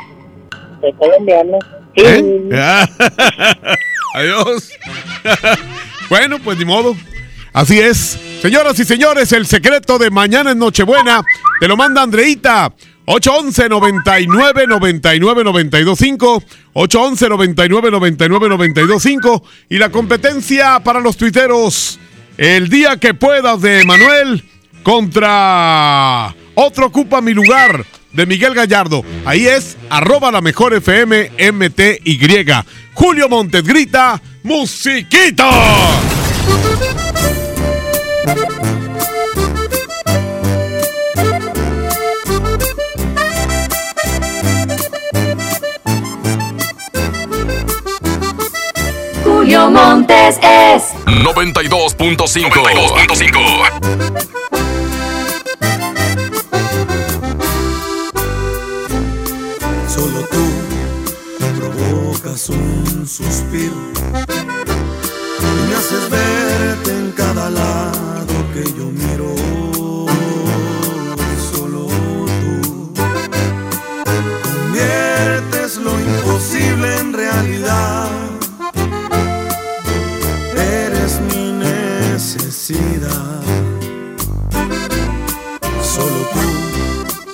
de 0.82 0.94
colombiano. 0.94 1.60
¿Eh? 1.96 2.50
Ah, 2.54 2.88
Adiós. 4.16 4.72
bueno, 6.10 6.38
pues 6.40 6.58
ni 6.58 6.66
modo. 6.66 6.96
Así 7.54 7.80
es. 7.80 8.20
Señoras 8.42 8.80
y 8.80 8.86
señores, 8.86 9.32
el 9.32 9.46
secreto 9.46 9.98
de 9.98 10.10
mañana 10.10 10.52
en 10.52 10.60
Nochebuena 10.60 11.24
te 11.60 11.68
lo 11.68 11.78
manda 11.78 12.02
Andreita. 12.02 12.74
811 13.06 13.70
99 13.70 14.68
99 14.68 15.44
925 15.44 16.44
811 16.74 17.30
99 17.30 17.92
99 17.92 18.50
925 18.50 19.44
y 19.70 19.78
la 19.78 19.90
competencia 19.90 20.80
para 20.80 21.00
los 21.00 21.18
tuiteros 21.18 22.00
el 22.38 22.70
día 22.70 22.98
que 22.98 23.14
puedas 23.14 23.62
de 23.62 23.84
Manuel 23.86 24.44
contra 24.84 26.34
otro 26.56 26.88
ocupa 26.88 27.22
mi 27.22 27.34
lugar 27.34 27.86
de 28.12 28.26
Miguel 28.26 28.54
Gallardo. 28.54 29.04
Ahí 29.26 29.48
es 29.48 29.78
arroba 29.90 30.32
la 30.32 30.42
mejor 30.42 30.74
FM 30.74 31.32
MTY. 31.52 32.20
Julio 32.94 33.28
Montes 33.28 33.64
grita, 33.64 34.22
musiquita. 34.44 35.50
Julio 49.44 49.70
Montes 49.70 50.40
es 50.42 50.94
92.5. 51.06 52.50
92.5. 52.50 53.40
Solo 59.90 60.22
tú 60.32 60.46
provocas 61.60 62.48
un 62.48 63.06
suspiro 63.06 63.76
y 65.42 65.46
me 65.68 65.76
haces 65.76 66.10
verte 66.10 66.92
en 66.92 67.12
cada 67.12 67.50
lado 67.50 68.34
que 68.54 68.64
yo 68.78 68.86
miro. 68.86 69.36
Solo 71.52 71.88
tú 72.40 72.94
conviertes 74.42 75.76
lo 75.80 76.00
imposible 76.00 76.98
en 76.98 77.12
realidad. 77.12 78.23
Solo 82.54 83.10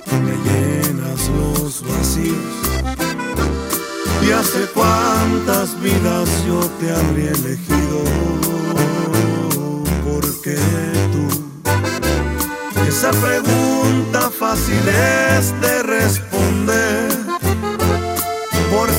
tú 0.07 0.15
me 0.23 0.31
llenas 0.45 1.27
los 1.27 1.83
vacíos. 1.85 2.37
Y 4.25 4.31
hace 4.31 4.65
cuántas 4.73 5.77
vidas 5.81 6.29
yo 6.47 6.61
te 6.79 6.91
habría 6.95 7.31
elegido. 7.31 8.03
Porque 10.05 10.57
tú, 11.11 11.27
esa 12.87 13.11
pregunta 13.11 14.31
fácil 14.31 14.87
es 14.87 15.53
de 15.59 15.83
responder. 15.83 17.09
Porque 18.71 18.98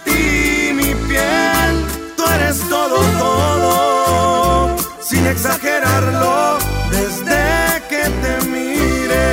exagerarlo, 5.41 6.59
desde 6.91 7.81
que 7.89 8.03
te 8.21 8.45
miré. 8.45 9.31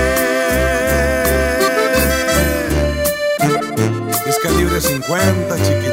Es 4.26 4.38
calibre 4.42 4.80
50, 4.80 5.56
chiquitita. 5.56 5.87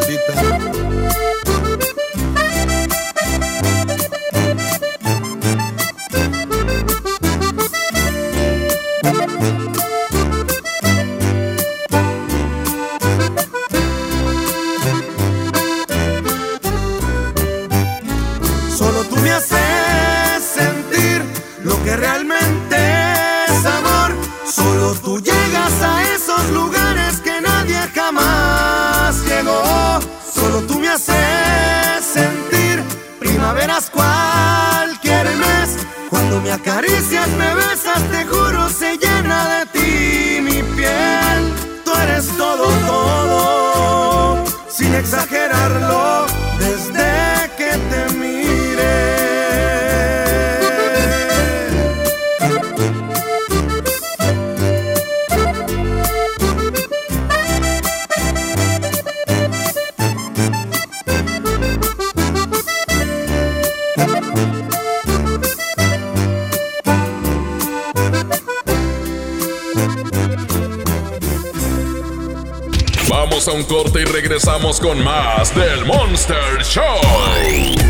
Regresamos 74.55 74.79
con 74.79 75.03
más 75.03 75.53
del 75.53 75.85
Monster 75.85 76.63
Show. 76.63 76.83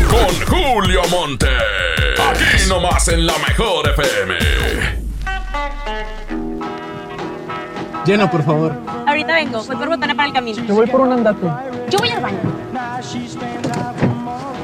Con 0.08 0.46
Julio 0.46 1.00
Monte. 1.10 1.46
Aquí 2.18 2.68
nomás 2.68 3.08
en 3.08 3.26
la 3.26 3.34
mejor 3.38 3.88
FM. 3.90 4.34
Llena, 8.04 8.30
por 8.30 8.44
favor. 8.44 8.74
Ahorita 9.06 9.34
vengo, 9.34 9.62
voy 9.62 9.76
por 9.76 9.88
botana 9.88 10.14
para 10.14 10.28
el 10.28 10.34
camino. 10.34 10.66
Te 10.66 10.72
voy 10.72 10.86
por 10.86 11.02
un 11.02 11.12
andate. 11.12 11.46
Yo 11.88 11.98
voy 11.98 12.08
al 12.10 12.20
baño. 12.22 12.38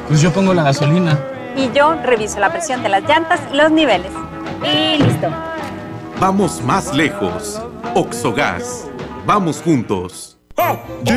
Pues 0.08 0.20
yo 0.20 0.32
pongo 0.32 0.54
la 0.54 0.64
gasolina. 0.64 1.18
Y 1.56 1.70
yo 1.72 1.94
reviso 2.02 2.40
la 2.40 2.50
presión 2.50 2.82
de 2.82 2.88
las 2.88 3.02
llantas 3.04 3.40
y 3.52 3.56
los 3.56 3.70
niveles. 3.70 4.12
Y 4.64 5.02
listo. 5.02 5.28
Vamos 6.18 6.62
más 6.62 6.94
lejos. 6.94 7.60
Oxogas. 7.94 8.88
Vamos 9.24 9.60
juntos. 9.62 10.38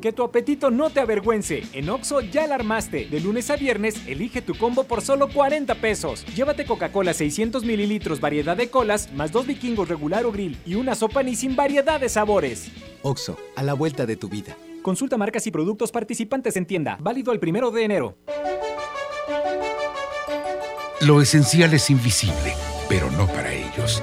Que 0.00 0.12
tu 0.12 0.22
apetito 0.22 0.70
no 0.70 0.88
te 0.88 1.00
avergüence. 1.00 1.62
En 1.74 1.90
Oxo 1.90 2.22
ya 2.22 2.46
la 2.46 2.54
armaste. 2.54 3.06
De 3.06 3.20
lunes 3.20 3.50
a 3.50 3.56
viernes, 3.56 4.00
elige 4.06 4.40
tu 4.40 4.54
combo 4.54 4.84
por 4.84 5.02
solo 5.02 5.28
40 5.28 5.74
pesos. 5.74 6.24
Llévate 6.34 6.64
Coca-Cola 6.64 7.12
600 7.12 7.64
mililitros, 7.64 8.18
variedad 8.20 8.56
de 8.56 8.70
colas, 8.70 9.12
más 9.12 9.30
dos 9.30 9.46
vikingos 9.46 9.88
regular 9.88 10.24
o 10.24 10.32
grill 10.32 10.56
y 10.64 10.76
una 10.76 10.94
sopa 10.94 11.22
ni 11.22 11.36
sin 11.36 11.54
variedad 11.54 12.00
de 12.00 12.08
sabores. 12.08 12.70
Oxo, 13.02 13.36
a 13.56 13.62
la 13.62 13.74
vuelta 13.74 14.06
de 14.06 14.16
tu 14.16 14.30
vida. 14.30 14.56
Consulta 14.82 15.18
marcas 15.18 15.46
y 15.46 15.50
productos 15.50 15.92
participantes 15.92 16.56
en 16.56 16.64
tienda. 16.64 16.96
Válido 17.00 17.32
el 17.32 17.38
primero 17.38 17.70
de 17.70 17.84
enero. 17.84 18.16
Lo 21.02 21.20
esencial 21.20 21.74
es 21.74 21.90
invisible, 21.90 22.54
pero 22.88 23.10
no 23.10 23.26
para 23.26 23.52
ellos. 23.52 24.02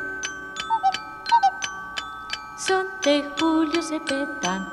son 2.67 2.85
de 3.03 3.25
Julio 3.39 3.81
Cepeda. 3.81 4.71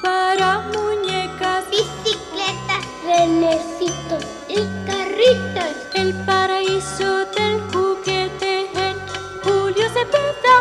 Para 0.00 0.60
muñecas, 0.60 1.64
bicicletas, 1.70 2.84
renecitos 3.04 4.24
y 4.48 4.56
carritos. 4.86 5.74
El 5.94 6.14
paraíso 6.24 7.24
del 7.26 7.60
juguete 7.72 8.66
en 8.74 8.96
Julio 9.42 9.88
Cepeda. 9.88 10.56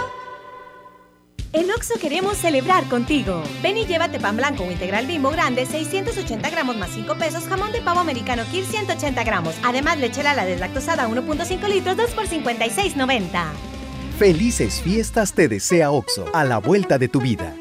En 1.52 1.70
Oxo 1.70 2.00
queremos 2.02 2.38
celebrar 2.38 2.86
contigo. 2.86 3.44
Ven 3.62 3.78
y 3.78 3.86
llévate 3.86 4.20
pan 4.20 4.38
blanco 4.38 4.64
o 4.64 4.72
integral 4.72 5.06
bimbo 5.06 5.30
grande, 5.30 5.68
680 5.68 6.50
gramos 6.50 6.78
más 6.78 6.90
5 6.90 7.16
pesos, 7.16 7.44
jamón 7.48 7.72
de 7.72 7.82
pavo 7.82 8.00
americano 8.00 8.44
Kir 8.50 8.66
180 8.66 9.24
gramos. 9.24 9.54
Además, 9.64 10.00
leche 10.00 10.24
la 10.24 10.46
deslactosada 10.46 11.08
1.5 11.08 11.68
litros, 11.68 11.96
2 11.96 12.12
por 12.12 12.28
56.90. 12.28 13.73
Felices 14.24 14.82
fiestas 14.82 15.34
te 15.34 15.50
desea 15.50 15.92
OXO, 15.92 16.34
a 16.34 16.46
la 16.46 16.58
vuelta 16.58 16.98
de 16.98 17.10
tu 17.10 17.20
vida. 17.20 17.54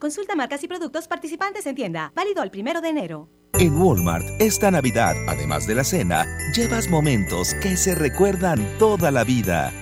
Consulta 0.00 0.34
marcas 0.34 0.64
y 0.64 0.66
productos 0.66 1.06
participantes 1.06 1.64
en 1.66 1.76
tienda. 1.76 2.10
Válido 2.12 2.42
el 2.42 2.50
primero 2.50 2.80
de 2.80 2.88
enero. 2.88 3.28
En 3.52 3.80
Walmart, 3.80 4.26
esta 4.40 4.72
Navidad, 4.72 5.14
además 5.28 5.68
de 5.68 5.76
la 5.76 5.84
cena, 5.84 6.26
llevas 6.56 6.88
momentos 6.88 7.54
que 7.62 7.76
se 7.76 7.94
recuerdan 7.94 8.58
toda 8.80 9.12
la 9.12 9.22
vida. 9.22 9.72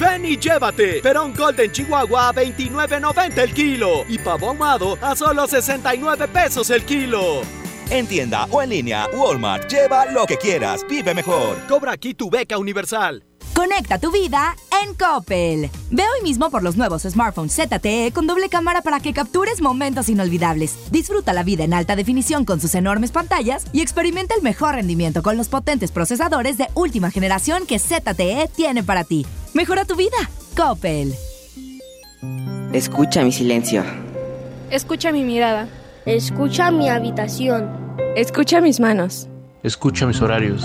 Ven 0.00 0.24
y 0.24 0.38
llévate 0.38 1.02
Perón 1.02 1.34
Golden 1.34 1.70
Chihuahua 1.70 2.30
a 2.30 2.32
29.90 2.32 3.36
el 3.36 3.52
kilo 3.52 4.06
y 4.08 4.16
pavo 4.16 4.48
ahumado 4.48 4.96
a 5.02 5.14
solo 5.14 5.46
69 5.46 6.26
pesos 6.28 6.70
el 6.70 6.86
kilo. 6.86 7.42
En 7.90 8.06
tienda 8.06 8.46
o 8.46 8.62
en 8.62 8.70
línea, 8.70 9.08
Walmart, 9.12 9.70
lleva 9.70 10.06
lo 10.06 10.24
que 10.24 10.38
quieras, 10.38 10.86
vive 10.88 11.12
mejor. 11.12 11.58
Cobra 11.68 11.92
aquí 11.92 12.14
tu 12.14 12.30
beca 12.30 12.56
universal. 12.56 13.22
Conecta 13.54 13.98
tu 13.98 14.10
vida 14.10 14.56
en 14.82 14.94
Coppel. 14.94 15.70
Ve 15.90 16.02
hoy 16.02 16.22
mismo 16.22 16.50
por 16.50 16.62
los 16.62 16.76
nuevos 16.76 17.02
smartphones 17.02 17.54
ZTE 17.54 18.10
con 18.12 18.26
doble 18.26 18.48
cámara 18.48 18.80
para 18.80 19.00
que 19.00 19.12
captures 19.12 19.60
momentos 19.60 20.08
inolvidables. 20.08 20.90
Disfruta 20.90 21.32
la 21.32 21.42
vida 21.42 21.64
en 21.64 21.74
alta 21.74 21.94
definición 21.94 22.44
con 22.44 22.60
sus 22.60 22.74
enormes 22.74 23.12
pantallas 23.12 23.66
y 23.72 23.82
experimenta 23.82 24.34
el 24.34 24.42
mejor 24.42 24.76
rendimiento 24.76 25.22
con 25.22 25.36
los 25.36 25.48
potentes 25.48 25.92
procesadores 25.92 26.56
de 26.56 26.68
última 26.74 27.10
generación 27.10 27.66
que 27.66 27.78
ZTE 27.78 28.48
tiene 28.56 28.82
para 28.82 29.04
ti. 29.04 29.26
Mejora 29.52 29.84
tu 29.84 29.96
vida. 29.96 30.16
Coppel. 30.56 31.14
Escucha 32.72 33.22
mi 33.22 33.32
silencio. 33.32 33.84
Escucha 34.70 35.12
mi 35.12 35.24
mirada. 35.24 35.68
Escucha 36.06 36.70
mi 36.70 36.88
habitación. 36.88 37.70
Escucha 38.16 38.62
mis 38.62 38.80
manos. 38.80 39.28
Escucha 39.62 40.06
mis 40.06 40.20
horarios. 40.22 40.64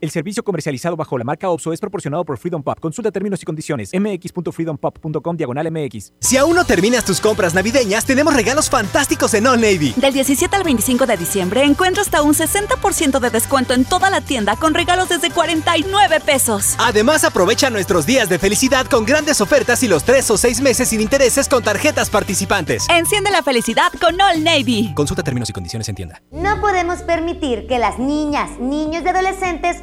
El 0.00 0.10
servicio 0.10 0.44
comercializado 0.44 0.94
bajo 0.94 1.18
la 1.18 1.24
marca 1.24 1.50
OPSO 1.50 1.72
es 1.72 1.80
proporcionado 1.80 2.24
por 2.24 2.38
Freedom 2.38 2.62
Pop. 2.62 2.78
Consulta 2.78 3.10
términos 3.10 3.42
y 3.42 3.44
condiciones. 3.44 3.90
mx.freedompop.com 3.92 5.36
diagonal 5.36 5.72
mx. 5.72 6.12
Si 6.20 6.36
aún 6.36 6.54
no 6.54 6.64
terminas 6.64 7.04
tus 7.04 7.20
compras 7.20 7.52
navideñas, 7.52 8.04
tenemos 8.04 8.32
regalos 8.32 8.70
fantásticos 8.70 9.34
en 9.34 9.48
All 9.48 9.60
Navy. 9.60 9.94
Del 9.96 10.12
17 10.12 10.54
al 10.54 10.62
25 10.62 11.04
de 11.04 11.16
diciembre 11.16 11.64
encuentra 11.64 12.02
hasta 12.02 12.22
un 12.22 12.32
60% 12.32 13.18
de 13.18 13.30
descuento 13.30 13.74
en 13.74 13.84
toda 13.84 14.08
la 14.08 14.20
tienda 14.20 14.54
con 14.54 14.72
regalos 14.72 15.08
desde 15.08 15.32
49 15.32 16.20
pesos. 16.20 16.76
Además, 16.78 17.24
aprovecha 17.24 17.68
nuestros 17.68 18.06
días 18.06 18.28
de 18.28 18.38
felicidad 18.38 18.86
con 18.86 19.04
grandes 19.04 19.40
ofertas 19.40 19.82
y 19.82 19.88
los 19.88 20.04
3 20.04 20.30
o 20.30 20.38
6 20.38 20.60
meses 20.60 20.90
sin 20.90 21.00
intereses 21.00 21.48
con 21.48 21.64
tarjetas 21.64 22.08
participantes. 22.08 22.86
Enciende 22.88 23.32
la 23.32 23.42
felicidad 23.42 23.90
con 24.00 24.20
All 24.20 24.44
Navy. 24.44 24.92
Consulta 24.94 25.24
términos 25.24 25.50
y 25.50 25.52
condiciones 25.52 25.88
en 25.88 25.96
tienda. 25.96 26.22
No 26.30 26.60
podemos 26.60 27.02
permitir 27.02 27.66
que 27.66 27.80
las 27.80 27.98
niñas, 27.98 28.60
niños 28.60 29.02
y 29.04 29.08
adolescentes 29.08 29.82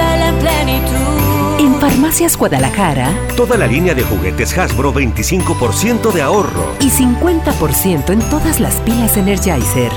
vive 0.00 0.28
en 0.28 0.38
plenitud. 0.38 1.60
En 1.60 1.80
Farmacias 1.80 2.36
Guadalajara, 2.36 3.12
toda 3.36 3.56
la 3.56 3.66
línea 3.66 3.94
de 3.94 4.02
juguetes 4.02 4.56
Hasbro 4.56 4.92
25% 4.92 6.12
de 6.12 6.22
ahorro 6.22 6.74
y 6.80 6.90
50% 6.90 8.10
en 8.10 8.20
todas 8.30 8.60
las 8.60 8.76
pilas 8.76 9.16
Energizer. 9.16 9.92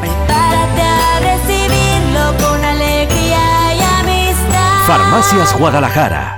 Prepárate 0.00 0.82
a 0.82 1.20
recibirlo 1.20 2.48
con 2.48 2.64
alegría 2.64 3.74
y 3.74 3.80
amistad. 4.00 4.86
Farmacias 4.86 5.58
Guadalajara. 5.58 6.37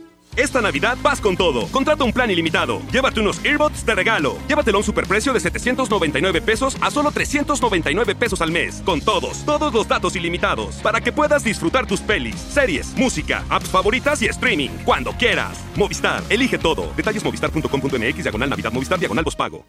Esta 0.35 0.61
Navidad 0.61 0.97
vas 1.01 1.19
con 1.19 1.35
todo. 1.35 1.67
Contrata 1.67 2.03
un 2.05 2.13
plan 2.13 2.31
ilimitado. 2.31 2.81
Llévate 2.91 3.19
unos 3.19 3.43
earbuds 3.43 3.85
de 3.85 3.95
regalo. 3.95 4.37
Llévatelo 4.47 4.77
a 4.77 4.79
un 4.79 4.85
superprecio 4.85 5.33
de 5.33 5.39
799 5.41 6.41
pesos 6.41 6.77
a 6.79 6.89
solo 6.89 7.11
399 7.11 8.15
pesos 8.15 8.41
al 8.41 8.51
mes. 8.51 8.81
Con 8.85 9.01
todos, 9.01 9.45
todos 9.45 9.73
los 9.73 9.87
datos 9.87 10.15
ilimitados. 10.15 10.75
Para 10.75 11.01
que 11.01 11.11
puedas 11.11 11.43
disfrutar 11.43 11.85
tus 11.85 11.99
pelis, 11.99 12.35
series, 12.35 12.93
música, 12.95 13.43
apps 13.49 13.69
favoritas 13.69 14.21
y 14.21 14.27
streaming. 14.27 14.69
Cuando 14.85 15.11
quieras. 15.13 15.57
Movistar, 15.75 16.23
elige 16.29 16.57
todo. 16.57 16.93
Detalles 16.95 17.23
movistar.com.mx, 17.23 18.23
diagonal 18.23 18.49
Navidad, 18.49 18.71
Movistar, 18.71 18.99
diagonal 18.99 19.25
pago. 19.37 19.65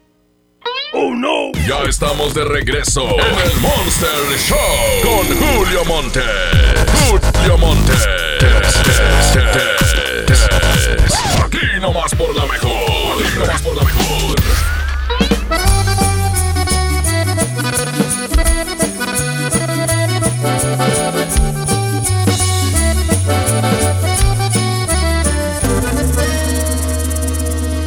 ¡Oh, 0.93 1.13
no! 1.15 1.51
Ya 1.67 1.81
estamos 1.89 2.33
de 2.35 2.45
regreso 2.45 3.03
en 3.03 3.51
el 3.51 3.59
Monster 3.59 4.37
Show 4.37 4.57
con 5.01 5.25
Julio 5.37 5.83
Monte. 5.85 6.21
Julio 7.09 7.57
Monte. 7.57 7.93
Aquí 11.43 11.79
nomás 11.81 12.15
por 12.15 12.35
la 12.35 12.45
mejor. 12.45 13.23
Aquí 13.25 13.39
nomás 13.39 13.61
por 13.61 13.75
la 13.75 13.83
mejor. 13.83 14.35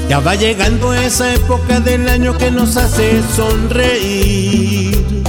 Ya 0.08 0.20
va 0.20 0.36
llegando 0.36 0.94
esa 0.94 1.34
época 1.34 1.80
del 1.80 2.08
año 2.08 2.38
que 2.38 2.50
nos 2.50 2.76
hace 2.76 3.22
sonreír. 3.34 5.24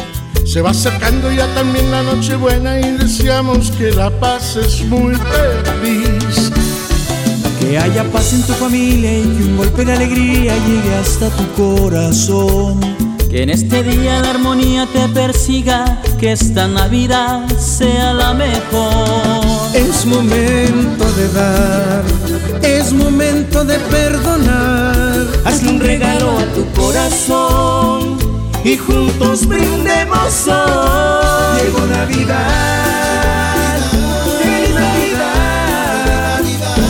Se 0.45 0.61
va 0.61 0.69
acercando 0.69 1.31
ya 1.31 1.47
también 1.55 1.89
la 1.91 2.03
noche 2.03 2.35
buena 2.35 2.79
y 2.79 2.91
deseamos 2.91 3.71
que 3.71 3.91
la 3.91 4.09
pases 4.09 4.81
muy 4.85 5.15
feliz. 5.15 6.46
Que 7.68 7.77
haya 7.77 8.06
paz 8.06 8.31
en 8.31 8.44
tu 8.44 8.53
familia 8.53 9.19
y 9.19 9.23
que 9.23 9.44
un 9.44 9.57
golpe 9.57 9.84
de 9.84 9.91
alegría 9.91 10.56
llegue 10.56 10.95
hasta 10.95 11.30
tu 11.31 11.45
corazón. 11.52 12.80
Que 13.30 13.44
en 13.44 13.49
este 13.49 13.84
día 13.84 14.22
la 14.22 14.30
armonía 14.30 14.88
te 14.94 15.06
persiga, 15.10 16.02
que 16.18 16.31
esta 16.31 16.69
Navidad 16.69 17.45
sea 17.60 18.14
la 18.14 18.34
mejor. 18.34 19.44
Es 19.73 20.06
momento 20.06 21.11
de 21.11 21.27
dar, 21.34 22.03
es 22.61 22.94
momento 22.94 23.65
de 23.65 23.77
perdonar. 23.80 25.27
Hazle 25.44 25.72
un 25.72 25.81
regalo 25.81 26.39
a 26.39 26.45
tu 26.53 26.65
corazón 26.72 28.18
y 28.64 28.77
juntos 28.77 29.45
brindemos 29.45 30.48
hoy. 30.48 31.64
Llegó 31.64 31.85
Navidad. 31.85 32.77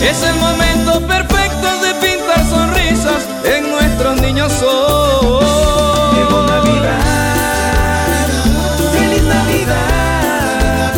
Es 0.00 0.22
el 0.22 0.36
momento 0.36 0.57
en 3.44 3.70
nuestros 3.70 4.20
niños 4.20 4.52
hoy. 4.62 5.44
Llegó 6.14 6.42
Navidad, 6.42 8.26
feliz 8.92 9.22
Navidad. 9.22 10.94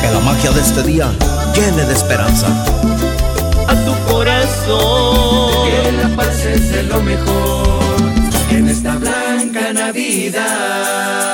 Que 0.00 0.10
la 0.10 0.20
magia 0.20 0.50
de 0.50 0.60
este 0.60 0.82
día 0.82 1.10
llene 1.54 1.84
de 1.84 1.92
esperanza 1.92 2.46
a 3.68 3.74
tu 3.84 3.94
corazón. 4.12 5.70
Que 5.70 5.92
la 5.92 6.08
paz 6.16 6.44
es 6.44 6.70
de 6.70 6.82
lo 6.84 7.02
mejor 7.02 7.66
en 8.50 8.68
esta 8.68 8.96
blanca 8.96 9.72
Navidad. 9.72 11.26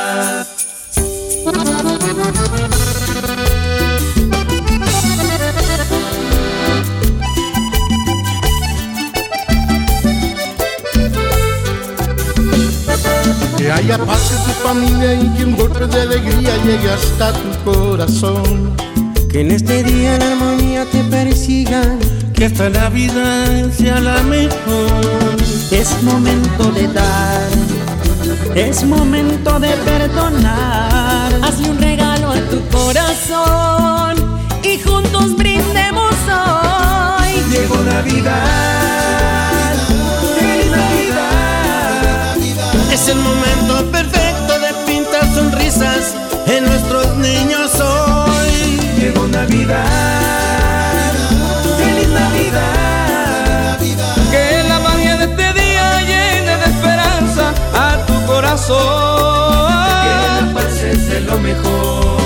Que 13.72 13.78
haya 13.78 13.96
paz 14.04 14.30
en 14.32 14.44
tu 14.44 14.68
familia 14.68 15.14
y 15.14 15.28
que 15.30 15.44
un 15.46 15.56
golpe 15.56 15.86
de 15.86 16.02
alegría 16.02 16.54
llegue 16.62 16.90
hasta 16.90 17.32
tu 17.32 17.70
corazón. 17.70 18.76
Que 19.30 19.40
en 19.40 19.50
este 19.50 19.82
día 19.82 20.18
la 20.18 20.32
armonía 20.32 20.84
te 20.84 21.02
persiga, 21.04 21.80
que 22.34 22.46
esta 22.46 22.68
Navidad 22.68 23.70
sea 23.72 23.98
la 24.00 24.22
mejor. 24.24 25.36
Es 25.70 26.02
momento 26.02 26.70
de 26.72 26.86
dar, 26.88 27.48
es 28.54 28.84
momento 28.84 29.58
de 29.58 29.70
perdonar. 29.70 31.32
Hazle 31.42 31.70
un 31.70 31.78
regalo 31.78 32.30
a 32.30 32.40
tu 32.50 32.60
corazón 32.68 34.38
y 34.62 34.78
juntos 34.80 35.34
brindemos 35.34 36.14
hoy. 36.28 37.42
Llegó 37.50 37.76
Navidad, 37.84 38.81
Es 42.92 43.08
el 43.08 43.16
momento 43.20 43.90
perfecto 43.90 44.58
de 44.60 44.74
pintar 44.86 45.24
sonrisas 45.34 46.14
en 46.46 46.64
nuestros 46.66 47.16
niños 47.16 47.80
hoy. 47.80 48.78
Llegó 48.98 49.26
Navidad, 49.28 51.12
feliz 51.78 52.08
Navidad. 52.10 53.78
Que 54.30 54.62
la 54.68 54.78
magia 54.80 55.16
de 55.16 55.24
este 55.24 55.52
día 55.54 56.02
llene 56.02 56.54
de 56.58 56.64
esperanza 56.64 57.54
a 57.72 57.96
tu 58.06 58.26
corazón. 58.26 58.76
Que 60.02 60.10
la 60.44 60.52
paz 60.52 60.82
es 60.82 61.08
de 61.08 61.20
lo 61.22 61.38
mejor 61.38 62.20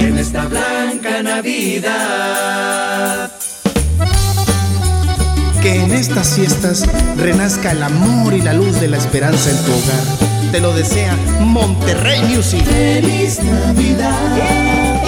en 0.00 0.18
esta 0.18 0.44
blanca 0.44 1.22
Navidad. 1.22 2.64
Que 5.64 5.82
en 5.82 5.90
estas 5.92 6.34
fiestas 6.34 6.84
renazca 7.16 7.72
el 7.72 7.82
amor 7.82 8.34
y 8.34 8.42
la 8.42 8.52
luz 8.52 8.78
de 8.80 8.86
la 8.86 8.98
esperanza 8.98 9.48
en 9.48 9.56
tu 9.64 9.72
hogar. 9.72 10.04
Te 10.52 10.60
lo 10.60 10.74
desea 10.74 11.16
Monterrey 11.40 12.20
Music. 12.24 12.62
Feliz 12.66 13.42
Navidad. 13.42 15.02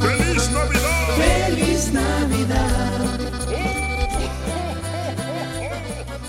¡Feliz 0.00 0.50
Navidad! 0.50 1.14
Feliz 1.16 1.92
Navidad. 1.92 2.90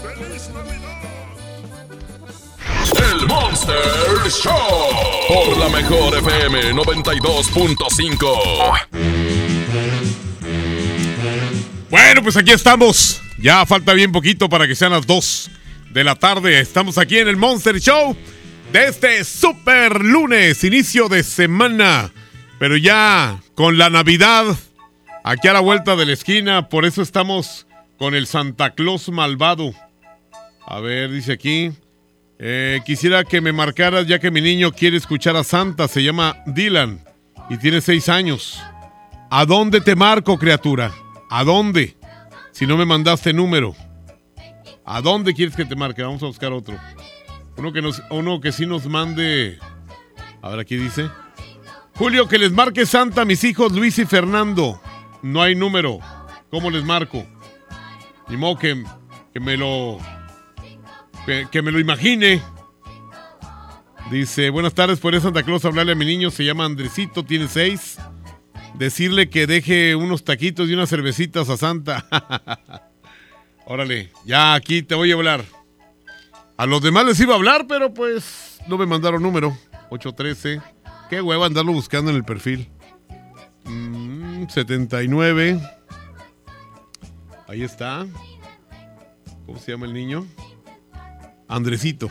¡Feliz 0.04 0.52
Navidad! 0.54 1.02
El 3.14 3.26
Monster 3.26 3.82
Show 4.30 4.54
por 5.28 5.58
la 5.58 5.70
mejor 5.70 6.16
FM 6.20 6.76
92.5. 6.76 9.31
Bueno, 12.12 12.24
pues 12.24 12.36
aquí 12.36 12.52
estamos. 12.52 13.22
Ya 13.38 13.66
falta 13.66 13.94
bien 13.94 14.12
poquito 14.12 14.50
para 14.50 14.68
que 14.68 14.76
sean 14.76 14.92
las 14.92 15.08
2 15.08 15.50
de 15.94 16.04
la 16.04 16.16
tarde. 16.16 16.60
Estamos 16.60 16.98
aquí 16.98 17.18
en 17.18 17.30
el 17.30 17.38
Monster 17.38 17.80
Show 17.80 18.18
de 18.74 18.88
este 18.88 19.24
super 19.24 20.04
lunes, 20.04 20.62
inicio 20.66 21.08
de 21.08 21.24
semana. 21.24 22.12
Pero 22.60 22.76
ya 22.76 23.42
con 23.56 23.78
la 23.78 23.90
Navidad 23.90 24.44
aquí 25.24 25.48
a 25.48 25.54
la 25.54 25.62
vuelta 25.62 25.96
de 25.96 26.06
la 26.06 26.12
esquina. 26.12 26.68
Por 26.68 26.84
eso 26.84 27.02
estamos 27.02 27.66
con 27.98 28.14
el 28.14 28.28
Santa 28.28 28.72
Claus 28.72 29.08
malvado. 29.08 29.74
A 30.68 30.82
ver, 30.82 31.12
dice 31.12 31.32
aquí. 31.32 31.72
Eh, 32.40 32.82
quisiera 32.86 33.24
que 33.24 33.40
me 33.40 33.54
marcaras 33.54 34.06
ya 34.06 34.20
que 34.20 34.32
mi 34.32 34.42
niño 34.42 34.74
quiere 34.74 34.98
escuchar 34.98 35.38
a 35.38 35.46
Santa. 35.46 35.88
Se 35.88 36.04
llama 36.04 36.44
Dylan 36.46 37.06
y 37.50 37.56
tiene 37.56 37.80
seis 37.80 38.10
años. 38.10 38.62
¿A 39.30 39.46
dónde 39.46 39.80
te 39.80 39.96
marco, 39.96 40.38
criatura? 40.38 40.92
¿A 41.30 41.46
dónde? 41.46 42.01
Si 42.52 42.66
no 42.66 42.78
me 42.78 42.86
mandaste 42.86 43.34
número. 43.34 43.76
¿A 44.86 45.02
dónde 45.02 45.34
quieres 45.34 45.56
que 45.56 45.66
te 45.66 45.76
marque? 45.76 46.04
Vamos 46.04 46.24
a 46.24 46.28
buscar 46.28 46.52
otro. 46.52 46.76
Uno 47.58 47.72
que, 47.72 47.82
nos, 47.82 48.02
uno 48.10 48.42
que 48.42 48.52
sí 48.52 48.66
nos 48.66 48.86
mande. 48.88 49.60
A 50.42 50.50
ver, 50.50 50.60
aquí 50.60 50.76
dice. 50.76 51.10
Julio, 51.96 52.28
que 52.28 52.38
les 52.38 52.52
marque 52.52 52.86
Santa 52.86 53.22
a 53.22 53.26
mis 53.26 53.44
hijos 53.44 53.72
Luis 53.72 54.00
y 54.00 54.06
Fernando. 54.06 54.82
No 55.22 55.42
hay 55.42 55.56
número. 55.56 56.00
¿Cómo 56.50 56.70
les 56.70 56.84
marco? 56.84 57.26
Ni 58.28 58.38
modo 58.38 58.58
que, 58.58 58.84
que 59.34 59.40
me 59.40 59.58
lo. 59.58 60.00
Que, 61.26 61.62
me 61.62 61.72
lo 61.72 61.80
imagine. 61.80 62.42
Dice, 64.10 64.50
buenas 64.50 64.74
tardes, 64.74 65.00
por 65.00 65.20
Santa 65.22 65.44
Claus 65.44 65.64
hablarle 65.64 65.94
a 65.94 65.96
mi 65.96 66.06
niño, 66.06 66.32
se 66.32 66.44
llama 66.44 66.66
Andresito, 66.66 67.24
tiene 67.24 67.48
seis. 67.48 67.98
Decirle 68.76 69.30
que 69.30 69.48
deje 69.48 69.96
unos 69.96 70.24
taquitos 70.24 70.70
y 70.70 70.74
unas 70.74 70.90
cervecitas 70.90 71.50
a 71.50 71.58
Santa. 71.58 72.06
Órale, 73.66 74.12
ya 74.26 74.54
aquí 74.54 74.82
te 74.82 74.96
voy 74.96 75.12
a 75.12 75.16
hablar. 75.16 75.46
A 76.58 76.66
los 76.66 76.82
demás 76.82 77.06
les 77.06 77.20
iba 77.20 77.34
a 77.34 77.38
hablar, 77.38 77.66
pero 77.68 77.94
pues 77.94 78.60
no 78.68 78.78
me 78.78 78.86
mandaron 78.86 79.22
número. 79.22 79.58
813. 79.90 80.62
Qué 81.10 81.22
hueva 81.22 81.46
andarlo 81.46 81.74
buscando 81.74 82.12
en 82.12 82.18
el 82.18 82.24
perfil. 82.24 82.70
Mm, 83.66 84.48
79. 84.48 85.60
Ahí 87.48 87.64
está. 87.64 88.06
¿Cómo 89.46 89.60
se 89.60 89.72
llama 89.72 89.86
el 89.86 89.94
niño? 89.94 90.26
Andresito. 91.48 92.10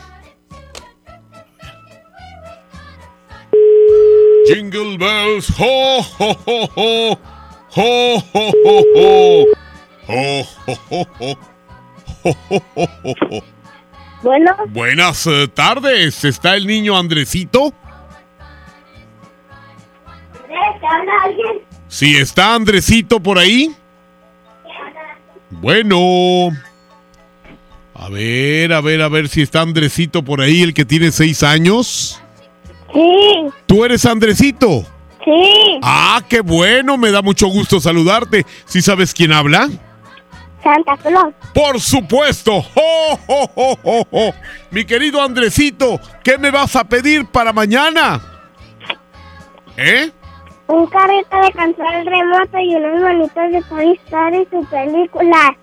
Jingle 4.52 4.98
bells, 4.98 5.48
ho, 5.58 6.00
ho, 6.00 6.36
ho, 6.44 6.68
ho. 6.74 7.18
Ho, 7.72 8.18
ho, 8.32 8.52
ho, 8.64 8.84
ho. 8.96 9.46
Ho, 10.08 10.42
ho, 10.66 10.78
ho, 10.90 11.06
ho. 11.20 11.38
Ho, 12.22 12.36
ho, 12.48 12.62
ho, 12.74 12.88
ho, 13.04 13.14
ho. 13.30 13.44
Bueno, 14.22 14.56
Buenas 14.70 15.26
eh, 15.28 15.46
tardes. 15.54 16.24
¿Está 16.24 16.56
el 16.56 16.66
niño 16.66 16.98
Andresito? 16.98 17.72
¿te 20.48 20.86
habla 20.86 21.12
alguien? 21.24 21.62
Si 21.86 22.16
está 22.16 22.54
Andresito 22.54 23.20
por 23.20 23.38
ahí. 23.38 23.72
Bueno. 25.50 26.50
A 27.94 28.08
ver, 28.08 28.72
a 28.72 28.80
ver, 28.80 29.02
a 29.02 29.08
ver 29.08 29.28
si 29.28 29.42
está 29.42 29.60
Andresito 29.60 30.24
por 30.24 30.40
ahí, 30.40 30.62
el 30.62 30.74
que 30.74 30.84
tiene 30.84 31.12
seis 31.12 31.44
años. 31.44 32.20
Sí, 32.92 33.46
¿Tú 33.66 33.84
eres 33.84 34.04
Andresito? 34.06 34.84
sí. 35.24 35.78
Ah, 35.82 36.20
qué 36.28 36.40
bueno, 36.40 36.96
me 36.96 37.10
da 37.10 37.22
mucho 37.22 37.46
gusto 37.48 37.78
saludarte. 37.80 38.44
¿Sí 38.64 38.82
sabes 38.82 39.12
quién 39.14 39.32
habla? 39.32 39.68
Santa 40.62 40.96
Claus. 40.98 41.32
Por 41.54 41.80
supuesto. 41.80 42.62
¡Jo, 42.62 43.16
jo, 43.26 43.46
jo, 43.54 43.76
jo, 43.82 44.06
jo! 44.10 44.34
Mi 44.70 44.84
querido 44.84 45.22
Andresito, 45.22 46.00
¿qué 46.22 46.36
me 46.38 46.50
vas 46.50 46.74
a 46.76 46.84
pedir 46.84 47.26
para 47.26 47.52
mañana? 47.52 48.20
¿Eh? 49.76 50.10
Un 50.66 50.86
carrito 50.86 51.36
de 51.36 51.52
control 51.52 52.06
remoto 52.06 52.58
y 52.58 52.74
unos 52.74 53.00
monitos 53.00 53.52
de 53.52 53.62
Toy 53.68 54.00
Story 54.06 54.38
y 54.42 54.56
su 54.56 54.64
película. 54.70 55.56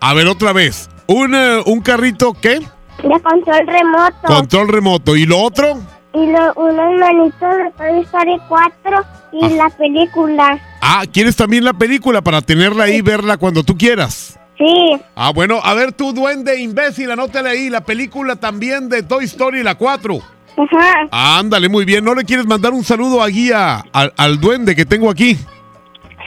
A 0.00 0.14
ver, 0.14 0.26
otra 0.26 0.52
vez. 0.52 0.88
¿Un, 1.06 1.34
eh, 1.34 1.62
un 1.66 1.80
carrito 1.80 2.34
qué? 2.34 2.58
De 2.58 3.20
control 3.22 3.66
remoto. 3.66 4.26
Control 4.26 4.68
remoto. 4.68 5.16
¿Y 5.16 5.26
lo 5.26 5.38
otro? 5.38 5.78
Y 6.12 6.26
lo- 6.26 6.52
unos 6.54 6.98
monitos 6.98 7.56
de 7.56 7.70
Toy 7.76 8.00
Story 8.02 8.38
4 8.48 9.04
y 9.32 9.48
la 9.50 9.70
película. 9.70 10.58
Ah, 10.80 11.04
¿quieres 11.12 11.36
también 11.36 11.64
la 11.64 11.72
película 11.72 12.20
para 12.22 12.40
tenerla 12.40 12.84
ahí 12.84 12.96
y 12.96 13.00
verla 13.02 13.36
cuando 13.36 13.62
tú 13.62 13.76
quieras? 13.76 14.38
Sí. 14.58 14.96
Ah, 15.14 15.30
bueno, 15.34 15.60
a 15.62 15.72
ver 15.74 15.92
tú, 15.92 16.12
duende 16.12 16.60
imbécil, 16.60 17.10
anótale 17.10 17.48
ahí 17.50 17.70
la 17.70 17.80
película 17.82 18.36
también 18.36 18.88
de 18.88 19.02
Toy 19.02 19.24
Story, 19.24 19.62
la 19.62 19.74
4. 19.76 20.18
Ajá. 20.56 21.38
Ándale, 21.38 21.68
muy 21.68 21.84
bien. 21.84 22.04
¿No 22.04 22.14
le 22.14 22.24
quieres 22.24 22.44
mandar 22.46 22.72
un 22.72 22.84
saludo 22.84 23.22
a 23.22 23.28
Guía, 23.28 23.84
al, 23.92 24.12
al 24.16 24.38
duende 24.40 24.74
que 24.76 24.84
tengo 24.84 25.08
aquí? 25.08 25.38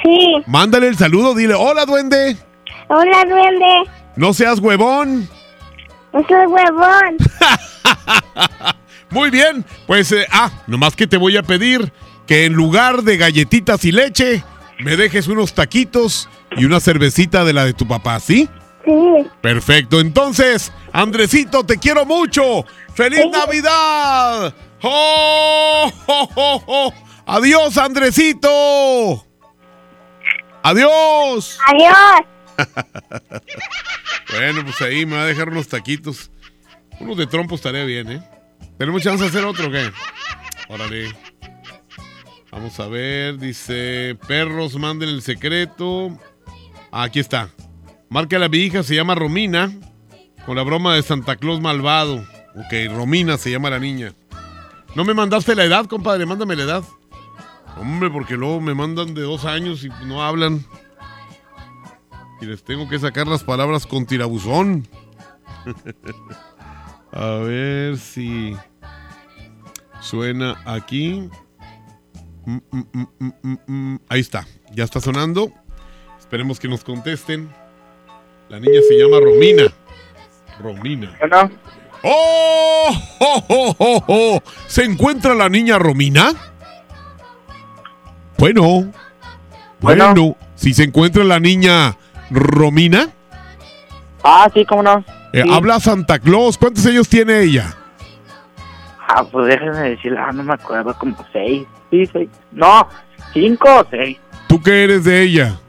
Sí. 0.02 0.34
Mándale 0.48 0.88
el 0.88 0.98
saludo, 0.98 1.36
dile, 1.36 1.54
hola 1.54 1.86
duende. 1.86 2.36
Hola, 2.88 3.24
duende. 3.30 3.90
No 4.16 4.34
seas 4.34 4.60
huevón. 4.60 5.28
No 6.14 6.20
soy 6.28 6.46
huevón. 6.48 7.18
Muy 9.14 9.30
bien, 9.30 9.64
pues, 9.86 10.12
eh, 10.12 10.26
ah, 10.32 10.52
nomás 10.66 10.96
que 10.96 11.06
te 11.06 11.18
voy 11.18 11.38
a 11.38 11.44
pedir 11.44 11.94
que 12.26 12.46
en 12.46 12.54
lugar 12.54 13.04
de 13.04 13.18
galletitas 13.18 13.86
y 13.86 13.92
leche, 13.92 14.44
me 14.80 14.98
dejes 14.98 15.28
unos 15.28 15.54
taquitos 15.54 16.28
y 16.58 16.66
una 16.66 16.80
cervecita 16.80 17.46
de 17.46 17.54
la 17.54 17.64
de 17.64 17.74
tu 17.74 17.88
papá, 17.88 18.20
¿sí? 18.20 18.50
Sí. 18.84 18.92
Perfecto, 19.40 20.00
entonces, 20.00 20.72
Andresito, 20.92 21.64
te 21.64 21.78
quiero 21.78 22.06
mucho. 22.06 22.66
¡Feliz 22.96 23.26
Navidad! 23.32 24.54
¡Oh, 24.82 25.92
oh, 26.08 26.30
oh, 26.36 26.64
oh! 26.66 26.94
¡Adiós, 27.28 27.78
Andresito! 27.78 29.26
¡Adiós! 30.64 31.60
Adiós. 31.68 32.26
bueno, 34.32 34.64
pues 34.64 34.82
ahí 34.82 35.06
me 35.06 35.18
va 35.18 35.24
a 35.24 35.28
dejar 35.28 35.50
unos 35.50 35.68
taquitos. 35.68 36.32
Unos 37.00 37.18
de 37.18 37.28
trompo 37.28 37.56
estaría 37.56 37.86
bien, 37.86 38.12
¿eh? 38.12 38.33
¿Tenemos 38.84 39.02
chance 39.02 39.24
de 39.24 39.30
hacer 39.30 39.46
otro 39.46 39.70
o 39.70 39.72
qué? 39.72 39.90
Órale. 40.68 41.16
Vamos 42.52 42.78
a 42.82 42.90
ver, 42.90 43.38
dice, 43.38 44.18
perros, 44.28 44.78
manden 44.78 45.08
el 45.08 45.22
secreto. 45.22 46.10
Aquí 46.92 47.22
está. 47.22 47.48
Márcale 48.10 48.44
a 48.44 48.50
mi 48.50 48.58
hija, 48.58 48.84
se 48.84 48.94
llama 48.94 49.16
Romina, 49.16 49.72
con 50.46 50.58
la 50.58 50.64
broma 50.64 50.96
de 50.96 51.02
Santa 51.02 51.38
Claus 51.38 51.62
malvado. 51.62 52.26
Ok, 52.58 52.94
Romina 52.94 53.38
se 53.38 53.52
llama 53.52 53.70
la 53.70 53.80
niña. 53.80 54.12
¿No 54.96 55.06
me 55.06 55.14
mandaste 55.14 55.56
la 55.56 55.64
edad, 55.64 55.86
compadre? 55.86 56.26
Mándame 56.26 56.58
la 56.58 56.64
edad. 56.64 56.84
Hombre, 57.78 58.10
porque 58.10 58.36
luego 58.36 58.60
me 58.60 58.74
mandan 58.74 59.14
de 59.14 59.22
dos 59.22 59.46
años 59.46 59.86
y 59.86 59.90
no 60.06 60.22
hablan. 60.22 60.66
Y 62.42 62.48
les 62.48 62.66
tengo 62.66 62.90
que 62.90 63.00
sacar 63.00 63.28
las 63.28 63.46
palabras 63.46 63.88
con 63.88 64.06
tirabuzón. 64.06 64.86
A 67.14 67.36
ver 67.36 67.98
si 67.98 68.58
suena 70.04 70.62
aquí. 70.66 71.30
Mm, 72.46 72.58
mm, 72.72 73.62
mm. 73.68 74.00
Ahí 74.10 74.20
está, 74.20 74.46
ya 74.74 74.84
está 74.84 75.00
sonando. 75.00 75.52
Esperemos 76.20 76.60
que 76.60 76.68
nos 76.68 76.84
contesten. 76.84 77.50
La 78.50 78.60
niña 78.60 78.82
se 78.88 78.98
llama 78.98 79.20
Romina. 79.20 79.64
Romina. 80.60 81.18
¡Oh! 82.04 82.92
¡Oh, 83.20 83.46
oh, 83.48 83.76
oh, 83.80 84.04
oh! 84.08 84.44
¿Se 84.68 84.84
encuentra 84.84 85.34
la 85.34 85.48
niña 85.50 85.80
Romina? 85.80 86.34
Bueno. 88.38 88.92
Bueno. 89.80 90.36
Si 90.56 90.74
se 90.74 90.84
encuentra 90.84 91.24
la 91.24 91.40
niña 91.40 91.98
Romina. 92.30 93.10
Ah, 94.24 94.50
sí, 94.54 94.66
cómo 94.66 94.84
no. 94.84 95.04
Eh, 95.32 95.42
Sí. 95.44 95.50
Habla 95.52 95.80
Santa 95.80 96.20
Claus. 96.20 96.58
¿Cuántos 96.58 96.86
años 96.86 97.08
tiene 97.10 97.42
ella? 97.42 97.76
Ah, 99.08 99.24
pues 99.24 99.48
déjeme 99.48 99.90
decirle, 99.90 100.18
ah, 100.20 100.32
no 100.32 100.44
me 100.44 100.54
acuerdo, 100.54 100.94
como 100.98 101.16
seis. 101.32 101.68
Sí, 101.92 102.06
seis. 102.08 102.30
No, 102.52 102.88
cinco 103.34 103.68
o 103.80 103.86
seis. 103.90 104.18
¿Tú 104.48 104.62
qué 104.62 104.84
eres 104.86 105.04
de 105.04 105.22
ella? 105.22 105.60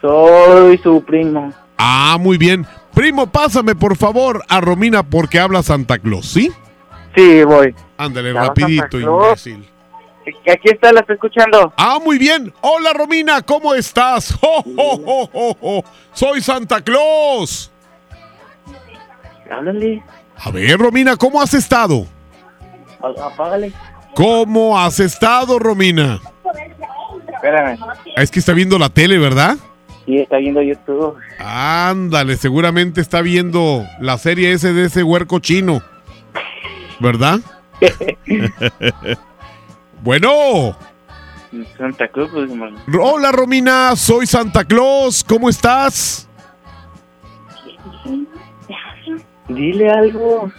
Soy 0.00 0.78
su 0.78 1.04
primo. 1.04 1.52
Ah, 1.78 2.16
muy 2.18 2.38
bien. 2.38 2.66
Primo, 2.94 3.26
pásame 3.26 3.74
por 3.74 3.96
favor 3.96 4.42
a 4.48 4.60
Romina 4.60 5.02
porque 5.02 5.38
habla 5.38 5.62
Santa 5.62 5.98
Claus, 5.98 6.26
¿sí? 6.26 6.50
Sí, 7.14 7.44
voy. 7.44 7.74
Ándale, 7.96 8.32
rapidito, 8.32 8.98
imbécil. 8.98 9.68
Aquí 10.50 10.70
está, 10.70 10.92
la 10.92 11.00
estoy 11.00 11.14
escuchando. 11.14 11.72
Ah, 11.76 11.98
muy 12.04 12.18
bien. 12.18 12.52
Hola, 12.60 12.92
Romina, 12.92 13.42
¿cómo 13.42 13.74
estás? 13.74 14.32
¡Jo, 14.40 14.62
jo, 14.62 14.98
jo, 15.04 15.26
jo, 15.32 15.54
jo! 15.60 15.84
Soy 16.12 16.40
Santa 16.40 16.80
Claus. 16.80 17.72
Háblale. 19.50 20.02
A 20.44 20.50
ver, 20.50 20.76
Romina, 20.78 21.16
¿cómo 21.16 21.40
has 21.40 21.54
estado? 21.54 22.04
Apágale. 23.00 23.72
¿Cómo 24.14 24.78
has 24.78 24.98
estado, 24.98 25.58
Romina? 25.58 26.20
Espérame. 27.32 27.78
Es 28.16 28.30
que 28.30 28.40
está 28.40 28.52
viendo 28.52 28.76
la 28.76 28.88
tele, 28.88 29.18
¿verdad? 29.18 29.56
Sí, 30.04 30.18
está 30.18 30.38
viendo 30.38 30.60
YouTube. 30.60 31.16
Ándale, 31.38 32.36
seguramente 32.36 33.00
está 33.00 33.20
viendo 33.22 33.86
la 34.00 34.18
serie 34.18 34.52
ese 34.52 34.72
de 34.72 34.86
ese 34.86 35.04
huerco 35.04 35.38
chino. 35.38 35.80
¿Verdad? 36.98 37.38
bueno. 40.02 40.76
Santa 41.78 42.08
Cruz, 42.08 42.30
pues. 42.32 42.50
Hola 43.00 43.30
Romina, 43.30 43.94
soy 43.94 44.26
Santa 44.26 44.64
Claus, 44.64 45.22
¿cómo 45.22 45.48
estás? 45.48 46.28
Dile 49.54 49.90
algo. 49.90 50.50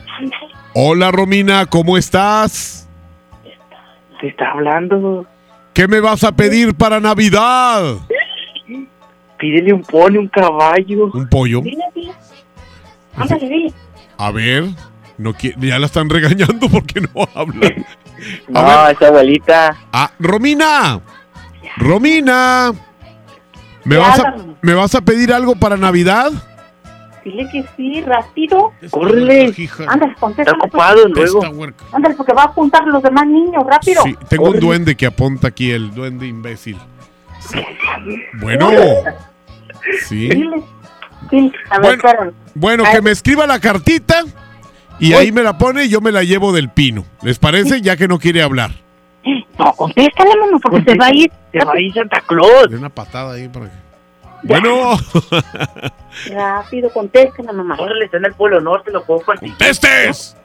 Hola 0.74 1.12
Romina, 1.12 1.66
¿cómo 1.66 1.98
estás? 1.98 2.88
Te 4.20 4.28
está 4.28 4.52
hablando. 4.52 5.26
¿Qué 5.74 5.88
me 5.88 6.00
vas 6.00 6.24
a 6.24 6.32
pedir 6.32 6.76
para 6.76 7.00
Navidad? 7.00 7.98
Pídele 9.38 9.74
un 9.74 9.82
pony, 9.82 10.18
un 10.18 10.28
caballo. 10.28 11.12
¿Un 11.14 11.28
pollo? 11.28 11.62
Ándale, 13.16 13.50
dile. 13.50 13.74
A 14.18 14.32
ver, 14.32 14.66
no 15.18 15.34
ya 15.40 15.80
la 15.80 15.88
están 15.88 16.10
regañando 16.10 16.70
porque 16.70 17.02
no 17.02 17.28
habla. 17.36 17.74
No, 18.48 18.88
esa 18.88 19.08
abuelita. 19.08 19.76
Ah, 19.92 20.10
Romina. 20.18 21.02
Romina. 21.76 22.72
¿Me 23.84 23.96
¿Qué 23.96 24.02
vas, 24.02 24.20
a? 24.20 24.36
¿Me 24.62 24.74
vas 24.74 24.96
a 24.96 25.02
pedir 25.02 25.34
algo 25.34 25.56
para 25.56 25.76
Navidad? 25.76 26.32
Dile 27.24 27.50
que 27.50 27.64
sí, 27.78 28.02
rápido. 28.02 28.74
Córrele. 28.90 29.54
Ándale, 29.88 30.16
contesta. 30.20 30.52
Está 30.52 30.66
ocupado 30.66 31.08
luego. 31.08 31.42
Ándale, 31.92 32.16
porque 32.16 32.34
va 32.34 32.44
a 32.44 32.46
apuntar 32.46 32.84
a 32.84 32.88
los 32.88 33.02
demás 33.02 33.26
niños, 33.28 33.64
rápido. 33.66 34.04
Sí, 34.04 34.16
tengo 34.28 34.50
un 34.50 34.60
duende 34.60 34.96
que 34.98 35.06
apunta 35.06 35.48
aquí, 35.48 35.72
el 35.72 35.94
duende 35.94 36.28
imbécil. 36.28 36.78
Sí. 37.40 37.64
Bueno. 38.34 38.70
Sí. 40.08 40.30
Dile, 40.30 40.64
dile. 41.30 41.52
A 41.70 41.78
ver, 41.80 42.00
Bueno. 42.02 42.34
Bueno, 42.56 42.84
que 42.90 43.02
me 43.02 43.12
escriba 43.12 43.46
la 43.46 43.60
cartita 43.60 44.24
y 44.98 45.12
ahí 45.12 45.34
me 45.34 45.44
la 45.44 45.58
pone 45.58 45.84
y 45.84 45.90
yo 45.90 46.00
me 46.00 46.14
la 46.14 46.24
llevo 46.24 46.54
del 46.54 46.70
pino. 46.70 47.04
¿Les 47.22 47.38
parece? 47.38 47.82
Ya 47.82 47.98
que 47.98 48.08
no 48.08 48.18
quiere 48.18 48.42
hablar. 48.42 48.72
No, 49.60 49.74
contéstale, 49.74 50.32
mamá, 50.40 50.58
porque 50.62 50.84
se 50.92 50.98
va 50.98 51.08
a 51.08 51.14
ir. 51.14 51.32
Se 51.52 51.64
va 51.64 51.74
a 51.74 51.80
ir 51.82 51.94
Santa 51.94 52.22
Claus. 52.22 52.70
De 52.70 52.78
una 52.78 52.90
patada 52.90 53.34
ahí 53.34 53.48
para 53.48 53.66
que... 53.66 53.76
Bueno. 54.44 54.98
Rápido, 56.30 56.90
contéstale, 56.92 57.52
mamá. 57.54 57.76
Órale, 57.80 58.06
está 58.06 58.18
en 58.18 58.26
el 58.26 58.34
Polo 58.34 58.62
Norte, 58.62 58.92
lo 58.92 59.04
puedo 59.04 59.22
conseguir. 59.22 59.56
¡Contestes! 59.58 60.38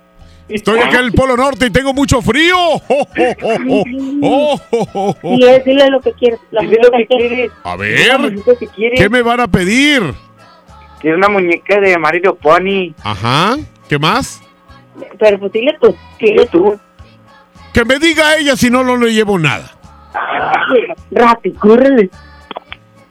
Estoy 0.49 0.79
acá 0.79 1.01
en 1.01 1.07
el 1.07 1.13
Polo 1.13 1.37
Norte 1.37 1.67
y 1.67 1.71
tengo 1.71 1.93
mucho 1.93 2.23
frío. 2.23 2.57
¡Oh, 2.57 2.81
oh, 2.89 3.07
oh, 3.43 3.59
oh! 3.69 3.85
¡Oh, 4.23 4.61
oh, 4.71 4.89
oh, 4.95 5.17
oh! 5.23 5.35
Y 5.35 5.45
es, 5.45 5.65
dile 5.65 5.91
lo 5.91 6.01
que 6.01 6.13
quieres. 6.13 6.41
Dile 6.51 6.79
lo 6.83 6.91
que 6.91 7.07
quieres. 7.07 7.53
A 7.65 7.77
Dile 7.77 8.17
ver. 8.19 8.95
¿qué 8.97 9.09
me 9.11 9.21
van 9.21 9.41
a 9.41 9.49
pedir? 9.49 10.15
Tiene 11.01 11.17
una 11.17 11.29
muñeca 11.29 11.79
de 11.81 11.99
Mario 11.99 12.35
Pony. 12.35 12.95
Ajá, 13.05 13.57
¿qué 13.89 13.99
más? 13.99 14.41
Pero 15.19 15.39
pues 15.39 15.53
dile 15.53 15.77
tú. 15.81 15.95
Dile 16.19 16.47
tú. 16.47 16.79
Que 17.75 17.85
me 17.85 17.99
diga 17.99 18.37
ella 18.37 18.57
si 18.57 18.71
no, 18.71 18.83
no 18.83 18.97
le 18.97 19.13
llevo 19.13 19.39
nada. 19.39 19.71
Rápido. 21.11 21.61
Córrele. 21.61 22.11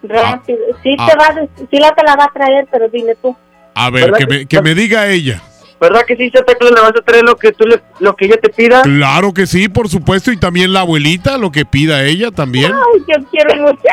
Rápido. 0.08 0.60
Sí, 0.84 0.96
Ah. 0.98 1.08
te 1.10 1.18
va, 1.18 1.48
sí 1.70 1.78
la 1.80 1.94
te 1.96 2.04
la 2.04 2.16
va 2.16 2.26
a 2.26 2.32
traer, 2.34 2.68
pero 2.72 2.88
dile 2.90 3.16
tú. 3.22 3.36
A 3.76 3.90
ver, 3.90 4.06
¿Verdad 4.06 4.18
que 4.20 4.26
que- 4.28 4.34
me, 4.40 4.46
que 4.48 4.62
me 4.62 4.76
diga 4.76 5.08
ella. 5.08 5.42
¿Verdad 5.80 6.02
que 6.08 6.16
sí, 6.16 6.32
Santa 6.32 6.56
Claus, 6.56 6.74
le 6.74 6.82
vas 6.82 6.90
a 7.00 7.06
traer 7.06 7.24
lo 7.24 7.36
que, 7.36 7.52
tú 7.52 7.64
le, 7.68 7.80
lo 8.00 8.16
que 8.16 8.26
ella 8.26 8.38
te 8.42 8.50
pida? 8.50 8.82
Claro 8.82 9.32
que 9.32 9.46
sí, 9.46 9.70
por 9.70 9.88
supuesto, 9.90 10.32
y 10.32 10.38
también 10.38 10.74
la 10.74 10.80
abuelita, 10.80 11.38
lo 11.38 11.52
que 11.52 11.66
pida 11.66 12.04
ella 12.04 12.32
también. 12.32 12.72
Ay, 12.74 13.02
yo 13.08 13.24
quiero 13.30 13.54
el 13.54 13.62
muchacho. 13.62 13.86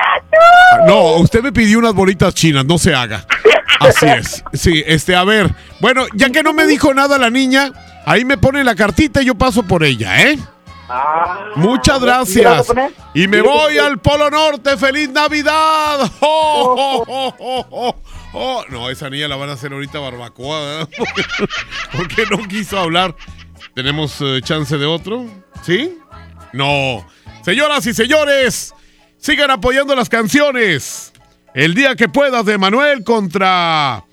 Ah, 0.72 0.78
No, 0.86 1.16
usted 1.16 1.42
me 1.42 1.52
pidió 1.52 1.78
unas 1.78 1.92
bolitas 1.92 2.32
chinas, 2.34 2.64
no 2.64 2.78
se 2.78 2.94
haga. 2.94 3.26
Así 3.80 4.06
es. 4.06 4.42
Sí, 4.54 4.82
este, 4.86 5.14
a 5.14 5.24
ver. 5.24 5.50
Bueno, 5.80 6.06
ya 6.14 6.30
que 6.30 6.42
no 6.42 6.54
me 6.54 6.66
dijo 6.66 6.94
nada 6.94 7.18
la 7.18 7.28
niña, 7.28 7.70
ahí 8.06 8.24
me 8.24 8.38
pone 8.38 8.64
la 8.64 8.74
cartita 8.74 9.20
y 9.20 9.26
yo 9.26 9.34
paso 9.34 9.62
por 9.64 9.84
ella, 9.84 10.22
¿eh? 10.22 10.38
Muchas 11.56 12.00
¿me 12.00 12.06
la 12.06 12.18
vas 12.18 12.36
a 12.36 12.74
gracias. 12.74 12.92
Y 13.14 13.28
me 13.28 13.40
voy 13.40 13.78
al 13.78 13.98
Polo 13.98 14.30
Norte. 14.30 14.76
¡Feliz 14.76 15.08
Navidad! 15.10 16.10
¡Oh, 16.20 17.04
oh, 17.06 17.96
oh! 18.32 18.64
No, 18.68 18.90
esa 18.90 19.08
niña 19.08 19.28
la 19.28 19.36
van 19.36 19.50
a 19.50 19.52
hacer 19.52 19.72
ahorita 19.72 19.98
barbacoa. 19.98 20.86
Porque, 20.98 21.22
porque 21.96 22.26
no 22.30 22.48
quiso 22.48 22.78
hablar. 22.78 23.14
¿Tenemos 23.74 24.20
eh, 24.20 24.40
chance 24.42 24.76
de 24.76 24.86
otro? 24.86 25.26
¿Sí? 25.62 25.98
No. 26.52 27.06
Señoras 27.42 27.86
y 27.86 27.94
señores, 27.94 28.74
sigan 29.18 29.50
apoyando 29.50 29.94
las 29.94 30.08
canciones. 30.08 31.12
El 31.54 31.74
día 31.74 31.94
que 31.94 32.08
puedas 32.08 32.44
de 32.44 32.58
Manuel 32.58 33.04
contra 33.04 34.04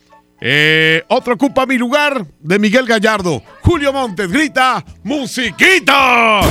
eh, 0.42 1.04
Otro 1.08 1.36
ocupa 1.36 1.66
mi 1.66 1.78
lugar 1.78 2.26
de 2.40 2.60
Miguel 2.60 2.86
Gallardo. 2.86 3.42
Julio 3.62 3.94
Montes 3.94 4.30
grita, 4.30 4.84
¡Musiquita! 5.04 6.42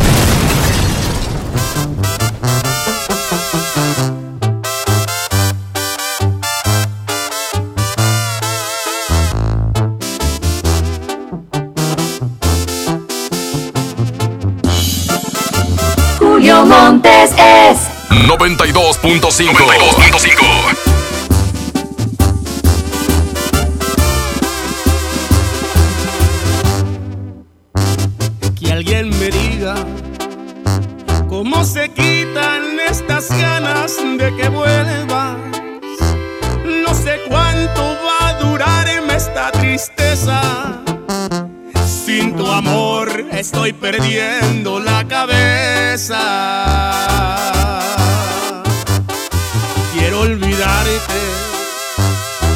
Julio 16.18 16.64
Montes 16.64 17.32
es 17.32 17.78
92.5. 18.10 19.52
92.5. 19.52 20.89
cómo 31.60 31.72
se 31.72 31.90
quitan 31.90 32.80
estas 32.88 33.28
ganas 33.28 33.94
de 33.96 34.34
que 34.34 34.48
vuelvas. 34.48 35.36
No 36.64 36.94
sé 36.94 37.20
cuánto 37.28 37.98
va 38.06 38.30
a 38.30 38.34
durarme 38.38 39.14
esta 39.14 39.52
tristeza. 39.52 40.40
Sin 41.84 42.34
tu 42.34 42.46
amor 42.46 43.26
estoy 43.32 43.74
perdiendo 43.74 44.80
la 44.80 45.06
cabeza. 45.06 46.22
Quiero 49.92 50.20
olvidarte, 50.20 51.20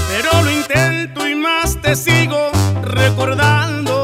pero 0.09 0.43
lo 0.45 0.51
intento 0.51 1.29
y 1.29 1.35
más 1.35 1.77
te 1.83 1.95
sigo 1.95 2.51
recordando. 2.83 4.04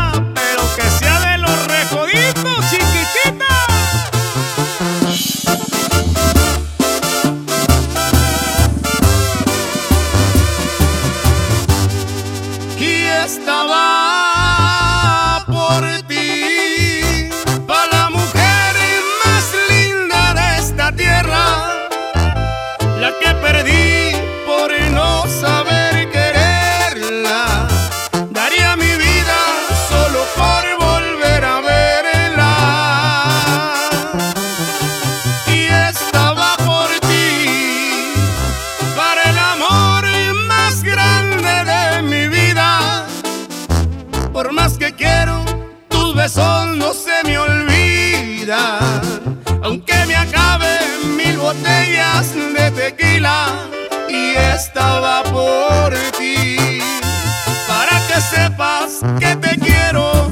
besos 46.21 46.77
no 46.77 46.93
se 46.93 47.23
me 47.25 47.35
olvida, 47.35 48.79
aunque 49.63 50.05
me 50.05 50.15
acaben 50.15 51.17
mil 51.17 51.35
botellas 51.37 52.35
de 52.35 52.69
tequila 52.69 53.47
y 54.07 54.35
estaba 54.35 55.23
por 55.23 55.95
ti, 56.19 56.79
para 57.67 57.95
que 58.07 58.21
sepas 58.21 58.99
que 59.19 59.35
te 59.35 59.57
quiero 59.57 60.31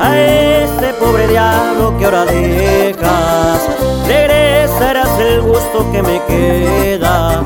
a 0.00 0.18
este 0.18 0.94
pobre 0.94 1.28
diablo 1.28 1.96
que 1.98 2.04
ahora 2.04 2.24
dejas. 2.24 3.68
Regresarás 4.06 5.18
el 5.18 5.42
gusto 5.42 5.90
que 5.92 6.02
me 6.02 6.20
queda, 6.26 7.42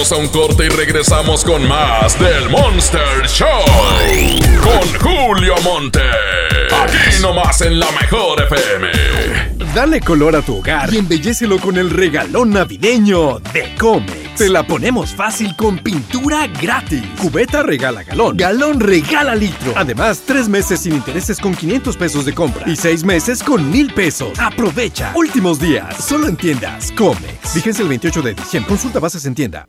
A 0.00 0.16
un 0.16 0.28
corte 0.28 0.64
y 0.64 0.68
regresamos 0.70 1.44
con 1.44 1.68
más 1.68 2.18
del 2.18 2.48
Monster 2.48 3.28
Show. 3.28 3.46
Con 4.62 4.98
Julio 4.98 5.54
Monte. 5.62 6.00
Aquí 6.72 7.20
nomás 7.20 7.60
en 7.60 7.78
la 7.78 7.86
mejor 7.92 8.42
FM. 8.42 8.88
Dale 9.74 10.00
color 10.00 10.36
a 10.36 10.42
tu 10.42 10.56
hogar 10.56 10.92
y 10.94 10.96
embellecelo 10.96 11.58
con 11.58 11.76
el 11.76 11.90
regalón 11.90 12.48
navideño 12.48 13.40
de 13.52 13.74
Comex. 13.78 14.36
Te 14.36 14.48
la 14.48 14.66
ponemos 14.66 15.10
fácil 15.10 15.54
con 15.54 15.76
pintura 15.78 16.46
gratis. 16.46 17.04
Cubeta 17.20 17.62
regala 17.62 18.02
galón. 18.02 18.38
Galón 18.38 18.80
regala 18.80 19.34
litro. 19.34 19.74
Además, 19.76 20.22
tres 20.26 20.48
meses 20.48 20.80
sin 20.80 20.94
intereses 20.94 21.38
con 21.38 21.54
500 21.54 21.98
pesos 21.98 22.24
de 22.24 22.32
compra. 22.32 22.66
Y 22.66 22.74
seis 22.74 23.04
meses 23.04 23.42
con 23.42 23.70
mil 23.70 23.92
pesos. 23.92 24.38
Aprovecha. 24.38 25.12
Últimos 25.14 25.60
días. 25.60 26.02
Solo 26.02 26.26
en 26.26 26.36
tiendas 26.36 26.90
Comex. 26.92 27.54
Vigencia 27.54 27.82
el 27.82 27.88
28 27.90 28.22
de 28.22 28.34
diciembre. 28.34 28.68
Consulta 28.70 28.98
bases 28.98 29.26
en 29.26 29.34
tienda. 29.34 29.68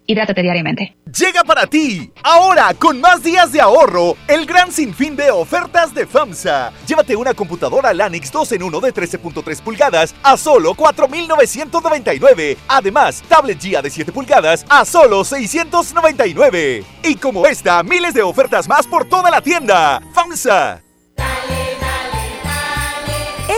Hidrátate 0.11 0.41
diariamente. 0.41 0.97
Llega 1.17 1.41
para 1.45 1.65
ti, 1.67 2.11
ahora 2.21 2.73
con 2.73 2.99
más 2.99 3.23
días 3.23 3.53
de 3.53 3.61
ahorro, 3.61 4.17
el 4.27 4.45
gran 4.45 4.69
sinfín 4.69 5.15
de 5.15 5.31
ofertas 5.31 5.93
de 5.93 6.05
FAMSA. 6.05 6.73
Llévate 6.85 7.15
una 7.15 7.33
computadora 7.33 7.93
Lanix 7.93 8.29
2 8.29 8.51
en 8.51 8.63
1 8.63 8.79
de 8.81 8.93
13.3 8.93 9.61
pulgadas 9.61 10.13
a 10.21 10.35
solo 10.35 10.73
4.999. 10.73 12.57
Además, 12.67 13.23
tablet 13.29 13.61
GIA 13.61 13.81
de 13.81 13.89
7 13.89 14.11
pulgadas 14.11 14.65
a 14.67 14.83
solo 14.83 15.23
699. 15.23 16.83
Y 17.05 17.15
como 17.15 17.47
esta, 17.47 17.81
miles 17.81 18.13
de 18.13 18.21
ofertas 18.21 18.67
más 18.67 18.85
por 18.85 19.07
toda 19.07 19.31
la 19.31 19.39
tienda. 19.39 20.01
FAMSA. 20.13 20.81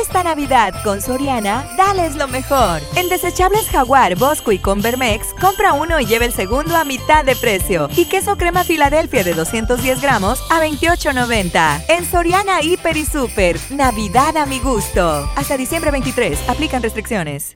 Esta 0.03 0.21
Navidad 0.21 0.73
con 0.83 1.01
Soriana, 1.01 1.65
dales 1.77 2.17
lo 2.17 2.27
mejor. 2.27 2.81
En 2.97 3.07
desechables 3.07 3.69
Jaguar, 3.69 4.17
Bosco 4.17 4.51
y 4.51 4.59
Convermex, 4.59 5.33
compra 5.39 5.71
uno 5.71 5.97
y 5.97 6.05
lleve 6.05 6.25
el 6.25 6.33
segundo 6.33 6.75
a 6.75 6.83
mitad 6.83 7.23
de 7.23 7.37
precio. 7.37 7.87
Y 7.95 8.03
queso 8.03 8.35
crema 8.35 8.65
Filadelfia 8.65 9.23
de 9.23 9.33
210 9.33 10.01
gramos 10.01 10.41
a 10.51 10.59
28.90. 10.59 11.85
En 11.87 12.05
Soriana, 12.05 12.61
Hiper 12.61 12.97
y 12.97 13.05
Super, 13.05 13.57
Navidad 13.69 14.35
a 14.35 14.45
mi 14.45 14.59
gusto. 14.59 15.25
Hasta 15.37 15.55
diciembre 15.55 15.89
23, 15.89 16.49
aplican 16.49 16.83
restricciones. 16.83 17.55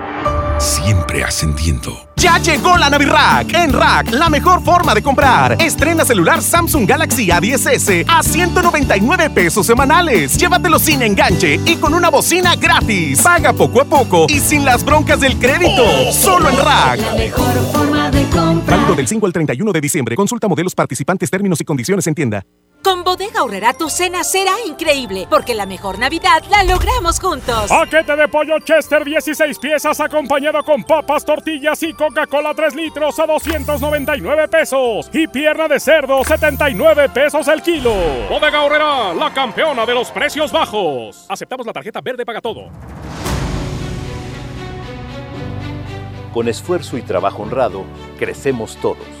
Siempre 0.61 1.23
ascendiendo. 1.23 2.07
Ya 2.17 2.37
llegó 2.37 2.77
la 2.77 2.87
Navirack. 2.87 3.51
En 3.55 3.73
Rack, 3.73 4.11
la 4.11 4.29
mejor 4.29 4.63
forma 4.63 4.93
de 4.93 5.01
comprar. 5.01 5.59
Estrena 5.59 6.05
celular 6.05 6.39
Samsung 6.39 6.87
Galaxy 6.87 7.29
A10s 7.29 8.05
a 8.07 8.21
199 8.21 9.31
pesos 9.31 9.65
semanales. 9.65 10.37
Llévatelo 10.37 10.77
sin 10.77 11.01
enganche 11.01 11.59
y 11.65 11.77
con 11.77 11.95
una 11.95 12.11
bocina 12.11 12.55
gratis. 12.55 13.23
Paga 13.23 13.53
poco 13.53 13.81
a 13.81 13.85
poco 13.85 14.27
y 14.29 14.39
sin 14.39 14.63
las 14.63 14.85
broncas 14.85 15.19
del 15.19 15.39
crédito. 15.39 16.11
Solo 16.11 16.49
en 16.49 16.57
Rack. 16.57 16.99
La 16.99 17.15
mejor 17.15 17.71
forma 17.73 18.11
de 18.11 18.23
comprar. 18.25 18.77
Válido 18.77 18.95
del 18.95 19.07
5 19.07 19.25
al 19.25 19.33
31 19.33 19.71
de 19.71 19.81
diciembre. 19.81 20.15
Consulta 20.15 20.47
modelos 20.47 20.75
participantes, 20.75 21.31
términos 21.31 21.59
y 21.59 21.65
condiciones 21.65 22.05
en 22.05 22.13
tienda. 22.13 22.45
Con 22.83 23.03
Bodega 23.03 23.41
Aurrera 23.41 23.73
tu 23.73 23.89
cena 23.89 24.23
será 24.23 24.53
increíble, 24.65 25.27
porque 25.29 25.53
la 25.53 25.65
mejor 25.67 25.99
Navidad 25.99 26.43
la 26.49 26.63
logramos 26.63 27.19
juntos. 27.19 27.69
Paquete 27.69 28.15
de 28.15 28.27
pollo 28.27 28.59
Chester 28.59 29.05
16 29.05 29.59
piezas 29.59 29.99
acompañado 29.99 30.63
con 30.63 30.83
papas, 30.83 31.23
tortillas 31.23 31.81
y 31.83 31.93
Coca-Cola 31.93 32.53
3 32.55 32.75
litros 32.75 33.19
a 33.19 33.27
299 33.27 34.47
pesos. 34.47 35.09
Y 35.13 35.27
pierna 35.27 35.67
de 35.67 35.79
cerdo 35.79 36.23
79 36.23 37.09
pesos 37.09 37.47
el 37.47 37.61
kilo. 37.61 37.93
Bodega 38.29 38.59
Aurrera, 38.59 39.13
la 39.13 39.31
campeona 39.31 39.85
de 39.85 39.93
los 39.93 40.09
precios 40.09 40.51
bajos. 40.51 41.25
Aceptamos 41.29 41.67
la 41.67 41.73
tarjeta 41.73 42.01
verde 42.01 42.25
paga 42.25 42.41
todo. 42.41 42.69
Con 46.33 46.47
esfuerzo 46.47 46.97
y 46.97 47.01
trabajo 47.01 47.43
honrado, 47.43 47.83
crecemos 48.17 48.77
todos. 48.77 49.20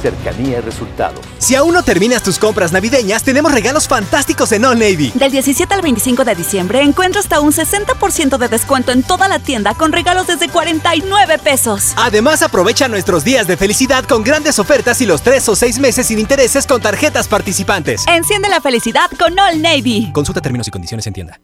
Cercanía 0.00 0.58
y 0.58 0.60
resultados. 0.60 1.20
Si 1.38 1.54
aún 1.54 1.74
no 1.74 1.82
terminas 1.82 2.22
tus 2.22 2.38
compras 2.38 2.72
navideñas, 2.72 3.22
tenemos 3.22 3.52
regalos 3.52 3.86
fantásticos 3.86 4.52
en 4.52 4.64
All 4.64 4.78
Navy. 4.78 5.12
Del 5.14 5.30
17 5.30 5.72
al 5.74 5.82
25 5.82 6.24
de 6.24 6.34
diciembre 6.34 6.80
encuentra 6.82 7.20
hasta 7.20 7.40
un 7.40 7.52
60% 7.52 8.38
de 8.38 8.48
descuento 8.48 8.92
en 8.92 9.02
toda 9.02 9.28
la 9.28 9.38
tienda 9.38 9.74
con 9.74 9.92
regalos 9.92 10.26
desde 10.26 10.48
49 10.48 11.38
pesos. 11.38 11.92
Además, 11.96 12.42
aprovecha 12.42 12.88
nuestros 12.88 13.24
días 13.24 13.46
de 13.46 13.56
felicidad 13.56 14.04
con 14.04 14.24
grandes 14.24 14.58
ofertas 14.58 15.00
y 15.00 15.06
los 15.06 15.22
3 15.22 15.48
o 15.48 15.56
6 15.56 15.78
meses 15.78 16.06
sin 16.06 16.18
intereses 16.18 16.66
con 16.66 16.80
tarjetas 16.80 17.28
participantes. 17.28 18.04
Enciende 18.06 18.48
la 18.48 18.60
felicidad 18.60 19.10
con 19.18 19.38
All 19.38 19.60
Navy. 19.60 20.10
Consulta 20.12 20.40
términos 20.40 20.68
y 20.68 20.70
condiciones 20.70 21.06
en 21.06 21.12
tienda. 21.12 21.40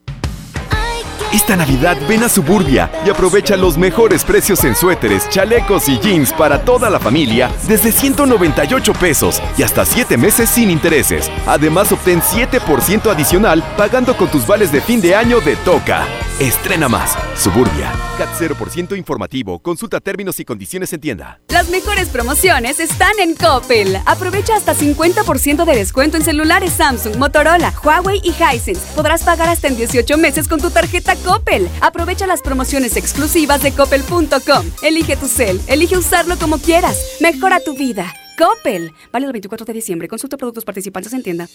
Esta 1.33 1.57
Navidad 1.57 1.97
ven 2.09 2.23
a 2.23 2.29
Suburbia 2.29 2.91
y 3.05 3.11
aprovecha 3.11 3.57
los 3.57 3.77
mejores 3.77 4.25
precios 4.25 4.63
en 4.65 4.75
suéteres, 4.75 5.29
chalecos 5.29 5.89
y 5.89 5.99
jeans 5.99 6.33
para 6.33 6.65
toda 6.65 6.89
la 6.89 7.01
familia 7.01 7.51
desde 7.69 7.93
198 7.93 8.93
pesos 8.95 9.43
y 9.59 9.63
hasta 9.63 9.85
7 9.85 10.17
meses 10.17 10.49
sin 10.49 10.71
intereses. 10.71 11.31
Además 11.47 11.91
obtén 11.93 12.21
7% 12.21 13.11
adicional 13.11 13.63
pagando 13.77 14.17
con 14.17 14.29
tus 14.29 14.47
vales 14.47 14.71
de 14.71 14.81
fin 14.81 15.01
de 15.01 15.15
año 15.15 15.41
de 15.41 15.57
Toca. 15.57 16.07
Estrena 16.39 16.89
más. 16.89 17.17
Suburbia. 17.35 17.91
CAT 18.19 18.29
0% 18.39 18.97
informativo. 18.97 19.59
Consulta 19.59 20.01
términos 20.01 20.39
y 20.39 20.45
condiciones 20.45 20.93
en 20.93 21.01
tienda. 21.01 21.41
Las 21.49 21.69
mejores 21.71 22.09
promociones 22.09 22.79
están 22.79 23.19
en 23.21 23.35
Coppel. 23.35 23.99
Aprovecha 24.05 24.55
hasta 24.57 24.75
50% 24.75 25.65
de 25.65 25.77
descuento 25.77 26.17
en 26.17 26.25
celulares 26.25 26.73
Samsung, 26.73 27.17
Motorola, 27.17 27.73
Huawei 27.83 28.21
y 28.23 28.31
Hisense. 28.31 28.95
Podrás 28.95 29.23
pagar 29.23 29.49
hasta 29.49 29.69
en 29.69 29.77
18 29.77 30.17
meses 30.19 30.47
con 30.47 30.61
tu 30.61 30.71
tarjeta 30.71 31.16
Coppel. 31.25 31.69
Aprovecha 31.81 32.27
las 32.27 32.43
promociones 32.43 32.97
exclusivas 32.97 33.63
de 33.63 33.73
coppel.com. 33.73 34.67
Elige 34.83 35.17
tu 35.17 35.27
cel, 35.27 35.61
elige 35.67 35.97
usarlo 35.97 36.37
como 36.37 36.59
quieras. 36.59 37.17
Mejora 37.21 37.61
tu 37.61 37.77
vida. 37.77 38.13
Coppel. 38.39 38.93
Válido 39.13 39.31
el 39.31 39.35
24 39.35 39.65
de 39.65 39.73
diciembre. 39.73 40.09
Consulta 40.09 40.37
productos 40.37 40.65
participantes 40.65 41.13
en 41.13 41.23
tienda. 41.23 41.49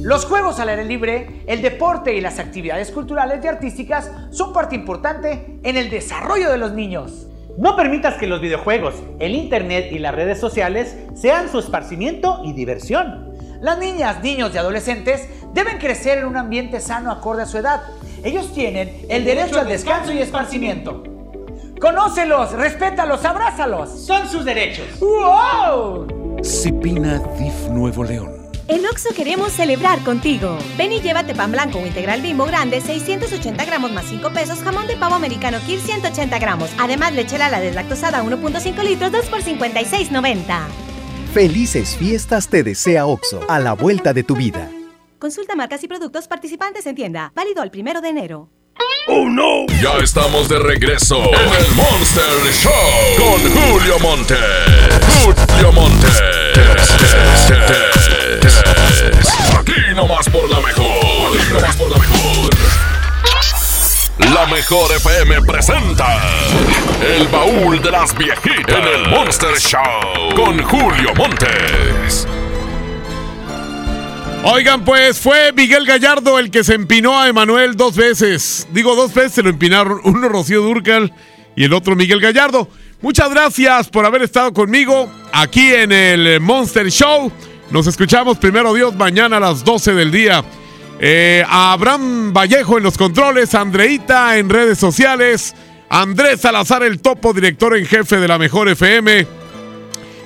Los 0.00 0.26
juegos 0.26 0.60
al 0.60 0.68
aire 0.68 0.84
libre, 0.84 1.42
el 1.46 1.62
deporte 1.62 2.14
y 2.14 2.20
las 2.20 2.38
actividades 2.38 2.90
culturales 2.90 3.42
y 3.42 3.48
artísticas 3.48 4.10
son 4.30 4.52
parte 4.52 4.74
importante 4.76 5.58
en 5.62 5.76
el 5.76 5.88
desarrollo 5.88 6.50
de 6.50 6.58
los 6.58 6.72
niños. 6.72 7.26
No 7.56 7.76
permitas 7.76 8.16
que 8.16 8.26
los 8.26 8.40
videojuegos, 8.40 8.96
el 9.20 9.34
internet 9.34 9.92
y 9.92 9.98
las 9.98 10.14
redes 10.14 10.38
sociales 10.38 10.96
sean 11.14 11.48
su 11.48 11.60
esparcimiento 11.60 12.42
y 12.44 12.52
diversión. 12.52 13.33
Las 13.64 13.78
niñas, 13.78 14.22
niños 14.22 14.50
y 14.52 14.58
adolescentes 14.58 15.26
deben 15.54 15.78
crecer 15.78 16.18
en 16.18 16.26
un 16.26 16.36
ambiente 16.36 16.82
sano 16.82 17.10
acorde 17.10 17.44
a 17.44 17.46
su 17.46 17.56
edad. 17.56 17.80
Ellos 18.22 18.52
tienen 18.52 19.06
el 19.08 19.24
derecho 19.24 19.58
al 19.58 19.66
descanso 19.66 20.12
y 20.12 20.18
esparcimiento. 20.18 21.02
Conócelos, 21.80 22.52
respétalos, 22.52 23.24
abrázalos. 23.24 23.88
Son 24.04 24.28
sus 24.28 24.44
derechos. 24.44 24.84
¡Wow! 25.00 26.42
Cipina 26.44 27.22
DIF 27.38 27.70
Nuevo 27.70 28.04
León. 28.04 28.50
En 28.68 28.84
Oxo 28.84 29.14
queremos 29.16 29.52
celebrar 29.52 29.98
contigo. 30.00 30.58
Ven 30.76 30.92
y 30.92 31.00
llévate 31.00 31.34
pan 31.34 31.50
blanco 31.50 31.78
o 31.78 31.86
integral 31.86 32.20
bimbo 32.20 32.44
grande, 32.44 32.82
680 32.82 33.64
gramos 33.64 33.92
más 33.92 34.04
5 34.04 34.30
pesos, 34.34 34.58
jamón 34.58 34.86
de 34.86 34.98
pavo 34.98 35.14
americano 35.14 35.56
Kir 35.66 35.80
180 35.80 36.38
gramos. 36.38 36.68
Además, 36.78 37.14
leche 37.14 37.38
Lala 37.38 37.60
deslactosada 37.60 38.22
1.5 38.24 38.82
litros, 38.82 39.10
2 39.10 39.24
por 39.24 39.40
56.90. 39.40 40.93
Felices 41.34 41.96
fiestas 41.96 42.48
te 42.48 42.62
desea 42.62 43.06
Oxo, 43.06 43.40
a 43.48 43.58
la 43.58 43.72
vuelta 43.72 44.12
de 44.12 44.22
tu 44.22 44.36
vida. 44.36 44.70
Consulta 45.18 45.56
marcas 45.56 45.82
y 45.82 45.88
productos 45.88 46.28
participantes 46.28 46.86
en 46.86 46.94
tienda. 46.94 47.32
Válido 47.34 47.60
al 47.60 47.72
primero 47.72 48.00
de 48.00 48.10
enero. 48.10 48.50
¡Oh, 49.08 49.28
no! 49.28 49.66
Ya 49.82 49.98
estamos 50.00 50.48
de 50.48 50.60
regreso 50.60 51.16
en 51.16 51.64
el 51.64 51.74
Monster 51.74 52.52
Show 52.52 52.70
con 53.18 53.40
Julio 53.50 53.98
Monte. 53.98 54.36
Julio 55.24 55.72
Monte. 55.72 56.06
Aquí 59.58 59.94
nomás 59.96 60.28
por 60.28 60.48
la 60.48 60.60
mejor. 60.60 61.36
Aquí 61.36 61.52
nomás 61.52 61.74
por 61.74 61.90
la 61.90 61.98
mejor. 61.98 62.83
La 64.18 64.46
mejor 64.46 64.92
FM 64.92 65.42
presenta 65.42 66.06
El 67.02 67.26
baúl 67.26 67.82
de 67.82 67.90
las 67.90 68.16
viejitas 68.16 68.78
en 68.78 68.84
el 68.84 69.10
Monster 69.10 69.58
Show 69.58 70.34
con 70.36 70.62
Julio 70.62 71.12
Montes. 71.16 72.24
Oigan, 74.44 74.84
pues 74.84 75.18
fue 75.18 75.52
Miguel 75.52 75.84
Gallardo 75.84 76.38
el 76.38 76.52
que 76.52 76.62
se 76.62 76.74
empinó 76.74 77.20
a 77.20 77.28
Emanuel 77.28 77.76
dos 77.76 77.96
veces. 77.96 78.68
Digo, 78.70 78.94
dos 78.94 79.12
veces 79.12 79.32
se 79.32 79.42
lo 79.42 79.50
empinaron. 79.50 80.00
Uno 80.04 80.28
Rocío 80.28 80.62
Durcal 80.62 81.12
y 81.56 81.64
el 81.64 81.72
otro 81.72 81.96
Miguel 81.96 82.20
Gallardo. 82.20 82.68
Muchas 83.02 83.30
gracias 83.30 83.88
por 83.88 84.06
haber 84.06 84.22
estado 84.22 84.52
conmigo 84.52 85.10
aquí 85.32 85.74
en 85.74 85.90
el 85.90 86.40
Monster 86.40 86.88
Show. 86.88 87.32
Nos 87.70 87.88
escuchamos 87.88 88.38
primero 88.38 88.72
Dios 88.74 88.94
mañana 88.94 89.38
a 89.38 89.40
las 89.40 89.64
12 89.64 89.92
del 89.94 90.12
día. 90.12 90.44
Eh, 91.00 91.44
a 91.46 91.72
Abraham 91.72 92.32
Vallejo 92.32 92.78
en 92.78 92.84
los 92.84 92.96
controles, 92.96 93.54
Andreita 93.54 94.38
en 94.38 94.48
redes 94.48 94.78
sociales, 94.78 95.54
Andrés 95.88 96.40
Salazar 96.40 96.82
el 96.82 97.00
topo, 97.00 97.32
director 97.32 97.76
en 97.76 97.86
jefe 97.86 98.16
de 98.16 98.28
la 98.28 98.38
Mejor 98.38 98.68
FM. 98.68 99.26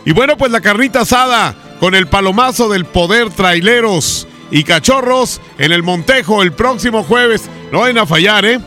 Y 0.04 0.12
bueno, 0.12 0.36
pues 0.36 0.52
la 0.52 0.60
carnita 0.60 1.00
asada 1.00 1.54
con 1.80 1.94
el 1.94 2.06
palomazo 2.06 2.68
del 2.68 2.84
poder 2.84 3.30
traileros 3.30 4.26
y 4.50 4.64
cachorros 4.64 5.40
en 5.58 5.72
el 5.72 5.82
Montejo 5.82 6.42
el 6.42 6.52
próximo 6.52 7.02
jueves. 7.02 7.48
No 7.72 7.80
vayan 7.80 7.98
a 7.98 8.06
fallar, 8.06 8.44
¿eh? 8.44 8.58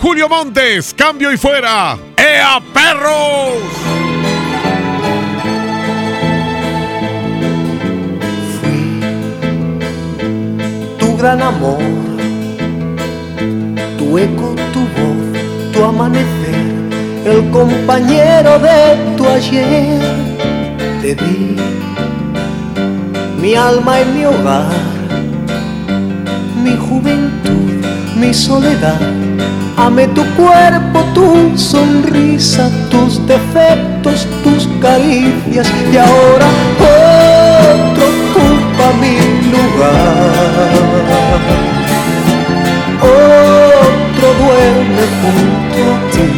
Julio 0.00 0.28
Montes, 0.28 0.94
cambio 0.94 1.32
y 1.32 1.36
fuera. 1.36 1.98
¡Ea, 2.16 2.60
perros! 2.72 4.05
Gran 11.26 11.42
amor, 11.42 11.82
tu 13.98 14.16
eco, 14.16 14.54
tu 14.72 14.82
voz, 14.94 15.72
tu 15.72 15.82
amanecer, 15.82 16.66
el 17.24 17.50
compañero 17.50 18.60
de 18.60 18.78
tu 19.16 19.26
ayer. 19.26 20.00
Te 21.02 21.16
di 21.16 21.56
mi 23.42 23.56
alma 23.56 24.02
y 24.02 24.04
mi 24.14 24.24
hogar, 24.24 24.70
mi 26.62 26.76
juventud, 26.76 27.84
mi 28.14 28.32
soledad. 28.32 29.00
Amé 29.76 30.06
tu 30.18 30.22
cuerpo, 30.36 30.98
tu 31.12 31.58
sonrisa, 31.58 32.70
tus 32.88 33.26
defectos, 33.26 34.28
tus 34.44 34.68
caricias 34.80 35.66
y 35.92 35.96
ahora 35.96 36.46
mi 36.56 37.05
Otro 43.02 44.28
duerme 44.42 45.04
junto 45.20 45.78
a 45.92 45.94
ti. 46.12 46.30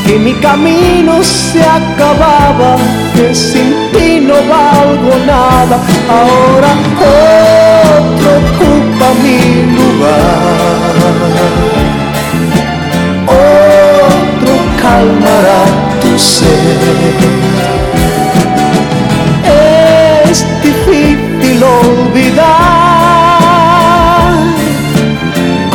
que 0.07 0.15
mi 0.19 0.35
camino 0.35 1.25
se 1.25 1.63
acababa, 1.63 2.77
que 3.15 3.35
sin 3.35 3.75
ti 3.93 4.21
no 4.21 4.35
valgo 4.35 5.17
nada. 5.27 5.81
Ahora 6.09 6.69
otro 7.99 8.31
ocupa 8.39 9.09
mi 9.23 9.39
lugar. 9.77 11.86
Calmará 14.97 15.63
tu 16.01 16.13
sed. 16.19 17.17
Es 20.29 20.39
difícil 20.63 21.59
olvidar, 21.81 22.47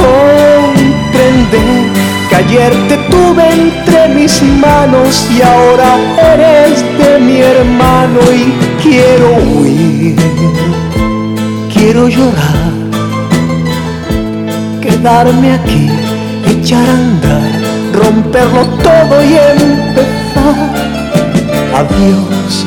comprender 0.04 1.82
que 2.30 2.36
ayer 2.44 2.72
te 2.90 2.98
tuve 3.14 3.46
entre 3.62 4.00
mis 4.18 4.34
manos 4.68 5.12
y 5.36 5.42
ahora 5.54 5.92
eres 6.34 6.76
de 7.00 7.12
mi 7.20 7.38
hermano 7.42 8.20
y 8.34 8.44
quiero 8.84 9.28
huir, 9.50 10.16
quiero 11.74 12.02
llorar, 12.16 12.72
quedarme 14.82 15.54
aquí, 15.54 15.86
echar 16.54 16.88
a 16.88 16.94
andar, 16.94 17.51
romperlo 17.94 18.66
todo 18.84 19.24
y 19.24 19.38
empezar. 19.38 20.82
Adiós, 21.76 22.66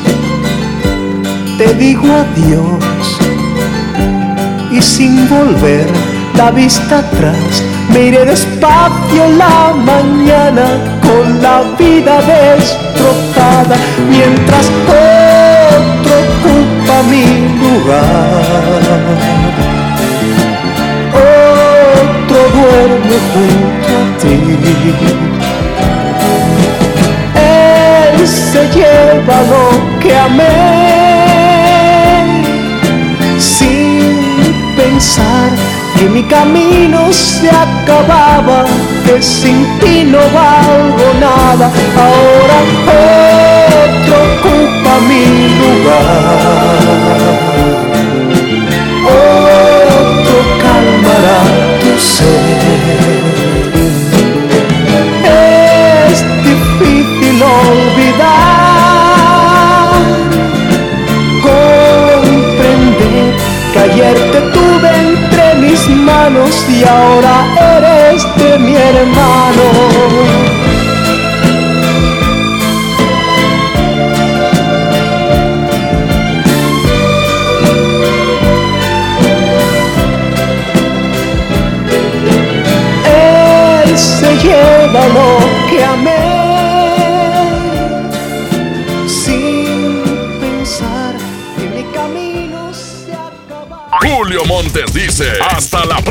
te 1.57 1.73
digo 1.75 2.07
adiós 2.11 2.83
y 4.71 4.81
sin 4.81 5.29
volver 5.29 5.87
la 6.35 6.51
vista 6.51 6.99
atrás 6.99 7.63
me 7.91 8.07
iré 8.07 8.25
despacio 8.25 9.29
la 9.37 9.73
mañana 9.73 10.65
con 11.01 11.41
la 11.41 11.61
vida 11.77 12.19
destrozada 12.21 13.77
mientras 14.09 14.65
otro 14.87 16.15
ocupa 16.25 17.03
mi 17.09 17.25
lugar. 17.61 18.43
Otro 21.13 22.39
duerme 22.55 23.17
junto. 23.31 23.64
Él 27.35 28.27
se 28.27 28.67
lleva 28.75 29.41
lo 29.51 29.99
que 29.99 30.17
amé 30.17 31.65
sin 33.39 34.75
pensar 34.75 35.49
que 35.97 36.05
mi 36.09 36.23
camino 36.23 37.13
se 37.13 37.49
acababa, 37.49 38.65
que 39.05 39.21
sin 39.21 39.65
ti 39.79 40.03
no 40.03 40.19
valgo 40.19 41.13
nada. 41.19 41.71
Ahora 41.97 42.57
otro 42.87 44.15
ocupa 44.31 44.93
mi 45.07 45.25
lugar. 45.61 46.55
Otro 49.05 50.37
calmará 50.61 51.39
tu 51.81 51.91
sed. 51.99 53.34
Ayer 63.79 64.15
te 64.31 64.41
tuve 64.41 64.89
entre 64.97 65.55
mis 65.55 65.87
manos 65.89 66.65
y 66.69 66.83
ahora 66.83 67.45
eres 67.77 68.25
de 68.37 68.57
mi 68.59 68.75
hermano. 68.75 70.44